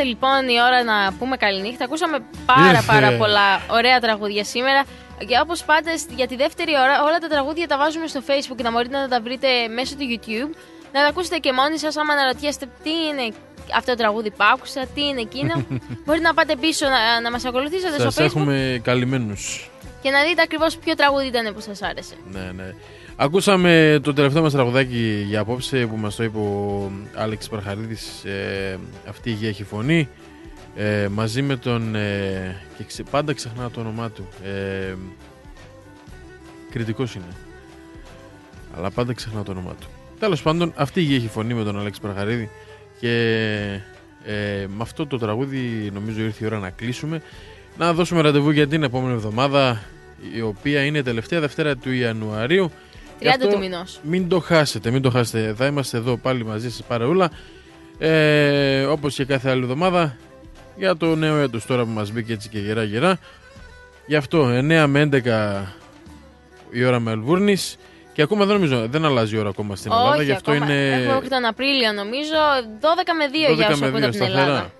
Ήρθε 0.00 0.12
λοιπόν 0.12 0.48
η 0.48 0.60
ώρα 0.66 0.82
να 0.84 1.12
πούμε 1.18 1.36
καληνύχτα. 1.36 1.84
Ακούσαμε 1.84 2.18
πάρα 2.46 2.68
Ήρθε. 2.70 2.82
πάρα 2.86 3.12
πολλά 3.16 3.60
ωραία 3.70 4.00
τραγούδια 4.00 4.44
σήμερα. 4.44 4.82
Και 5.28 5.38
όπως 5.42 5.64
πάντα 5.64 5.96
στη- 5.98 6.14
για 6.14 6.26
τη 6.26 6.36
δεύτερη 6.36 6.72
ώρα, 6.84 7.02
όλα 7.02 7.18
τα 7.18 7.28
τραγούδια 7.28 7.66
τα 7.68 7.76
βάζουμε 7.78 8.06
στο 8.06 8.20
Facebook 8.26 8.56
και 8.56 8.62
να 8.62 8.70
μπορείτε 8.70 8.96
να 8.98 9.08
τα 9.08 9.20
βρείτε 9.20 9.48
μέσω 9.68 9.94
του 9.94 10.04
YouTube. 10.12 10.50
Να 10.92 11.00
τα 11.02 11.06
ακούσετε 11.08 11.36
και 11.38 11.52
μόνοι 11.52 11.78
σας, 11.78 11.96
άμα 11.96 12.12
αναρωτιέστε 12.12 12.66
τι 12.82 12.90
είναι 12.90 13.34
αυτό 13.76 13.90
το 13.90 13.96
τραγούδι 13.96 14.30
που 14.30 14.44
άκουσα, 14.54 14.86
τι 14.94 15.02
είναι 15.06 15.20
εκείνο. 15.20 15.54
μπορείτε 16.04 16.26
να 16.26 16.34
πάτε 16.34 16.56
πίσω 16.56 16.86
να, 16.88 17.20
να 17.20 17.30
μας 17.30 17.44
ακολουθήσετε 17.44 17.98
Σας 18.00 18.12
στο 18.12 18.22
Facebook 18.22 18.26
έχουμε 18.26 18.80
καλυμμένους. 18.84 19.70
και 20.02 20.10
να 20.10 20.22
δείτε 20.22 20.42
ακριβώς 20.42 20.76
ποιο 20.76 20.94
τραγούδι 20.94 21.26
ήταν 21.26 21.54
που 21.54 21.60
σας 21.60 21.82
άρεσε. 21.82 22.14
Ναι, 22.32 22.50
ναι. 22.56 22.74
Ακούσαμε 23.22 24.00
το 24.02 24.12
τελευταίο 24.12 24.42
μας 24.42 24.52
τραγουδάκι 24.52 25.24
για 25.28 25.40
απόψε 25.40 25.86
που 25.86 25.96
μας 25.96 26.16
το 26.16 26.24
είπε 26.24 26.38
ο 26.38 26.90
Άλεξ 27.14 27.48
Παρχαρίδης. 27.48 28.24
Ε, 28.24 28.78
αυτή 29.08 29.30
η 29.30 29.32
γη 29.32 29.46
έχει 29.46 29.64
φωνή. 29.64 30.08
Ε, 30.76 31.08
μαζί 31.10 31.42
με 31.42 31.56
τον 31.56 31.94
ε, 31.94 32.60
και 32.76 32.84
ξε- 32.84 33.10
πάντα 33.10 33.32
ξεχνάω 33.32 33.68
το 33.68 33.80
όνομά 33.80 34.10
του. 34.10 34.28
Ε, 34.44 34.94
κριτικός 36.70 37.14
είναι. 37.14 37.24
Αλλά 38.76 38.90
πάντα 38.90 39.12
ξεχνάω 39.12 39.42
το 39.42 39.50
όνομά 39.50 39.74
του. 39.80 39.86
Τέλος 40.18 40.42
πάντων 40.42 40.72
αυτή 40.76 41.00
η 41.00 41.02
γη 41.02 41.14
έχει 41.14 41.28
φωνή 41.28 41.54
με 41.54 41.64
τον 41.64 41.78
Άλεξ 41.78 41.98
Παρχαρίδη 41.98 42.50
και 43.00 43.12
ε, 44.24 44.66
με 44.66 44.82
αυτό 44.82 45.06
το 45.06 45.18
τραγούδι 45.18 45.90
νομίζω 45.94 46.22
ήρθε 46.22 46.44
η 46.44 46.46
ώρα 46.46 46.58
να 46.58 46.70
κλείσουμε. 46.70 47.22
Να 47.78 47.92
δώσουμε 47.92 48.20
ραντεβού 48.20 48.50
για 48.50 48.66
την 48.68 48.82
επόμενη 48.82 49.12
εβδομάδα 49.14 49.82
η 50.34 50.40
οποία 50.40 50.84
είναι 50.84 51.02
τελευταία 51.02 51.40
Δευτέρα 51.40 51.76
του 51.76 51.92
Ιανουαρίου 51.92 52.70
30 53.20 53.22
Γι' 53.22 53.28
αυτό 53.28 53.48
του 53.48 53.58
μηνός. 53.58 54.00
Μην 54.02 54.28
το 54.28 54.40
χάσετε, 54.40 54.90
μην 54.90 55.02
το 55.02 55.10
χάσετε. 55.10 55.54
Θα 55.56 55.66
είμαστε 55.66 55.96
εδώ 55.96 56.16
πάλι 56.16 56.44
μαζί 56.44 56.70
σας 56.70 56.82
παρεούλα. 56.82 57.30
Ε, 57.98 58.82
όπως 58.84 59.14
και 59.14 59.24
κάθε 59.24 59.50
άλλη 59.50 59.62
εβδομάδα 59.62 60.16
για 60.76 60.96
το 60.96 61.14
νέο 61.16 61.36
έτος 61.36 61.66
τώρα 61.66 61.84
που 61.84 61.90
μας 61.90 62.10
μπήκε 62.12 62.32
έτσι 62.32 62.48
και 62.48 62.58
γερά 62.58 62.82
γερά. 62.82 63.18
Γι' 64.06 64.16
αυτό 64.16 64.48
9 64.48 64.86
με 64.86 65.00
11 65.00 65.74
η 66.70 66.84
ώρα 66.84 67.00
Μελβούρνης 67.00 67.76
και 68.12 68.22
ακόμα 68.22 68.44
δεν 68.44 68.54
νομίζω, 68.54 68.86
δεν 68.88 69.04
αλλάζει 69.04 69.36
η 69.36 69.38
ώρα 69.38 69.48
ακόμα 69.48 69.76
στην 69.76 69.92
Ελλάδα. 69.92 70.14
Όχι, 70.14 70.24
Γι' 70.24 70.32
αυτό 70.32 70.50
ακόμα. 70.50 70.72
είναι 70.72 70.94
Έχουμε 70.94 71.12
μέχρι 71.12 71.28
τον 71.28 71.44
Απρίλιο 71.44 71.92
νομίζω. 71.92 72.30
12 72.80 73.12
με 73.18 73.26
2 73.52 73.54
για 73.54 73.66
12 73.66 73.70
όσους 73.70 73.80
με 73.80 73.86
ακούτε 73.86 74.06
2 74.06 74.08
από 74.08 74.16
την 74.16 74.22
Ελλάδα. 74.22 74.42
σταθερά. 74.44 74.72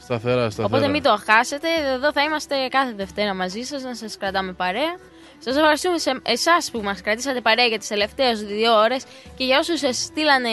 Σταθερά, 0.00 0.50
σταθερά. 0.50 0.66
Οπότε 0.76 0.88
μην 0.88 1.02
το 1.02 1.18
χάσετε. 1.26 1.68
Εδώ 1.94 2.12
θα 2.12 2.22
είμαστε 2.22 2.54
κάθε 2.70 2.92
Δευτέρα 2.96 3.34
μαζί 3.34 3.60
σας 3.62 3.82
να 3.82 3.94
σας 3.94 4.16
κρατάμε 4.16 4.52
παρέα. 4.52 4.96
Σας 5.44 5.56
ευχαριστούμε 5.56 5.98
σε 5.98 6.20
εσάς 6.22 6.70
που 6.70 6.80
μας 6.82 7.00
κρατήσατε 7.00 7.40
παρέα 7.40 7.66
για 7.66 7.78
τις 7.78 7.88
τελευταίες 7.88 8.42
δύο 8.44 8.72
ώρες 8.78 9.04
και 9.36 9.44
για 9.44 9.58
όσους 9.58 9.80
στείλανε 10.04 10.50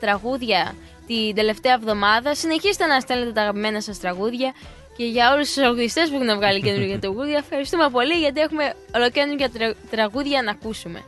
τραγούδια 0.00 0.74
την 1.06 1.34
τελευταία 1.34 1.72
εβδομάδα. 1.72 2.34
Συνεχίστε 2.34 2.86
να 2.86 3.00
στέλνετε 3.00 3.32
τα 3.32 3.40
αγαπημένα 3.40 3.80
σας 3.80 3.98
τραγούδια. 3.98 4.54
Και 4.96 5.04
για 5.04 5.32
όλους 5.32 5.46
τους 5.46 5.54
τραγουδιστέ 5.54 6.00
που 6.10 6.14
έχουν 6.22 6.36
βγάλει 6.36 6.60
καινούργια 6.60 6.98
τραγούδια, 6.98 7.36
ευχαριστούμε 7.38 7.88
πολύ 7.90 8.12
γιατί 8.14 8.40
έχουμε 8.40 8.74
ολοκένουργια 8.94 9.50
τρα- 9.50 9.74
τραγούδια 9.90 10.42
να 10.42 10.50
ακούσουμε. 10.50 11.02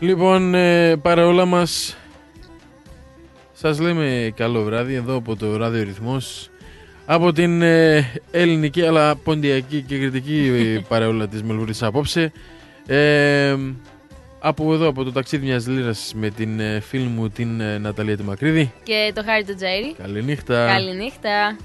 Λοιπόν, 0.00 0.54
ε, 0.54 0.96
παρεούλα 0.96 1.44
μας 1.44 1.96
Σας 3.52 3.78
λέμε 3.78 4.32
καλό 4.36 4.62
βράδυ 4.62 4.94
εδώ 4.94 5.16
από 5.16 5.36
το 5.36 5.56
Ράδιο 5.56 5.82
Ρυθμός 5.82 6.50
από 7.06 7.32
την 7.32 7.62
ε, 7.62 8.10
ελληνική 8.30 8.82
αλλά 8.82 9.16
ποντιακή 9.16 9.82
και 9.82 9.98
κριτική 9.98 10.52
ε, 10.76 10.78
παρεούλα 10.88 11.28
της 11.28 11.42
Μελβούρης 11.42 11.82
απόψε 11.82 12.32
ε, 12.86 13.56
από 14.40 14.72
εδώ 14.74 14.88
από 14.88 15.04
το 15.04 15.12
ταξίδι 15.12 15.46
μιας 15.46 15.66
λίρας 15.66 16.12
με 16.16 16.30
την 16.30 16.60
ε, 16.60 16.80
φίλη 16.80 17.04
μου 17.06 17.28
την 17.28 17.60
ε, 17.60 17.78
Ναταλία 17.78 18.16
τη 18.16 18.22
Μακρύδη 18.22 18.72
Και 18.82 19.12
το 19.14 19.22
χάρη 19.24 19.44
του 19.44 19.54
Τζέρι. 19.54 19.94
Καληνύχτα 20.02 20.66
Καληνύχτα. 20.66 21.56